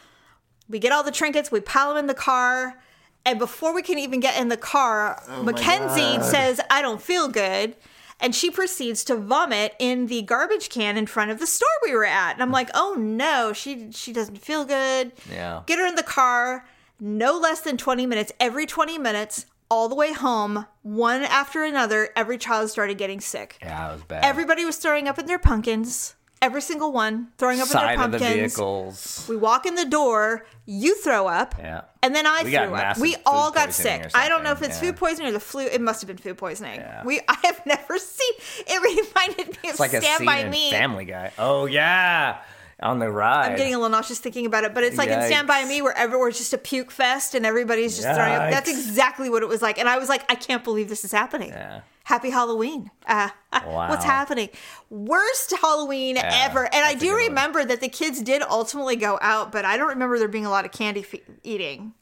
We 0.71 0.79
get 0.79 0.93
all 0.93 1.03
the 1.03 1.13
trinkets, 1.13 1.53
we 1.53 1.61
pile 1.61 1.91
them 1.91 1.99
in 1.99 2.07
the 2.07 2.15
car, 2.15 2.81
and 3.27 3.39
before 3.39 3.75
we 3.75 3.83
can 3.83 3.99
even 3.99 4.21
get 4.21 4.41
in 4.41 4.49
the 4.49 4.57
car, 4.57 5.23
oh 5.29 5.43
Mackenzie 5.43 6.23
says, 6.23 6.61
I 6.71 6.83
don't 6.83 7.01
feel 7.03 7.29
good. 7.29 7.77
and 8.21 8.33
she 8.35 8.49
proceeds 8.51 9.03
to 9.05 9.17
vomit 9.17 9.75
in 9.81 10.07
the 10.07 10.23
garbage 10.23 10.69
can 10.69 10.97
in 10.97 11.07
front 11.07 11.31
of 11.33 11.41
the 11.41 11.47
store 11.47 11.69
we 11.83 11.93
were 11.93 12.05
at. 12.07 12.33
And 12.35 12.43
I'm 12.43 12.53
like, 12.53 12.71
"Oh 12.73 12.95
no, 12.97 13.53
she 13.53 13.91
she 13.93 14.13
doesn't 14.13 14.39
feel 14.39 14.65
good." 14.65 15.13
Yeah. 15.31 15.63
Get 15.67 15.79
her 15.81 15.87
in 15.87 15.97
the 15.97 16.03
car. 16.05 16.65
No 17.01 17.37
less 17.39 17.61
than 17.61 17.77
20 17.77 18.07
minutes. 18.07 18.31
Every 18.39 18.67
20 18.67 18.99
minutes, 18.99 19.47
all 19.69 19.89
the 19.89 19.97
way 19.97 20.13
home, 20.13 20.67
one 20.83 21.23
after 21.25 21.65
another, 21.65 22.11
every 22.15 22.39
child 22.39 22.71
started 22.71 22.97
getting 22.99 23.21
sick. 23.21 23.59
Yeah, 23.61 23.91
it 23.91 23.93
was 23.95 24.05
bad. 24.05 24.25
Everybody 24.25 24.65
was 24.65 24.77
throwing 24.77 25.09
up 25.09 25.19
in 25.19 25.27
their 25.27 25.41
pumpkins. 25.41 26.15
Every 26.43 26.61
single 26.61 26.93
one 26.93 27.29
throwing 27.39 27.61
up 27.61 27.67
in 27.69 27.73
side 27.73 27.99
their 27.99 28.05
of 28.05 28.13
the 28.13 28.19
pumpkins. 28.19 28.55
vehicles. 28.55 29.27
We 29.31 29.37
walk 29.37 29.65
in 29.65 29.77
the 29.77 29.87
door, 29.87 30.45
you 30.67 30.95
throw 30.97 31.27
up, 31.27 31.55
Yeah. 31.59 31.83
and 32.03 32.15
then 32.15 32.27
I 32.27 32.43
We 32.45 32.51
threw 32.51 32.75
up. 32.75 32.99
We 32.99 33.17
all 33.25 33.51
got 33.51 33.73
sick. 33.73 34.11
I 34.15 34.29
don't 34.29 34.45
know 34.45 34.51
if 34.53 34.61
it's 34.61 34.77
yeah. 34.77 34.91
food 34.91 34.97
poisoning 34.99 35.29
or 35.29 35.33
the 35.33 35.41
flu. 35.41 35.65
It 35.65 35.81
must 35.81 36.03
have 36.03 36.09
been 36.09 36.19
food 36.19 36.37
poisoning. 36.37 36.81
Yeah. 36.81 37.03
We 37.05 37.21
I 37.29 37.37
have 37.45 37.65
never 37.65 37.99
seen. 37.99 38.33
It 38.67 38.83
reminded 39.17 39.49
me 39.63 39.69
of 39.71 39.71
It's 39.71 39.81
like 39.81 39.95
a 39.95 40.03
Stand 40.03 40.27
by 40.27 40.45
Me. 40.49 40.71
Family 40.71 41.07
Guy. 41.07 41.33
Oh 41.39 41.65
yeah, 41.65 42.39
on 42.85 42.99
the 43.01 43.11
ride. 43.11 43.51
I'm 43.53 43.57
getting 43.57 43.75
a 43.75 43.79
little 43.79 43.91
nauseous 43.91 44.19
thinking 44.21 44.47
about 44.47 44.63
it, 44.65 44.75
but 44.75 44.85
it's 44.85 44.97
like 44.99 45.09
in 45.09 45.21
Stand 45.27 45.49
By 45.49 45.65
Me 45.65 45.83
where 45.83 45.97
everywhere's 45.97 46.39
just 46.39 46.53
a 46.53 46.59
puke 46.59 46.91
fest 46.93 47.35
and 47.35 47.45
everybody's 47.45 47.97
just 47.97 48.07
throwing 48.15 48.33
up. 48.35 48.51
That's 48.51 48.71
exactly 48.71 49.29
what 49.31 49.43
it 49.43 49.49
was 49.49 49.63
like. 49.63 49.79
And 49.79 49.89
I 49.89 49.99
was 49.99 50.09
like, 50.09 50.25
I 50.31 50.35
can't 50.37 50.63
believe 50.63 50.89
this 50.89 51.05
is 51.05 51.11
happening. 51.13 51.49
Yeah. 51.51 51.81
Happy 52.05 52.31
Halloween. 52.31 52.91
Uh, 53.07 53.31
Wow. 53.67 53.89
What's 53.89 54.05
happening? 54.05 54.51
Worst 54.91 55.55
Halloween 55.61 56.17
ever. 56.19 56.65
And 56.65 56.85
I 56.85 56.95
do 56.95 57.07
good 57.07 57.13
one. 57.15 57.23
remember 57.29 57.65
that 57.65 57.81
the 57.81 57.89
kids 57.89 58.21
did 58.21 58.43
ultimately 58.43 58.97
go 58.97 59.19
out, 59.23 59.51
but 59.53 59.65
I 59.65 59.77
don't 59.77 59.89
remember 59.89 60.19
there 60.19 60.29
being 60.29 60.45
a 60.45 60.51
lot 60.51 60.65
of 60.65 60.73
candy 60.73 61.03
fe- 61.03 61.23
eating. 61.43 61.95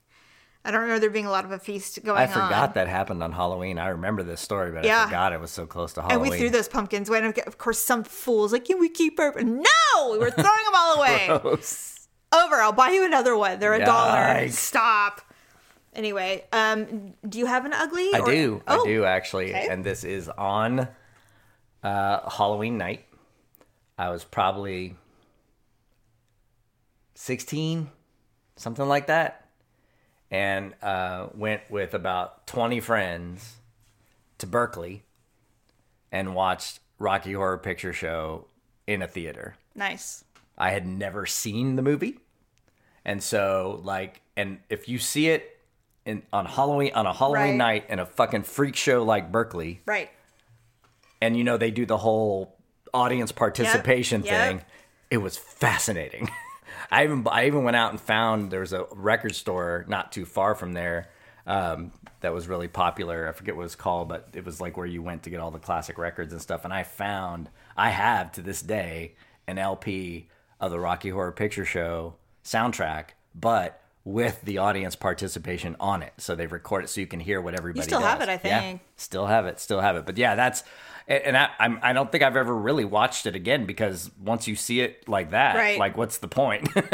I 0.64 0.70
don't 0.70 0.82
remember 0.82 1.00
there 1.00 1.10
being 1.10 1.26
a 1.26 1.30
lot 1.30 1.44
of 1.44 1.50
a 1.50 1.58
feast 1.58 2.04
going 2.04 2.18
I 2.18 2.26
on. 2.26 2.32
forgot 2.32 2.74
that 2.74 2.86
happened 2.86 3.20
on 3.22 3.32
Halloween. 3.32 3.78
I 3.78 3.88
remember 3.88 4.22
this 4.22 4.40
story, 4.40 4.70
but 4.70 4.84
Yeah. 4.84 5.02
I 5.02 5.04
forgot 5.06 5.32
it 5.32 5.40
was 5.40 5.50
so 5.50 5.66
close 5.66 5.92
to 5.94 6.02
Halloween. 6.02 6.22
And 6.22 6.30
we 6.30 6.38
threw 6.38 6.50
those 6.50 6.68
pumpkins 6.68 7.08
away. 7.08 7.18
And 7.18 7.36
of 7.46 7.58
course, 7.58 7.80
some 7.80 8.04
fools 8.04 8.52
like, 8.52 8.64
can 8.66 8.78
we 8.78 8.88
keep 8.88 9.18
our? 9.18 9.32
No, 9.42 9.64
we 10.12 10.18
were 10.18 10.30
throwing 10.30 10.64
them 10.64 10.74
all 10.74 10.94
away. 10.98 11.28
Over, 11.28 12.54
I'll 12.56 12.72
buy 12.72 12.90
you 12.90 13.04
another 13.04 13.36
one. 13.36 13.58
They're 13.58 13.74
a 13.74 13.84
dollar. 13.84 14.48
Stop. 14.50 15.20
Anyway, 15.94 16.44
um, 16.52 17.12
do 17.28 17.38
you 17.38 17.46
have 17.46 17.64
an 17.66 17.72
ugly? 17.74 18.10
I 18.14 18.20
or- 18.20 18.30
do. 18.30 18.62
Oh, 18.68 18.82
I 18.82 18.86
do 18.86 19.04
actually. 19.04 19.50
okay. 19.50 19.66
And 19.68 19.84
this 19.84 20.04
is 20.04 20.28
on 20.28 20.86
uh, 21.82 22.30
Halloween 22.30 22.78
night. 22.78 23.04
I 23.98 24.10
was 24.10 24.24
probably 24.24 24.94
16, 27.14 27.90
something 28.56 28.86
like 28.88 29.08
that. 29.08 29.41
And 30.32 30.74
uh, 30.82 31.26
went 31.34 31.70
with 31.70 31.92
about 31.94 32.46
20 32.48 32.80
friends 32.80 33.56
to 34.38 34.46
Berkeley 34.46 35.02
and 36.10 36.34
watched 36.34 36.80
Rocky 36.98 37.34
Horror 37.34 37.58
Picture 37.58 37.92
Show 37.92 38.46
in 38.86 39.02
a 39.02 39.06
theater. 39.06 39.56
Nice. 39.74 40.24
I 40.56 40.70
had 40.70 40.86
never 40.86 41.26
seen 41.26 41.76
the 41.76 41.82
movie. 41.82 42.18
And 43.04 43.22
so 43.22 43.80
like 43.84 44.22
and 44.36 44.58
if 44.70 44.88
you 44.88 44.98
see 44.98 45.28
it 45.28 45.58
in 46.06 46.22
on 46.32 46.46
Halloween 46.46 46.92
on 46.94 47.04
a 47.06 47.12
Halloween 47.12 47.42
Right. 47.50 47.54
night 47.56 47.84
in 47.90 47.98
a 47.98 48.06
fucking 48.06 48.44
freak 48.44 48.74
show 48.74 49.02
like 49.02 49.30
Berkeley 49.30 49.82
Right. 49.86 50.10
and 51.20 51.36
you 51.36 51.44
know 51.44 51.56
they 51.58 51.70
do 51.70 51.84
the 51.84 51.98
whole 51.98 52.56
audience 52.94 53.32
participation 53.32 54.22
Yep. 54.22 54.30
thing, 54.48 54.62
it 55.10 55.18
was 55.18 55.36
fascinating. 55.36 56.30
I 56.92 57.04
even 57.04 57.26
I 57.28 57.46
even 57.46 57.64
went 57.64 57.76
out 57.76 57.90
and 57.90 58.00
found 58.00 58.50
there 58.50 58.60
was 58.60 58.72
a 58.72 58.86
record 58.92 59.34
store 59.34 59.84
not 59.88 60.12
too 60.12 60.24
far 60.24 60.54
from 60.54 60.74
there 60.74 61.08
um, 61.46 61.90
that 62.20 62.32
was 62.32 62.46
really 62.46 62.68
popular. 62.68 63.28
I 63.28 63.32
forget 63.32 63.56
what 63.56 63.62
it 63.62 63.64
was 63.64 63.74
called, 63.76 64.08
but 64.08 64.28
it 64.34 64.44
was 64.44 64.60
like 64.60 64.76
where 64.76 64.86
you 64.86 65.02
went 65.02 65.22
to 65.24 65.30
get 65.30 65.40
all 65.40 65.50
the 65.50 65.58
classic 65.58 65.98
records 65.98 66.32
and 66.32 66.40
stuff. 66.42 66.64
And 66.64 66.72
I 66.72 66.82
found 66.84 67.48
I 67.76 67.88
have 67.90 68.30
to 68.32 68.42
this 68.42 68.62
day 68.62 69.14
an 69.48 69.58
LP 69.58 70.28
of 70.60 70.70
the 70.70 70.78
Rocky 70.78 71.08
Horror 71.08 71.32
Picture 71.32 71.64
Show 71.64 72.14
soundtrack, 72.44 73.06
but 73.34 73.80
with 74.04 74.42
the 74.42 74.58
audience 74.58 74.94
participation 74.96 75.76
on 75.80 76.02
it. 76.02 76.12
So 76.18 76.34
they 76.34 76.46
record 76.46 76.84
it 76.84 76.88
so 76.88 77.00
you 77.00 77.06
can 77.06 77.20
hear 77.20 77.40
what 77.40 77.54
everybody 77.54 77.80
You 77.80 77.84
still 77.84 78.00
have 78.00 78.20
it, 78.20 78.28
I 78.28 78.40
Yeah, 78.44 78.60
think. 78.60 78.80
still 78.96 79.26
have 79.26 79.46
it, 79.46 79.58
still 79.60 79.80
have 79.80 79.96
it. 79.96 80.04
But 80.04 80.18
yeah, 80.18 80.34
that's 80.34 80.62
and 81.24 81.36
I 81.36 81.50
I'm, 81.58 81.78
I 81.82 81.92
don't 81.92 82.10
think 82.10 82.22
I've 82.24 82.36
ever 82.36 82.54
really 82.56 82.84
watched 82.84 83.26
it 83.26 83.34
again 83.36 83.66
because 83.66 84.10
once 84.22 84.46
you 84.48 84.56
see 84.56 84.80
it 84.80 85.08
like 85.08 85.30
that, 85.30 85.56
Right. 85.56 85.78
like 85.78 85.96
what's 85.96 86.18
the 86.18 86.28
point 86.28 86.68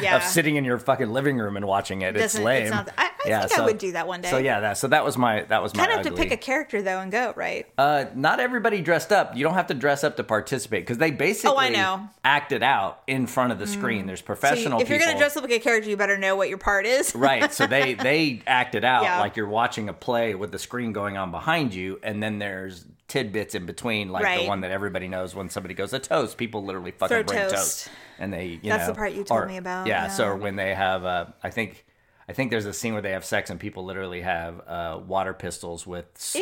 Yeah. 0.00 0.16
of 0.16 0.22
sitting 0.22 0.56
in 0.56 0.64
your 0.64 0.78
fucking 0.78 1.10
living 1.10 1.38
room 1.38 1.56
and 1.56 1.66
watching 1.66 2.02
it? 2.02 2.14
It's 2.16 2.34
Doesn't- 2.34 2.44
lame. 2.44 2.62
it's 2.64 2.70
not- 2.70 2.88
I- 2.96 3.10
I 3.26 3.28
think 3.48 3.58
I 3.58 3.64
would 3.64 3.78
do 3.78 3.90
that 3.92 4.06
one 4.06 4.20
day. 4.20 4.30
So 4.30 4.38
yeah, 4.38 4.60
that 4.60 4.78
so 4.78 4.86
that 4.88 5.04
was 5.04 5.18
my 5.18 5.42
that 5.42 5.60
was 5.60 5.74
my 5.74 5.84
Kind 5.86 5.98
of 5.98 6.06
have 6.06 6.14
to 6.14 6.22
pick 6.22 6.30
a 6.30 6.36
character 6.36 6.80
though 6.80 7.00
and 7.00 7.10
go 7.10 7.32
right. 7.34 7.66
Uh, 7.76 8.04
not 8.14 8.38
everybody 8.38 8.80
dressed 8.80 9.10
up. 9.10 9.34
You 9.36 9.42
don't 9.42 9.54
have 9.54 9.66
to 9.66 9.74
dress 9.74 10.04
up 10.04 10.16
to 10.18 10.22
participate 10.22 10.82
because 10.82 10.98
they 10.98 11.10
basically 11.10 11.50
Oh, 11.56 11.58
I 11.58 11.70
know. 11.70 12.08
act 12.24 12.52
it 12.52 12.62
out 12.62 13.02
in 13.08 13.26
front 13.26 13.50
of 13.50 13.58
the 13.58 13.66
screen. 13.66 14.06
There's 14.06 14.20
So 14.20 14.22
you- 14.22 14.26
professional 14.26 14.80
if 14.80 14.88
you're 14.88 15.00
gonna 15.00 15.18
dress 15.18 15.36
up 15.36 15.42
like 15.42 15.50
a 15.52 15.58
character, 15.58 15.90
you 15.90 15.96
better 15.96 16.16
know 16.16 16.36
what 16.36 16.48
your 16.48 16.58
part 16.58 16.86
is. 16.86 17.14
right 17.16 17.52
so 17.52 17.66
they 17.66 17.94
they 18.10 18.42
act 18.46 18.76
it 18.76 18.84
out 18.84 19.02
Yeah. 19.02 19.18
like 19.18 19.36
you're 19.36 19.48
watching 19.48 19.88
a 19.88 19.92
play 19.92 20.36
with 20.36 20.52
the 20.52 20.58
screen 20.60 20.92
going 20.92 21.16
on 21.16 21.32
behind 21.32 21.74
you 21.74 21.98
and 22.04 22.22
then 22.22 22.38
there's 22.38 22.84
tidbits 23.08 23.55
in 23.56 23.66
between 23.66 24.10
like 24.10 24.40
the 24.42 24.46
one 24.46 24.60
that 24.60 24.70
everybody 24.70 25.08
knows 25.08 25.34
when 25.34 25.48
somebody 25.48 25.74
goes 25.74 25.92
a 25.92 25.98
toast 25.98 26.36
people 26.36 26.64
literally 26.64 26.92
fucking 26.92 27.08
Throw 27.08 27.22
bring 27.24 27.38
toast. 27.40 27.54
toast. 27.54 27.88
and 28.20 28.32
they 28.32 28.46
you 28.46 28.56
know, 28.70 28.76
That's 28.76 28.82
know, 28.88 28.92
the 28.92 28.96
part 28.96 29.12
you 29.14 29.24
told 29.24 29.42
or- 29.42 29.46
me 29.46 29.56
about, 29.56 29.86
yeah, 29.88 30.08
so 30.08 30.36
when 30.36 30.54
they 30.56 30.74
have 30.74 31.04
uh 31.04 31.26
i 31.42 31.50
think 31.50 31.84
I 32.28 32.32
think 32.32 32.50
there's 32.50 32.66
a 32.66 32.72
scene 32.72 32.92
where 32.92 33.02
they 33.02 33.12
have 33.12 33.24
sex 33.24 33.50
and 33.50 33.60
people 33.60 33.84
literally 33.84 34.20
have 34.22 34.60
uh, 34.66 34.98
water 35.06 35.32
pistols 35.32 35.86
with 35.86 36.06
uh, 36.34 36.38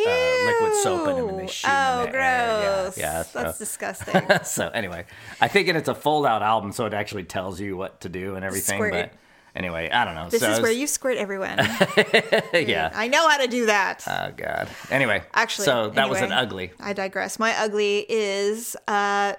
liquid 0.47 0.73
soap 0.83 1.09
in 1.09 1.17
them 1.17 1.29
and 1.29 1.39
they 1.41 1.47
shoot 1.47 1.69
Oh, 1.71 2.05
in 2.07 2.11
the 2.13 2.17
air. 2.19 2.83
gross. 2.87 2.97
Yeah, 2.97 3.05
yeah. 3.19 3.23
So, 3.23 3.43
That's 3.43 3.59
disgusting. 3.59 4.23
so 4.45 4.69
anyway, 4.71 5.05
I 5.43 5.49
think 5.49 5.69
and 5.69 5.77
it's 5.77 5.91
a 5.91 5.95
fold 5.95 6.25
out 6.25 6.41
album, 6.41 6.73
so 6.73 6.87
it 6.87 6.95
actually 6.95 7.25
tells 7.25 7.61
you 7.61 7.77
what 7.77 8.01
to 8.01 8.09
do 8.09 8.35
and 8.35 8.47
everything. 8.47 8.79
Squirt. 8.79 8.93
But 8.95 9.13
anyway, 9.55 9.91
I 9.91 10.05
don't 10.05 10.15
know. 10.15 10.29
this 10.29 10.41
so 10.41 10.47
is 10.47 10.53
it's- 10.59 10.63
where 10.63 10.73
you 10.73 10.87
squirt 10.87 11.17
everyone. 11.17 11.59
yeah. 12.53 12.91
I 12.95 13.09
know 13.09 13.29
how 13.29 13.39
to 13.39 13.47
do 13.49 13.67
that. 13.67 14.05
Oh 14.07 14.33
God. 14.37 14.69
Anyway, 14.91 15.23
Actually, 15.35 15.67
so 15.67 15.91
that 15.91 16.09
was 16.11 16.21
an 16.21 16.33
ugly. 16.33 16.73
I 16.81 16.93
digress. 16.93 17.39
My 17.39 17.53
ugly 17.59 18.05
is 18.09 18.77
uh, 18.89 19.35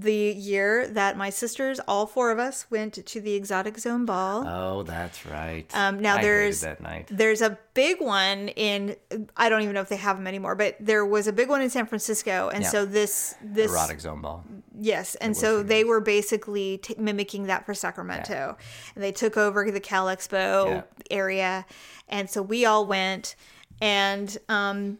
the 0.00 0.32
year 0.32 0.86
that 0.88 1.16
my 1.16 1.28
sisters, 1.30 1.80
all 1.86 2.06
four 2.06 2.30
of 2.30 2.38
us, 2.38 2.66
went 2.70 2.94
to 3.04 3.20
the 3.20 3.34
Exotic 3.34 3.78
Zone 3.78 4.04
Ball. 4.06 4.44
Oh, 4.46 4.82
that's 4.84 5.26
right. 5.26 5.66
Um, 5.74 6.00
now 6.00 6.16
I 6.16 6.22
there's 6.22 6.60
that 6.62 6.80
night. 6.80 7.08
there's 7.10 7.42
a 7.42 7.58
big 7.74 8.00
one 8.00 8.48
in 8.48 8.96
I 9.36 9.48
don't 9.48 9.62
even 9.62 9.74
know 9.74 9.80
if 9.80 9.88
they 9.88 9.96
have 9.96 10.16
them 10.16 10.26
anymore, 10.26 10.54
but 10.54 10.76
there 10.80 11.04
was 11.04 11.26
a 11.26 11.32
big 11.32 11.48
one 11.48 11.60
in 11.60 11.68
San 11.70 11.86
Francisco, 11.86 12.48
and 12.48 12.62
Yeah. 12.62 12.70
so 12.70 12.84
this 12.86 13.34
this 13.42 13.70
Erotic 13.70 14.00
zone 14.00 14.20
ball. 14.22 14.44
yes, 14.78 15.14
and 15.16 15.36
so 15.36 15.62
they 15.62 15.84
were 15.84 16.00
basically 16.00 16.78
t- 16.78 16.94
mimicking 16.98 17.44
that 17.48 17.66
for 17.66 17.74
Sacramento, 17.74 18.56
and 18.94 19.04
they 19.04 19.12
took 19.12 19.36
over 19.36 19.70
the 19.70 19.80
Cal 19.80 20.06
Expo 20.06 20.66
Yeah. 20.68 20.82
area, 21.10 21.66
and 22.08 22.30
so 22.30 22.40
we 22.40 22.64
all 22.64 22.86
went, 22.86 23.36
and 23.80 24.38
um, 24.48 24.98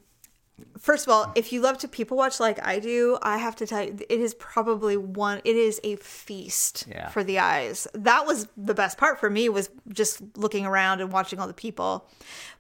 first 0.78 1.06
of 1.06 1.12
all, 1.12 1.32
if 1.34 1.52
you 1.52 1.60
love 1.60 1.78
to 1.78 1.88
people 1.88 2.16
watch 2.16 2.40
like 2.40 2.64
I 2.64 2.78
do, 2.78 3.18
I 3.22 3.38
have 3.38 3.56
to 3.56 3.66
tell 3.66 3.82
you, 3.82 3.96
it 4.08 4.20
is 4.20 4.34
probably 4.34 4.96
one. 4.96 5.40
It 5.44 5.56
is 5.56 5.80
a 5.84 5.96
feast 5.96 6.86
Yeah. 6.88 7.08
for 7.08 7.22
the 7.24 7.38
eyes. 7.38 7.86
That 7.94 8.26
was 8.26 8.48
the 8.56 8.74
best 8.74 8.98
part 8.98 9.18
for 9.20 9.28
me 9.30 9.48
was 9.48 9.70
just 9.88 10.20
looking 10.36 10.66
around 10.66 11.00
and 11.00 11.12
watching 11.12 11.38
all 11.38 11.46
the 11.46 11.54
people. 11.54 12.08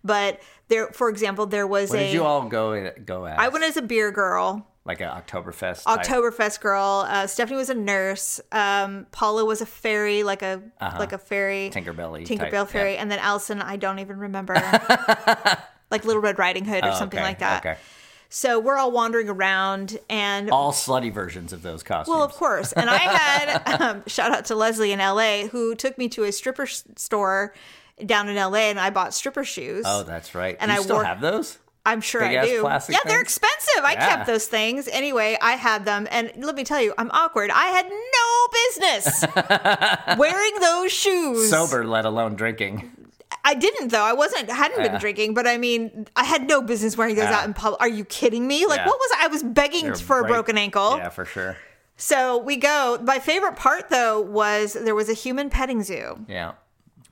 But 0.04 0.40
there, 0.68 0.88
for 0.92 1.08
example, 1.08 1.46
there 1.46 1.66
was 1.66 1.90
What 1.90 1.98
a. 2.00 2.04
did 2.04 2.12
you 2.12 2.24
all 2.24 2.42
go 2.48 2.90
go 3.04 3.26
at? 3.26 3.38
I 3.38 3.48
went 3.48 3.64
as 3.64 3.76
a 3.76 3.82
beer 3.82 4.10
girl. 4.10 4.66
like 4.84 5.00
an 5.00 5.08
Oktoberfest. 5.08 5.84
type- 5.84 6.04
Oktoberfest 6.06 6.60
girl. 6.60 7.06
Uh, 7.08 7.24
Stephanie 7.28 7.56
was 7.56 7.70
a 7.70 7.74
nurse. 7.74 8.40
Um, 8.50 9.06
Paula 9.12 9.44
was 9.44 9.60
a 9.60 9.66
fairy, 9.66 10.24
like 10.24 10.42
a 10.42 10.60
like 10.98 11.12
a 11.12 11.18
fairy, 11.18 11.68
Uh-huh. 11.68 11.78
Tinkerbell 11.80 12.50
type, 12.50 12.68
fairy, 12.68 12.94
yeah. 12.94 13.00
and 13.02 13.08
then 13.08 13.20
Allison, 13.20 13.62
I 13.62 13.76
don't 13.76 14.00
even 14.00 14.18
remember, 14.18 14.54
like 15.92 16.04
Little 16.04 16.20
Red 16.22 16.38
Riding 16.40 16.64
Hood 16.64 16.84
or 16.84 16.88
Oh, 16.88 16.94
something 16.98 17.20
okay, 17.20 17.28
like 17.28 17.38
that. 17.38 17.64
Okay. 17.64 17.76
So 18.28 18.58
we're 18.58 18.78
all 18.78 18.90
wandering 18.90 19.28
around, 19.28 19.98
and 20.08 20.50
All 20.50 20.72
slutty 20.72 21.12
versions 21.12 21.52
of 21.52 21.60
those 21.60 21.82
costumes. 21.82 22.08
well, 22.14 22.24
of 22.24 22.32
course. 22.32 22.72
And 22.72 22.88
I 22.88 22.96
had 22.96 23.80
um, 23.80 24.02
shout 24.06 24.32
out 24.32 24.46
to 24.46 24.54
Leslie 24.54 24.90
in 24.92 25.00
LA 25.00 25.48
who 25.48 25.74
took 25.74 25.98
me 25.98 26.08
to 26.08 26.24
a 26.24 26.32
stripper 26.32 26.66
store 26.66 27.54
down 28.06 28.30
in 28.30 28.36
LA, 28.36 28.70
and 28.70 28.80
I 28.80 28.88
bought 28.88 29.12
stripper 29.12 29.44
shoes. 29.44 29.84
Oh, 29.86 30.02
that's 30.02 30.34
right. 30.34 30.56
And 30.58 30.70
Do 30.70 30.74
you 30.74 30.80
I 30.80 30.82
still 30.82 30.96
wore- 30.96 31.04
have 31.04 31.20
those? 31.20 31.58
I'm 31.84 32.00
sure 32.00 32.20
Big 32.22 32.38
I 32.38 32.44
do. 32.46 32.62
yeah, 32.88 32.98
they're 33.04 33.20
expensive. 33.20 33.82
I 33.84 33.94
Yeah. 33.94 34.08
kept 34.08 34.26
those 34.28 34.46
things. 34.46 34.86
Anyway, 34.88 35.36
I 35.42 35.52
had 35.56 35.84
them. 35.84 36.06
And 36.12 36.32
let 36.38 36.54
me 36.54 36.62
tell 36.64 36.80
you, 36.80 36.94
I'm 36.96 37.10
awkward. 37.10 37.50
I 37.52 37.66
had 37.66 37.86
no 37.90 38.48
business 38.86 40.16
wearing 40.16 40.52
those 40.60 40.92
shoes. 40.92 41.50
Sober, 41.50 41.84
let 41.84 42.04
alone 42.04 42.36
drinking. 42.36 42.90
I 43.44 43.54
didn't 43.54 43.88
though. 43.88 44.02
I 44.04 44.12
wasn't 44.12 44.50
hadn't 44.50 44.82
been 44.82 44.92
Yeah. 44.92 44.98
drinking, 44.98 45.34
but 45.34 45.46
I 45.46 45.58
mean, 45.58 46.06
I 46.14 46.24
had 46.24 46.46
no 46.48 46.62
business 46.62 46.96
wearing 46.96 47.16
those 47.16 47.24
Yeah. 47.24 47.38
out 47.40 47.44
in 47.44 47.54
public. 47.54 47.80
Are 47.80 47.88
you 47.88 48.04
kidding 48.04 48.46
me? 48.46 48.66
Like 48.66 48.78
Yeah. 48.80 48.86
what 48.86 48.98
was 48.98 49.10
I? 49.18 49.24
I 49.24 49.26
was 49.28 49.42
begging 49.42 49.86
They're 49.86 49.94
for 49.96 50.20
a 50.20 50.24
broken 50.24 50.56
ankle. 50.56 50.96
Yeah, 50.96 51.08
for 51.08 51.24
sure. 51.24 51.56
So 51.96 52.38
we 52.38 52.56
go. 52.56 52.98
My 53.02 53.18
favorite 53.18 53.56
part 53.56 53.88
though 53.88 54.20
was 54.20 54.74
there 54.74 54.94
was 54.94 55.08
a 55.08 55.12
human 55.14 55.50
petting 55.50 55.82
zoo. 55.82 56.24
Yeah. 56.28 56.52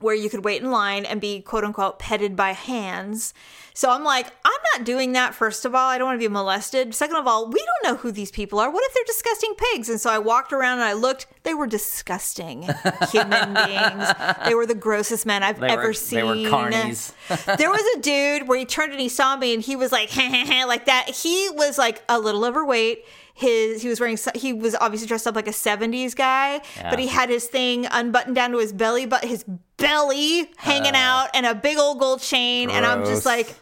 Where 0.01 0.15
you 0.15 0.29
could 0.29 0.43
wait 0.45 0.61
in 0.61 0.71
line 0.71 1.05
and 1.05 1.19
be 1.21 1.41
quote 1.41 1.63
unquote 1.63 1.99
petted 1.99 2.35
by 2.35 2.51
hands. 2.51 3.33
So 3.73 3.89
I'm 3.89 4.03
like, 4.03 4.27
I'm 4.43 4.51
not 4.75 4.85
doing 4.85 5.13
that. 5.13 5.33
First 5.33 5.63
of 5.63 5.73
all, 5.73 5.87
I 5.87 5.97
don't 5.97 6.07
want 6.07 6.19
to 6.19 6.27
be 6.27 6.31
molested. 6.31 6.93
Second 6.93 7.15
of 7.15 7.25
all, 7.25 7.47
we 7.47 7.63
don't 7.83 7.91
know 7.93 7.97
who 8.01 8.11
these 8.11 8.29
people 8.29 8.59
are. 8.59 8.69
What 8.69 8.83
if 8.85 8.93
they're 8.93 9.03
disgusting 9.05 9.53
pigs? 9.57 9.87
And 9.87 9.99
so 9.99 10.09
I 10.09 10.19
walked 10.19 10.51
around 10.51 10.79
and 10.79 10.83
I 10.83 10.91
looked. 10.93 11.27
They 11.43 11.53
were 11.53 11.67
disgusting 11.67 12.63
human 13.11 13.53
beings. 13.53 14.07
They 14.45 14.55
were 14.55 14.65
the 14.65 14.75
grossest 14.77 15.25
men 15.25 15.41
I've 15.41 15.59
They 15.59 15.67
ever 15.69 15.87
were- 15.87 15.93
seen. 15.93 16.17
they 16.19 16.23
were 16.23 16.35
carnies. 16.49 17.13
there 17.57 17.69
was 17.71 17.81
a 17.95 17.99
dude 18.01 18.47
where 18.49 18.57
he 18.59 18.65
turned 18.65 18.91
and 18.91 18.99
he 19.01 19.07
saw 19.09 19.37
me 19.37 19.53
and 19.53 19.63
he 19.63 19.77
was 19.77 19.91
like 19.93 20.15
like 20.17 20.85
that. 20.87 21.09
He 21.09 21.49
was 21.51 21.77
like 21.77 22.03
a 22.09 22.19
little 22.19 22.43
overweight. 22.43 23.05
His 23.33 23.81
he 23.81 23.89
was 23.89 23.99
wearing 23.99 24.17
he 24.35 24.53
was 24.53 24.75
obviously 24.75 25.07
dressed 25.07 25.27
up 25.27 25.35
like 25.35 25.47
a 25.47 25.51
70s 25.51 26.15
guy, 26.15 26.61
but 26.83 26.99
he 26.99 27.07
had 27.07 27.29
his 27.29 27.45
thing 27.45 27.87
unbuttoned 27.89 28.35
down 28.35 28.51
to 28.51 28.57
his 28.57 28.73
belly 28.73 29.05
but 29.05 29.23
his 29.23 29.45
belly 29.77 30.51
hanging 30.57 30.95
oh. 30.95 30.99
out 30.99 31.29
and 31.33 31.45
a 31.45 31.55
big 31.55 31.77
old 31.77 31.99
gold 31.99 32.21
chain 32.21 32.69
and 32.69 32.85
I'm 32.85 33.05
just 33.05 33.25
like 33.25 33.55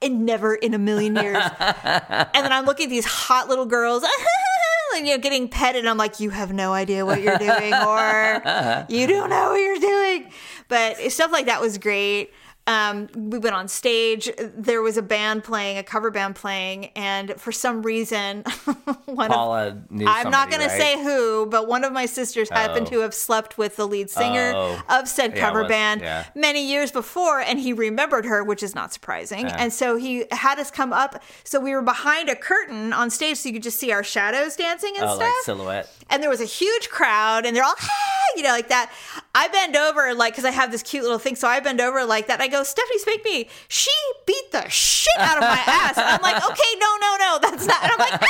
and 0.00 0.24
never 0.24 0.54
in 0.54 0.74
a 0.74 0.78
million 0.78 1.16
years. 1.16 1.36
and 1.60 2.28
then 2.34 2.52
I'm 2.52 2.64
looking 2.64 2.84
at 2.84 2.90
these 2.90 3.04
hot 3.04 3.48
little 3.48 3.66
girls 3.66 4.04
and 4.96 5.06
you 5.06 5.14
know 5.14 5.20
getting 5.20 5.48
petted 5.48 5.80
and 5.80 5.88
I'm 5.88 5.98
like 5.98 6.20
you 6.20 6.30
have 6.30 6.52
no 6.52 6.72
idea 6.72 7.04
what 7.04 7.20
you're 7.20 7.38
doing 7.38 7.74
or 7.74 8.84
you 8.88 9.06
don't 9.06 9.30
know 9.30 9.50
what 9.50 9.60
you're 9.60 9.78
doing. 9.78 10.30
But 10.68 10.98
stuff 11.12 11.32
like 11.32 11.46
that 11.46 11.60
was 11.60 11.78
great. 11.78 12.32
Um, 12.66 13.08
we 13.16 13.38
went 13.38 13.56
on 13.56 13.66
stage. 13.66 14.30
There 14.38 14.80
was 14.80 14.96
a 14.96 15.02
band 15.02 15.42
playing, 15.42 15.78
a 15.78 15.82
cover 15.82 16.10
band 16.12 16.36
playing, 16.36 16.86
and 16.94 17.34
for 17.40 17.50
some 17.50 17.82
reason, 17.82 18.42
one 19.06 19.26
of 19.26 19.32
Paula 19.32 19.82
knew 19.90 20.06
I'm 20.06 20.30
not 20.30 20.52
somebody, 20.52 20.56
going 20.56 20.68
to 20.70 20.76
say 20.76 21.02
who, 21.02 21.46
but 21.46 21.66
one 21.66 21.82
of 21.82 21.92
my 21.92 22.06
sisters 22.06 22.48
happened 22.48 22.86
Oh. 22.88 22.90
to 22.90 22.98
have 23.00 23.14
slept 23.14 23.58
with 23.58 23.74
the 23.74 23.88
lead 23.88 24.08
singer 24.08 24.52
Oh. 24.54 24.80
of 24.88 25.08
said 25.08 25.34
Yeah, 25.34 25.40
cover 25.40 25.62
was- 25.62 25.68
band 25.68 26.02
yeah. 26.02 26.26
many 26.36 26.64
years 26.64 26.92
before, 26.92 27.40
and 27.40 27.58
he 27.58 27.72
remembered 27.72 28.26
her, 28.26 28.44
which 28.44 28.62
is 28.62 28.74
not 28.74 28.92
surprising. 28.92 29.46
Yeah. 29.48 29.56
And 29.58 29.72
so 29.72 29.96
he 29.96 30.26
had 30.30 30.60
us 30.60 30.70
come 30.70 30.92
up. 30.92 31.20
So 31.42 31.58
we 31.58 31.72
were 31.74 31.82
behind 31.82 32.28
a 32.28 32.36
curtain 32.36 32.92
on 32.92 33.10
stage, 33.10 33.38
so 33.38 33.48
you 33.48 33.54
could 33.54 33.64
just 33.64 33.80
see 33.80 33.90
our 33.90 34.04
shadows 34.04 34.54
dancing 34.54 34.92
and 34.96 35.04
Oh, 35.06 35.14
stuff 35.16 35.20
like 35.22 35.44
silhouette. 35.44 35.88
and 36.08 36.22
there 36.22 36.30
was 36.30 36.40
a 36.40 36.44
huge 36.44 36.88
crowd 36.88 37.46
and 37.46 37.56
they're 37.56 37.64
all 37.64 37.74
you 38.36 38.42
know 38.44 38.50
like 38.50 38.68
that 38.68 38.92
i 39.34 39.48
bend 39.48 39.76
over 39.76 40.14
like 40.14 40.32
because 40.32 40.44
i 40.44 40.50
have 40.50 40.70
this 40.72 40.82
cute 40.82 41.02
little 41.02 41.18
thing 41.18 41.36
so 41.36 41.46
i 41.46 41.60
bend 41.60 41.80
over 41.80 42.04
like 42.04 42.26
that 42.26 42.40
i 42.40 42.48
go 42.48 42.62
stephanie 42.62 42.98
spank 42.98 43.24
me 43.24 43.48
she 43.68 43.90
beat 44.26 44.50
the 44.52 44.68
shit 44.68 45.18
out 45.18 45.36
of 45.36 45.42
my 45.42 45.62
ass 45.66 45.96
and 45.96 46.06
i'm 46.06 46.20
like 46.22 46.36
okay 46.36 46.78
no 46.78 46.96
no 47.00 47.16
no 47.18 47.38
that's 47.40 47.66
not 47.66 47.82
and 47.82 47.92
i'm 47.92 47.98
like 47.98 48.20
no 48.20 48.26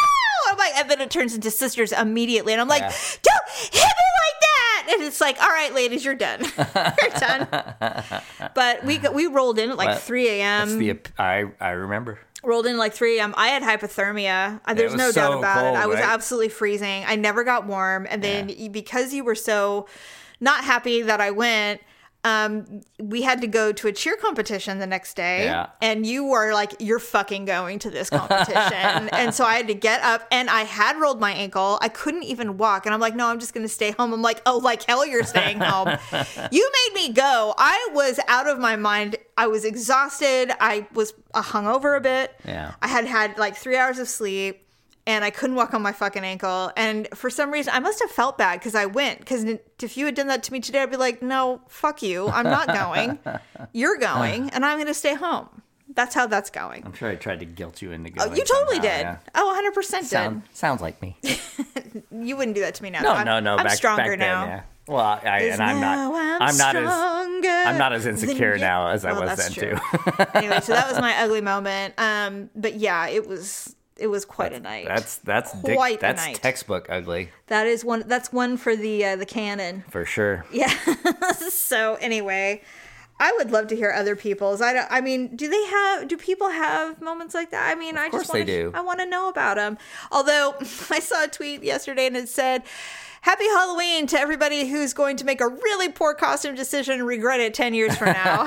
i'm 0.50 0.58
like 0.58 0.76
and 0.76 0.90
then 0.90 1.00
it 1.00 1.10
turns 1.10 1.34
into 1.34 1.50
sisters 1.50 1.92
immediately 1.92 2.52
and 2.52 2.60
i'm 2.60 2.68
like 2.68 2.82
Yeah. 2.82 2.92
don't 3.22 3.48
hit 3.50 3.72
me 3.74 3.80
like 3.80 4.40
that 4.40 4.86
and 4.92 5.02
it's 5.02 5.20
like 5.20 5.40
all 5.42 5.48
right 5.48 5.74
ladies 5.74 6.04
you're 6.04 6.14
done 6.14 6.40
you're 6.58 7.18
done 7.18 7.48
but 8.54 8.84
we 8.84 8.98
we 9.12 9.26
rolled 9.26 9.58
in 9.58 9.70
at 9.70 9.76
like 9.76 9.88
Well, 9.88 9.98
3 9.98 10.28
a.m 10.28 10.78
the 10.78 10.98
I 11.18 11.44
I 11.60 11.70
remember. 11.70 12.18
rolled 12.44 12.66
in 12.66 12.76
like 12.78 12.92
3 12.94 13.18
a.m. 13.18 13.34
I 13.36 13.48
had 13.48 13.62
hypothermia. 13.62 14.60
There's 14.74 14.94
no 14.94 15.12
doubt 15.12 15.38
about 15.38 15.60
cold, 15.62 15.76
it. 15.76 15.78
I 15.78 15.86
was 15.86 15.96
right? 15.96 16.08
absolutely 16.08 16.48
freezing. 16.48 17.04
I 17.06 17.16
never 17.16 17.44
got 17.44 17.66
warm. 17.66 18.06
And 18.08 18.22
then 18.24 18.48
Yeah. 18.48 18.68
because 18.68 19.12
you 19.12 19.24
were 19.24 19.34
so 19.34 19.86
not 20.40 20.64
happy 20.64 21.02
that 21.02 21.20
I 21.20 21.30
went, 21.30 21.80
um, 22.22 22.82
we 22.98 23.22
had 23.22 23.40
to 23.40 23.46
go 23.46 23.72
to 23.72 23.88
a 23.88 23.92
cheer 23.92 24.16
competition 24.16 24.78
the 24.78 24.86
next 24.86 25.14
day. 25.14 25.44
Yeah. 25.44 25.68
And 25.80 26.04
you 26.04 26.24
were 26.24 26.52
like, 26.52 26.74
you're 26.78 26.98
fucking 26.98 27.46
going 27.46 27.78
to 27.80 27.90
this 27.90 28.10
competition. 28.10 29.08
and 29.12 29.34
so 29.34 29.44
I 29.44 29.56
had 29.56 29.68
to 29.68 29.74
get 29.74 30.02
up 30.02 30.26
and 30.30 30.50
I 30.50 30.62
had 30.62 31.00
rolled 31.00 31.18
my 31.18 31.32
ankle. 31.32 31.78
I 31.80 31.88
couldn't 31.88 32.24
even 32.24 32.58
walk. 32.58 32.84
And 32.84 32.94
I'm 32.94 33.00
like, 33.00 33.14
no, 33.14 33.26
I'm 33.26 33.38
just 33.38 33.54
going 33.54 33.64
to 33.64 33.72
stay 33.72 33.92
home. 33.92 34.12
I'm 34.12 34.20
like, 34.20 34.42
oh, 34.44 34.58
like 34.58 34.82
hell, 34.82 35.06
you're 35.06 35.24
staying 35.24 35.60
home. 35.60 35.88
you 36.52 36.70
made 36.86 36.94
me 36.94 37.12
go. 37.12 37.54
I 37.56 37.88
was 37.92 38.20
out 38.28 38.46
of 38.46 38.58
my 38.58 38.76
mind. 38.76 39.16
I 39.38 39.46
was 39.46 39.64
exhausted. 39.64 40.52
I 40.60 40.86
was 40.92 41.14
uh, 41.32 41.42
hungover 41.42 41.96
a 41.96 42.00
bit. 42.02 42.34
Yeah. 42.44 42.74
I 42.82 42.88
had 42.88 43.06
had 43.06 43.38
like 43.38 43.56
three 43.56 43.76
hours 43.78 43.98
of 43.98 44.08
sleep 44.08 44.66
and 45.06 45.24
I 45.24 45.30
couldn't 45.30 45.56
walk 45.56 45.74
on 45.74 45.82
my 45.82 45.92
fucking 45.92 46.24
ankle. 46.24 46.70
And 46.76 47.08
for 47.14 47.30
some 47.30 47.50
reason, 47.50 47.72
I 47.74 47.80
must 47.80 48.00
have 48.00 48.10
felt 48.10 48.38
bad 48.38 48.58
because 48.60 48.74
I 48.74 48.86
went. 48.86 49.18
Because 49.20 49.44
if 49.82 49.96
you 49.96 50.06
had 50.06 50.14
done 50.14 50.28
that 50.28 50.42
to 50.44 50.52
me 50.52 50.60
today, 50.60 50.82
I'd 50.82 50.90
be 50.90 50.96
like, 50.96 51.22
no, 51.22 51.62
fuck 51.68 52.02
you. 52.02 52.28
I'm 52.28 52.44
not 52.44 52.66
going. 52.68 53.18
You're 53.72 53.96
going, 53.98 54.50
and 54.50 54.64
I'm 54.64 54.76
going 54.76 54.86
to 54.86 54.94
stay 54.94 55.14
home. 55.14 55.48
That's 55.94 56.14
how 56.14 56.26
that's 56.28 56.50
going. 56.50 56.84
I'm 56.86 56.92
sure 56.92 57.08
I 57.08 57.16
tried 57.16 57.40
to 57.40 57.44
guilt 57.46 57.82
you 57.82 57.90
into 57.90 58.12
Oh, 58.20 58.26
going. 58.26 58.36
you 58.36 58.44
totally 58.44 58.76
somehow, 58.76 58.96
did. 58.96 59.00
yeah. 59.00 59.16
Oh, 59.34 59.72
100% 59.74 59.90
did. 59.90 60.06
Sound, 60.06 60.42
sounds 60.52 60.80
like 60.80 61.02
me. 61.02 61.16
you 62.12 62.36
wouldn't 62.36 62.54
do 62.54 62.60
that 62.60 62.76
to 62.76 62.82
me 62.82 62.90
now. 62.90 63.00
No, 63.00 63.10
I'm, 63.10 63.26
no, 63.26 63.40
no. 63.40 63.56
I'm 63.56 63.64
back, 63.64 63.76
stronger 63.76 64.10
back 64.10 64.18
now. 64.18 64.44
Then, 64.44 64.50
yeah. 64.50 64.62
Well, 64.86 65.04
I, 65.04 65.20
I 65.24 65.38
and 65.40 65.62
I'm 65.62 65.80
not. 65.80 66.40
I'm, 66.40 66.56
not 66.56 66.76
as. 66.76 66.88
I'm 66.90 67.78
not 67.78 67.92
as 67.92 68.06
insecure 68.06 68.58
now 68.58 68.88
as 68.88 69.04
I 69.04 69.12
was 69.12 69.36
then 69.38 69.52
true. 69.52 69.78
too. 69.78 70.24
anyway, 70.34 70.60
so 70.60 70.72
that 70.72 70.88
was 70.90 70.98
my 71.00 71.14
ugly 71.22 71.40
moment. 71.40 71.94
Um, 71.98 72.50
but 72.56 72.74
yeah, 72.74 73.06
it 73.08 73.26
was 73.26 73.76
it 74.00 74.06
was 74.08 74.24
quite 74.24 74.52
a 74.52 74.60
night. 74.60 74.86
That's 74.88 75.16
that's 75.18 75.52
Quite 75.60 75.98
a 75.98 76.00
that's 76.00 76.24
night. 76.26 76.36
textbook 76.36 76.86
ugly 76.88 77.28
that 77.48 77.66
is 77.66 77.84
one. 77.84 78.04
That's 78.06 78.32
one 78.32 78.56
for 78.56 78.74
the 78.74 79.04
uh, 79.04 79.16
the 79.16 79.26
canon. 79.26 79.84
for 79.90 80.04
sure. 80.04 80.44
Yeah. 80.52 80.72
so 81.50 81.96
anyway, 82.00 82.62
I 83.18 83.32
would 83.38 83.50
love 83.50 83.66
to 83.68 83.76
hear 83.76 83.92
other 83.92 84.16
people's. 84.16 84.62
I 84.62 84.72
don't. 84.72 84.86
I 84.90 85.00
mean, 85.00 85.36
do 85.36 85.48
they 85.48 85.64
have? 85.66 86.08
Do 86.08 86.16
people 86.16 86.48
have 86.48 87.00
moments 87.02 87.34
like 87.34 87.50
that? 87.50 87.70
I 87.70 87.78
mean, 87.78 87.96
I 87.98 88.08
course 88.08 88.22
just 88.22 88.32
wanna, 88.32 88.46
do. 88.46 88.72
I 88.74 88.80
want 88.80 89.00
to 89.00 89.06
know 89.06 89.28
about 89.28 89.56
them. 89.56 89.78
Although 90.10 90.54
I 90.90 91.00
saw 91.00 91.24
a 91.24 91.28
tweet 91.28 91.62
yesterday 91.62 92.06
and 92.06 92.16
it 92.16 92.28
said. 92.28 92.62
Happy 93.22 93.44
Halloween 93.48 94.06
to 94.08 94.18
everybody 94.18 94.66
who's 94.66 94.94
going 94.94 95.16
to 95.18 95.24
make 95.26 95.40
a 95.42 95.48
really 95.48 95.90
poor 95.90 96.14
costume 96.14 96.54
decision 96.54 96.94
and 96.94 97.06
regret 97.06 97.38
it 97.40 97.52
10 97.52 97.74
years 97.74 97.94
from 97.96 98.08
now. 98.08 98.44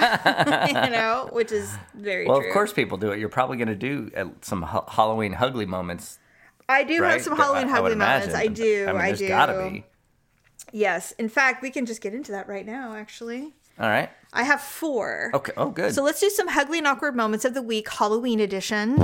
you 0.67 0.89
know, 0.89 1.29
which 1.31 1.51
is 1.51 1.71
very 1.93 2.27
Well, 2.27 2.39
true. 2.39 2.47
of 2.47 2.53
course, 2.53 2.73
people 2.73 2.97
do 2.97 3.11
it. 3.11 3.19
You're 3.19 3.29
probably 3.29 3.57
going 3.57 3.67
to 3.67 3.75
do 3.75 4.09
uh, 4.17 4.25
some 4.41 4.63
ha- 4.63 4.85
Halloween 4.87 5.35
ugly 5.39 5.67
moments, 5.67 6.17
I 6.67 6.83
do 6.83 7.01
right? 7.03 7.13
have 7.13 7.21
some 7.21 7.35
Halloween 7.37 7.67
I- 7.67 7.71
I 7.71 7.75
moments. 7.81 7.93
imagine. 7.95 8.35
I 8.35 8.47
do. 8.47 8.85
I 8.87 8.91
mean, 8.93 9.01
I 9.01 9.05
there's 9.07 9.19
do. 9.19 9.27
gotta 9.27 9.69
be. 9.69 9.83
Yes. 10.71 11.11
In 11.13 11.29
fact, 11.29 11.61
we 11.61 11.69
can 11.69 11.85
just 11.85 12.01
get 12.01 12.13
into 12.15 12.31
that 12.31 12.47
right 12.47 12.65
now, 12.65 12.95
actually. 12.95 13.53
All 13.79 13.89
right. 13.89 14.09
I 14.31 14.43
have 14.43 14.61
four. 14.61 15.29
Okay. 15.35 15.51
Oh, 15.57 15.69
good. 15.69 15.93
So 15.93 16.01
let's 16.03 16.19
do 16.19 16.29
some 16.29 16.47
ugly 16.49 16.79
and 16.79 16.87
awkward 16.87 17.15
moments 17.15 17.45
of 17.45 17.53
the 17.53 17.61
week, 17.61 17.89
Halloween 17.89 18.39
edition. 18.39 18.95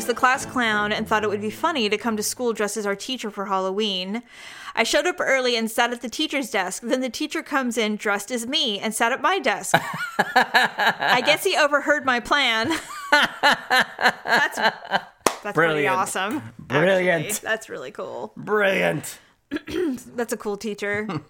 Was 0.00 0.06
the 0.06 0.14
class 0.14 0.46
clown 0.46 0.92
and 0.92 1.06
thought 1.06 1.24
it 1.24 1.28
would 1.28 1.42
be 1.42 1.50
funny 1.50 1.86
to 1.90 1.98
come 1.98 2.16
to 2.16 2.22
school 2.22 2.54
dressed 2.54 2.78
as 2.78 2.86
our 2.86 2.96
teacher 2.96 3.30
for 3.30 3.44
Halloween. 3.44 4.22
I 4.74 4.82
showed 4.82 5.06
up 5.06 5.16
early 5.20 5.56
and 5.56 5.70
sat 5.70 5.92
at 5.92 6.00
the 6.00 6.08
teacher's 6.08 6.50
desk. 6.50 6.82
Then 6.82 7.02
the 7.02 7.10
teacher 7.10 7.42
comes 7.42 7.76
in 7.76 7.96
dressed 7.96 8.30
as 8.30 8.46
me 8.46 8.78
and 8.78 8.94
sat 8.94 9.12
at 9.12 9.20
my 9.20 9.38
desk. 9.38 9.74
I 10.18 11.22
guess 11.26 11.44
he 11.44 11.54
overheard 11.54 12.06
my 12.06 12.18
plan. 12.18 12.70
that's 13.12 14.56
that's 14.56 15.52
pretty 15.52 15.86
awesome. 15.86 16.54
Brilliant. 16.58 17.26
actually. 17.26 17.46
That's 17.46 17.68
really 17.68 17.90
cool. 17.90 18.32
Brilliant. 18.38 19.18
That's 20.16 20.32
a 20.32 20.36
cool 20.38 20.56
teacher. 20.56 21.08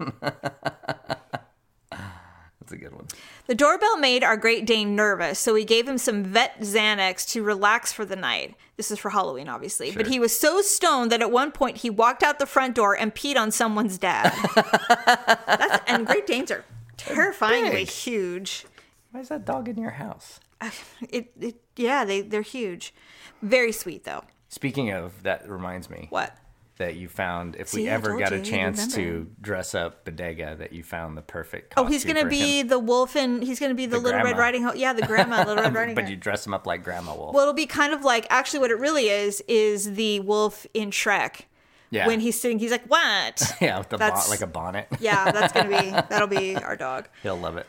That's 2.71 2.81
a 2.81 2.85
good 2.85 2.95
one. 2.95 3.07
The 3.47 3.57
doorbell 3.57 3.99
made 3.99 4.23
our 4.23 4.37
Great 4.37 4.65
Dane 4.65 4.95
nervous, 4.95 5.41
so 5.41 5.55
we 5.55 5.65
gave 5.65 5.89
him 5.89 5.99
some 5.99 6.23
vet 6.23 6.61
Xanax 6.61 7.29
to 7.33 7.43
relax 7.43 7.93
for 7.93 8.05
the 8.05 8.15
night. 8.15 8.55
This 8.77 8.93
is 8.93 8.99
for 9.01 9.11
Halloween, 9.11 9.49
obviously. 9.49 9.91
But 9.91 10.07
he 10.07 10.21
was 10.21 10.39
so 10.39 10.61
stoned 10.61 11.11
that 11.11 11.21
at 11.21 11.33
one 11.33 11.51
point 11.51 11.79
he 11.79 11.91
walked 11.91 12.23
out 12.23 12.39
the 12.39 12.47
front 12.47 12.77
door 12.77 12.97
and 12.97 13.13
peed 13.13 13.37
on 13.37 13.51
someone's 13.51 13.99
dad. 13.99 14.33
That's, 14.55 15.83
and 15.89 16.07
Great 16.07 16.29
Danes 16.29 16.53
are 16.53 16.65
terrifyingly 16.97 17.85
huge. 17.85 18.67
Why 19.11 19.21
is 19.21 19.31
that 19.31 19.45
dog 19.45 19.69
in 19.69 19.77
your 19.77 19.91
house? 19.91 20.39
Uh, 20.61 20.71
it, 21.09 21.33
it, 21.41 21.57
yeah, 21.75 22.05
they 22.05 22.21
they're 22.21 22.43
huge. 22.43 22.95
Very 23.43 23.73
sweet 23.73 24.05
though. 24.05 24.23
Speaking 24.49 24.93
of, 24.93 25.25
that 25.25 25.49
reminds 25.49 25.91
me 25.91 26.07
What? 26.11 26.37
That 26.81 26.97
you 26.97 27.09
found 27.09 27.57
if 27.57 27.69
See, 27.69 27.83
we 27.83 27.89
ever 27.89 28.19
got 28.19 28.33
a 28.33 28.39
you 28.39 28.43
chance 28.43 28.95
to 28.95 29.29
dress 29.41 29.75
up 29.75 30.05
Bodega, 30.07 30.57
that 30.57 30.73
you 30.73 30.83
found 30.83 31.17
the 31.17 31.23
perfect. 31.23 31.75
Oh, 31.77 31.85
he's 31.85 32.05
gonna 32.05 32.25
be 32.27 32.61
him. 32.61 32.69
the 32.69 32.79
wolf, 32.79 33.15
and 33.17 33.43
he's 33.43 33.61
gonna 33.61 33.75
be 33.75 33.85
the, 33.85 33.97
The 33.97 34.03
Little 34.03 34.23
Red. 34.23 34.39
Riding 34.39 34.65
Hood. 34.65 34.77
Yeah, 34.77 34.95
the 34.95 35.07
grandma, 35.07 35.45
Little 35.45 35.63
Red 35.63 35.75
Riding 35.75 35.95
Hood. 35.95 36.03
but 36.05 36.11
you 36.11 36.17
dress 36.17 36.47
him 36.47 36.55
up 36.55 36.67
like 36.67 36.83
Grandma 36.83 37.15
Wolf. 37.15 37.35
Well, 37.35 37.43
it'll 37.43 37.55
be 37.55 37.67
kind 37.67 37.93
of 37.93 38.03
like 38.03 38.27
actually 38.31 38.61
what 38.61 38.71
it 38.71 38.79
really 38.79 39.09
is 39.11 39.43
is 39.47 39.95
the 39.95 40.21
wolf 40.21 40.67
in 40.75 40.91
Shrek. 40.91 41.43
Yeah. 41.91 42.07
When 42.07 42.21
he's 42.21 42.41
sitting, 42.41 42.59
he's 42.59 42.71
like, 42.71 42.87
"What?" 42.87 43.43
yeah, 43.61 43.79
with 43.79 43.89
the 43.91 43.99
bon- 43.99 44.31
like 44.31 44.41
a 44.41 44.47
bonnet. 44.47 44.87
yeah, 45.01 45.31
that's 45.33 45.53
gonna 45.53 45.69
be 45.69 45.91
that'll 46.09 46.29
be 46.29 46.57
our 46.57 46.77
dog. 46.77 47.09
He'll 47.23 47.37
love 47.37 47.57
it. 47.57 47.67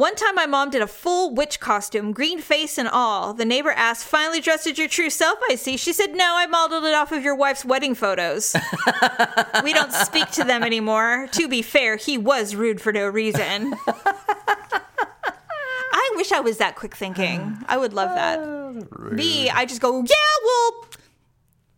One 0.00 0.14
time, 0.14 0.34
my 0.34 0.46
mom 0.46 0.70
did 0.70 0.80
a 0.80 0.86
full 0.86 1.34
witch 1.34 1.60
costume, 1.60 2.12
green 2.12 2.40
face 2.40 2.78
and 2.78 2.88
all. 2.88 3.34
The 3.34 3.44
neighbor 3.44 3.70
asked, 3.70 4.06
"Finally 4.06 4.40
dressed 4.40 4.66
as 4.66 4.78
your 4.78 4.88
true 4.88 5.10
self?" 5.10 5.38
I 5.50 5.56
see. 5.56 5.76
She 5.76 5.92
said, 5.92 6.14
"No, 6.14 6.36
I 6.36 6.46
modeled 6.46 6.84
it 6.84 6.94
off 6.94 7.12
of 7.12 7.22
your 7.22 7.34
wife's 7.34 7.66
wedding 7.66 7.94
photos. 7.94 8.56
we 9.62 9.74
don't 9.74 9.92
speak 9.92 10.30
to 10.30 10.44
them 10.44 10.62
anymore. 10.62 11.28
To 11.32 11.46
be 11.48 11.60
fair, 11.60 11.96
he 11.96 12.16
was 12.16 12.54
rude 12.54 12.80
for 12.80 12.94
no 12.94 13.08
reason." 13.08 13.74
I 15.92 16.12
wish 16.16 16.32
I 16.32 16.40
was 16.40 16.56
that 16.56 16.76
quick 16.76 16.96
thinking. 16.96 17.58
I 17.68 17.76
would 17.76 17.92
love 17.92 18.14
that. 18.14 18.38
Uh, 18.38 18.72
Me, 19.12 19.50
I 19.50 19.66
just 19.66 19.82
go, 19.82 20.00
yeah, 20.00 20.14
well, 20.46 20.86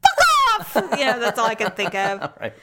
fuck 0.00 0.20
off. 0.60 0.76
You 0.96 1.06
know, 1.06 1.18
that's 1.18 1.40
all 1.40 1.46
I 1.46 1.56
can 1.56 1.72
think 1.72 1.96
of. 1.96 2.32
Right. 2.40 2.54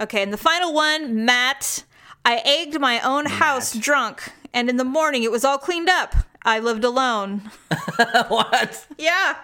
Okay, 0.00 0.24
and 0.24 0.32
the 0.32 0.38
final 0.38 0.72
one, 0.74 1.24
Matt. 1.24 1.84
I 2.24 2.40
egged 2.44 2.78
my 2.80 3.00
own 3.00 3.26
house 3.26 3.72
drunk, 3.74 4.22
and 4.54 4.68
in 4.68 4.76
the 4.76 4.84
morning 4.84 5.22
it 5.22 5.30
was 5.30 5.44
all 5.44 5.58
cleaned 5.58 5.88
up. 5.88 6.14
I 6.44 6.58
lived 6.58 6.84
alone. 6.84 7.50
what? 8.28 8.86
Yeah, 8.98 9.36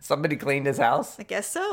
Somebody 0.00 0.36
cleaned 0.36 0.66
his 0.66 0.78
house? 0.78 1.18
I 1.18 1.24
guess 1.24 1.50
so. 1.50 1.68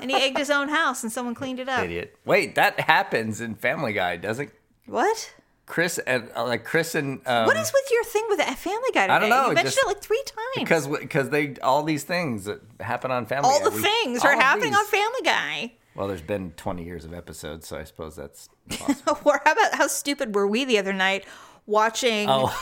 and 0.00 0.10
he 0.10 0.16
egged 0.16 0.38
his 0.38 0.50
own 0.50 0.68
house, 0.70 1.02
and 1.02 1.12
someone 1.12 1.34
cleaned 1.34 1.60
it 1.60 1.68
up. 1.68 1.84
Idiot. 1.84 2.16
Wait, 2.24 2.54
that 2.54 2.80
happens 2.80 3.40
in 3.40 3.54
Family 3.54 3.92
Guy, 3.92 4.16
doesn't 4.16 4.50
What? 4.86 5.32
Chris 5.66 5.98
and 5.98 6.28
uh, 6.34 6.44
like 6.44 6.64
Chris 6.64 6.94
and 6.94 7.20
um, 7.26 7.46
What 7.46 7.56
is 7.56 7.70
with 7.72 7.90
your 7.92 8.04
thing 8.04 8.24
with 8.28 8.38
the 8.38 8.44
Family 8.44 8.88
Guy? 8.92 9.02
Today? 9.02 9.12
I 9.14 9.18
don't 9.20 9.30
know, 9.30 9.48
You 9.48 9.54
mentioned 9.54 9.76
it 9.82 9.86
like 9.86 10.00
three 10.00 10.22
times. 10.26 10.48
because 10.56 10.88
because 10.88 11.28
they 11.30 11.54
all 11.62 11.82
these 11.84 12.02
things 12.04 12.46
that 12.46 12.60
happen 12.80 13.10
on 13.10 13.26
Family 13.26 13.48
all 13.48 13.58
Guy. 13.60 13.64
the 13.70 13.76
we- 13.76 13.82
things 13.82 14.24
all 14.24 14.30
are 14.32 14.34
happening 14.34 14.70
these- 14.70 14.78
on 14.78 14.86
Family 14.86 15.20
Guy. 15.22 15.72
Well, 15.94 16.08
there's 16.08 16.22
been 16.22 16.52
20 16.52 16.84
years 16.84 17.04
of 17.04 17.12
episodes, 17.12 17.68
so 17.68 17.76
I 17.78 17.84
suppose 17.84 18.16
that's 18.16 18.48
or 19.24 19.40
how 19.44 19.52
about 19.52 19.74
how 19.74 19.86
stupid 19.86 20.34
were 20.34 20.46
we 20.46 20.64
the 20.64 20.78
other 20.78 20.94
night 20.94 21.26
watching 21.66 22.26
oh, 22.28 22.52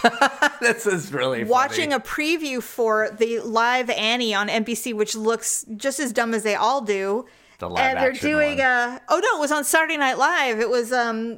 this 0.61 0.87
is 0.87 1.13
really 1.13 1.45
watching 1.45 1.91
funny. 1.91 1.95
a 2.03 2.07
preview 2.07 2.63
for 2.63 3.11
the 3.11 3.41
live 3.41 3.89
Annie 3.91 4.35
on 4.35 4.49
NBC, 4.49 4.95
which 4.95 5.15
looks 5.17 5.65
just 5.77 5.99
as 6.01 6.13
dumb 6.13 6.35
as 6.35 6.43
they 6.43 6.55
all 6.55 6.81
do. 6.83 7.27
The 7.59 7.69
live 7.69 7.79
and 7.85 7.99
they're 7.99 8.13
doing 8.13 8.57
one. 8.59 8.67
a 8.67 9.01
oh 9.11 9.19
no, 9.19 9.37
it 9.37 9.41
was 9.41 9.53
on 9.53 9.65
Saturday 9.65 9.99
Night 9.99 10.17
Live. 10.17 10.61
It 10.61 10.71
was 10.71 10.93
um 10.93 11.37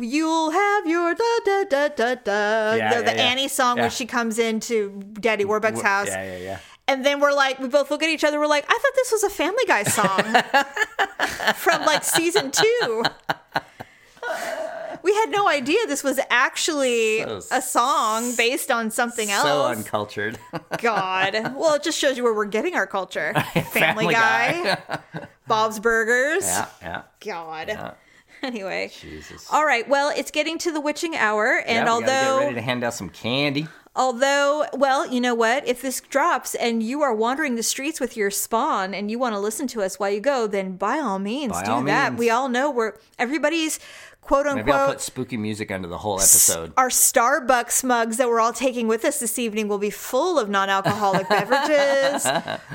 you'll 0.00 0.50
have 0.52 0.86
your 0.86 1.14
da 1.14 1.24
da 1.44 1.64
da 1.64 1.88
da 1.88 2.14
da 2.14 2.74
Yeah, 2.74 2.94
the, 2.94 3.02
the 3.02 3.10
yeah, 3.10 3.16
yeah. 3.16 3.22
Annie 3.22 3.48
song 3.48 3.76
Yeah. 3.76 3.82
where 3.84 3.90
she 3.90 4.06
comes 4.06 4.38
into 4.38 5.02
Daddy 5.20 5.44
Warbucks' 5.44 5.80
Wh- 5.80 5.84
house. 5.84 6.06
Yeah, 6.08 6.24
yeah, 6.24 6.38
yeah. 6.38 6.58
And 6.88 7.04
then 7.06 7.20
we're 7.20 7.32
like, 7.32 7.58
we 7.60 7.68
both 7.68 7.90
look 7.90 8.02
at 8.02 8.08
each 8.08 8.22
other. 8.24 8.38
We're 8.40 8.46
like, 8.48 8.64
I 8.68 8.72
thought 8.72 8.92
this 8.96 9.12
was 9.12 9.22
a 9.24 9.30
Family 9.30 9.64
Guy 9.66 9.82
song 9.84 10.18
from 11.56 11.86
like 11.86 12.04
season 12.04 12.50
two. 12.50 13.04
We 15.02 15.12
had 15.14 15.30
no 15.30 15.48
idea 15.48 15.78
this 15.86 16.04
was 16.04 16.20
actually 16.30 17.20
So 17.22 17.40
a 17.50 17.60
song 17.62 18.34
based 18.36 18.70
on 18.70 18.90
something 18.90 19.30
else. 19.30 19.44
So 19.44 19.64
uncultured. 19.66 20.38
God. 20.78 21.34
Well, 21.56 21.74
it 21.74 21.82
just 21.82 21.98
shows 21.98 22.16
you 22.16 22.22
where 22.24 22.34
we're 22.34 22.44
getting 22.44 22.74
our 22.74 22.86
culture. 22.86 23.32
Family, 23.54 23.62
Family 23.64 24.14
Guy, 24.14 24.78
Bob's 25.46 25.78
Burgers. 25.80 26.44
yeah, 26.44 26.66
yeah. 26.80 27.02
God. 27.20 27.94
Anyway. 28.42 28.90
Jesus. 29.00 29.46
All 29.52 29.64
right. 29.64 29.88
Well, 29.88 30.12
it's 30.16 30.30
getting 30.30 30.58
to 30.58 30.72
the 30.72 30.80
witching 30.80 31.14
hour, 31.14 31.62
and 31.66 31.86
yeah, 31.86 31.92
although 31.92 32.06
get 32.40 32.44
ready 32.44 32.54
to 32.56 32.60
hand 32.60 32.82
out 32.82 32.94
some 32.94 33.08
candy. 33.08 33.68
Although, 33.94 34.64
well, 34.72 35.06
you 35.06 35.20
know 35.20 35.34
what? 35.34 35.68
If 35.68 35.82
this 35.82 36.00
drops 36.00 36.54
and 36.54 36.82
you 36.82 37.02
are 37.02 37.14
wandering 37.14 37.56
the 37.56 37.62
streets 37.62 38.00
with 38.00 38.16
your 38.16 38.30
spawn 38.30 38.94
and 38.94 39.10
you 39.10 39.18
want 39.18 39.34
to 39.34 39.38
listen 39.38 39.66
to 39.68 39.82
us 39.82 39.98
while 39.98 40.08
you 40.10 40.20
go, 40.20 40.46
then 40.46 40.76
by 40.76 40.98
all 40.98 41.18
means 41.18 41.52
By 41.52 41.64
do 41.64 41.70
all 41.72 41.82
that. 41.82 42.12
means. 42.12 42.18
We 42.18 42.30
all 42.30 42.48
know 42.48 42.70
we're 42.70 42.94
everybody's 43.18 43.78
quote 44.22 44.46
Maybe 44.46 44.72
I'll 44.72 44.78
unquote 44.78 44.96
put 44.96 45.00
spooky 45.02 45.36
music 45.36 45.70
under 45.70 45.86
the 45.86 45.98
whole 45.98 46.18
episode. 46.18 46.72
our 46.76 46.88
Starbucks 46.88 47.84
mugs 47.84 48.16
that 48.16 48.28
we're 48.28 48.40
all 48.40 48.52
taking 48.54 48.88
with 48.88 49.04
us 49.04 49.20
this 49.20 49.38
evening 49.38 49.68
will 49.68 49.78
be 49.78 49.90
full 49.90 50.38
of 50.38 50.48
non-alcoholic 50.48 51.28
beverages. 51.28 52.26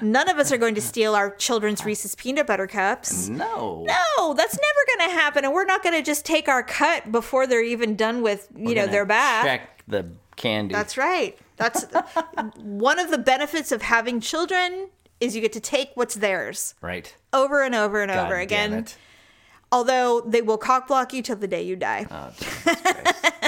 None 0.02 0.30
of 0.30 0.38
us 0.38 0.52
are 0.52 0.58
going 0.58 0.76
to 0.76 0.82
steal 0.82 1.16
our 1.16 1.36
children's 1.36 1.84
Reese's 1.84 2.14
peanut 2.14 2.45
butter 2.45 2.68
cups. 2.68 3.28
No. 3.28 3.86
No, 3.88 4.34
that's 4.36 4.56
never 4.56 4.98
going 4.98 5.10
to 5.10 5.16
happen, 5.16 5.45
and 5.45 5.54
we're 5.54 5.66
not 5.66 5.82
going 5.82 5.95
to 5.95 6.04
just 6.04 6.26
take 6.26 6.48
our 6.48 6.62
cut 6.62 7.12
before 7.12 7.48
they're 7.48 7.64
even 7.64 7.95
done 7.95 8.22
with 8.22 8.48
you 8.56 8.76
know 8.76 8.82
Gonna 8.82 8.91
their 8.91 9.06
bath. 9.06 9.45
Check 9.45 9.84
the 9.88 10.12
candy. 10.36 10.74
That's 10.74 10.98
right. 10.98 11.38
That's 11.58 11.84
one 12.58 13.00
of 13.00 13.10
the 13.12 13.18
benefits 13.18 13.72
of 13.72 13.82
having 13.82 14.20
children 14.20 14.89
is 15.20 15.36
you 15.36 15.41
get 15.41 15.54
to 15.54 15.60
take 15.60 15.91
what's 15.95 16.16
theirs 16.16 16.76
right. 16.82 17.16
over 17.34 17.64
and 17.64 17.74
over 17.74 18.02
and 18.02 18.12
God 18.12 18.28
over 18.28 18.36
again. 18.36 18.86
Although 19.72 20.22
they 20.22 20.41
will 20.41 20.57
cock 20.57 20.88
block 20.88 21.13
you 21.13 21.22
till 21.22 21.36
the 21.36 21.47
day 21.47 21.61
you 21.63 21.76
die. 21.76 22.05
Oh, 22.09 22.32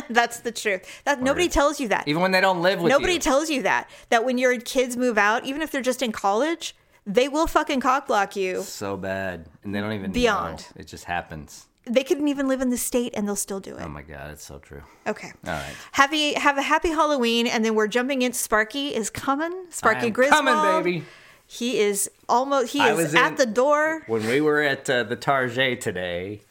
That's 0.09 0.39
the 0.41 0.51
truth. 0.51 1.01
That 1.05 1.21
nobody 1.21 1.47
tells 1.47 1.79
you 1.79 1.87
that. 1.89 2.07
Even 2.07 2.21
when 2.21 2.31
they 2.31 2.41
don't 2.41 2.61
live 2.61 2.81
with 2.81 2.89
nobody 2.89 3.13
you. 3.13 3.19
tells 3.19 3.49
you 3.49 3.61
that. 3.63 3.89
That 4.09 4.25
when 4.25 4.37
your 4.37 4.59
kids 4.59 4.97
move 4.97 5.17
out, 5.17 5.45
even 5.45 5.61
if 5.61 5.71
they're 5.71 5.81
just 5.81 6.01
in 6.01 6.11
college, 6.11 6.75
they 7.05 7.27
will 7.29 7.47
fucking 7.47 7.79
cock 7.79 8.07
block 8.07 8.35
you. 8.35 8.63
so 8.63 8.97
bad, 8.97 9.47
and 9.63 9.73
they 9.73 9.79
don't 9.79 9.93
even 9.93 10.11
Beyond. 10.11 10.59
know. 10.75 10.81
It 10.81 10.87
just 10.87 11.05
happens. 11.05 11.67
They 11.85 12.03
couldn't 12.03 12.27
even 12.27 12.47
live 12.47 12.61
in 12.61 12.69
the 12.69 12.77
state 12.77 13.13
and 13.15 13.27
they'll 13.27 13.35
still 13.35 13.59
do 13.59 13.75
it. 13.75 13.81
Oh 13.83 13.87
my 13.87 14.03
god, 14.03 14.31
it's 14.31 14.43
so 14.43 14.59
true. 14.59 14.83
Okay. 15.07 15.31
All 15.47 15.53
right. 15.53 15.73
Happy 15.93 16.33
have 16.33 16.57
a 16.57 16.61
happy 16.61 16.89
Halloween, 16.89 17.47
and 17.47 17.63
then 17.65 17.73
we're 17.73 17.87
jumping 17.87 18.21
in. 18.21 18.33
Sparky 18.33 18.93
is 18.93 19.09
coming. 19.09 19.65
Sparky 19.69 20.09
Griswold. 20.11 20.45
coming, 20.45 20.83
baby. 20.83 21.05
He 21.51 21.79
is 21.79 22.11
almost. 22.29 22.73
He 22.73 22.79
I 22.79 22.93
is 22.93 23.15
at 23.15 23.31
in- 23.31 23.35
the 23.37 23.45
door. 23.47 24.03
When 24.05 24.27
we 24.27 24.39
were 24.39 24.61
at 24.61 24.87
uh, 24.87 25.01
the 25.01 25.15
Target 25.15 25.81
today, 25.81 26.41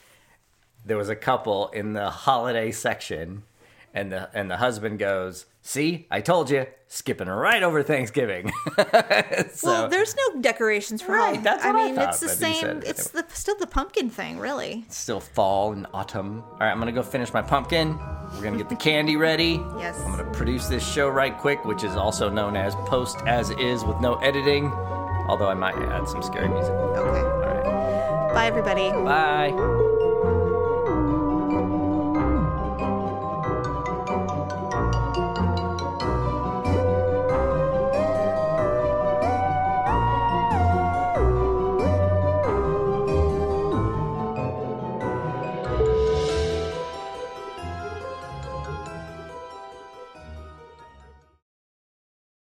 there 0.85 0.97
was 0.97 1.09
a 1.09 1.15
couple 1.15 1.69
in 1.69 1.93
the 1.93 2.11
holiday 2.11 2.73
section, 2.73 3.45
and 3.95 4.11
the 4.11 4.29
and 4.37 4.51
the 4.51 4.57
husband 4.57 4.99
goes, 4.99 5.47
"See, 5.69 6.07
I 6.11 6.23
told 6.23 6.49
you, 6.49 6.64
skipping 6.87 7.29
right 7.29 7.62
over 7.62 7.83
Thanksgiving." 7.83 8.51
so, 9.53 9.69
well, 9.71 9.89
there's 9.89 10.16
no 10.16 10.41
decorations 10.41 11.03
for 11.03 11.12
Right, 11.12 11.21
Halloween. 11.25 11.43
that's 11.43 11.62
I 11.64 11.71
what 11.73 11.77
I 11.81 11.85
mean, 11.87 11.95
thought, 11.95 12.09
it's 12.09 12.21
the 12.21 12.29
same. 12.31 12.66
it 12.79 12.85
It's 12.87 13.09
the 13.11 13.25
still 13.29 13.57
the 13.57 13.66
pumpkin 13.66 14.09
thing, 14.09 14.39
really. 14.39 14.85
it's 14.87 14.97
still 14.97 15.21
fall 15.21 15.73
and 15.73 15.87
autumn. 15.93 16.43
All 16.53 16.57
right, 16.61 16.71
I'm 16.71 16.79
gonna 16.79 16.93
go 16.93 17.03
finish 17.03 17.33
my 17.35 17.43
pumpkin. 17.43 17.99
We're 18.35 18.43
gonna 18.43 18.57
get 18.57 18.71
the 18.71 18.77
candy 18.77 19.16
ready. 19.16 19.61
Yes. 19.79 20.01
I'm 20.07 20.12
gonna 20.16 20.31
produce 20.33 20.69
this 20.69 20.87
show 20.91 21.09
right 21.09 21.37
quick, 21.37 21.64
which 21.66 21.85
is 21.85 21.97
also 21.97 22.31
known 22.31 22.57
as 22.57 22.75
post 22.87 23.19
as 23.27 23.51
is 23.51 23.85
with 23.85 24.01
no 24.01 24.14
editing. 24.16 24.66
Although 25.29 25.49
I 25.51 25.55
might 25.55 25.75
add 25.77 26.09
some 26.09 26.23
scary 26.23 26.49
music. 26.49 26.73
Okay. 26.73 27.21
All 27.21 27.41
right. 27.41 28.33
Bye, 28.33 28.47
everybody. 28.47 28.91
Bye. 28.91 29.97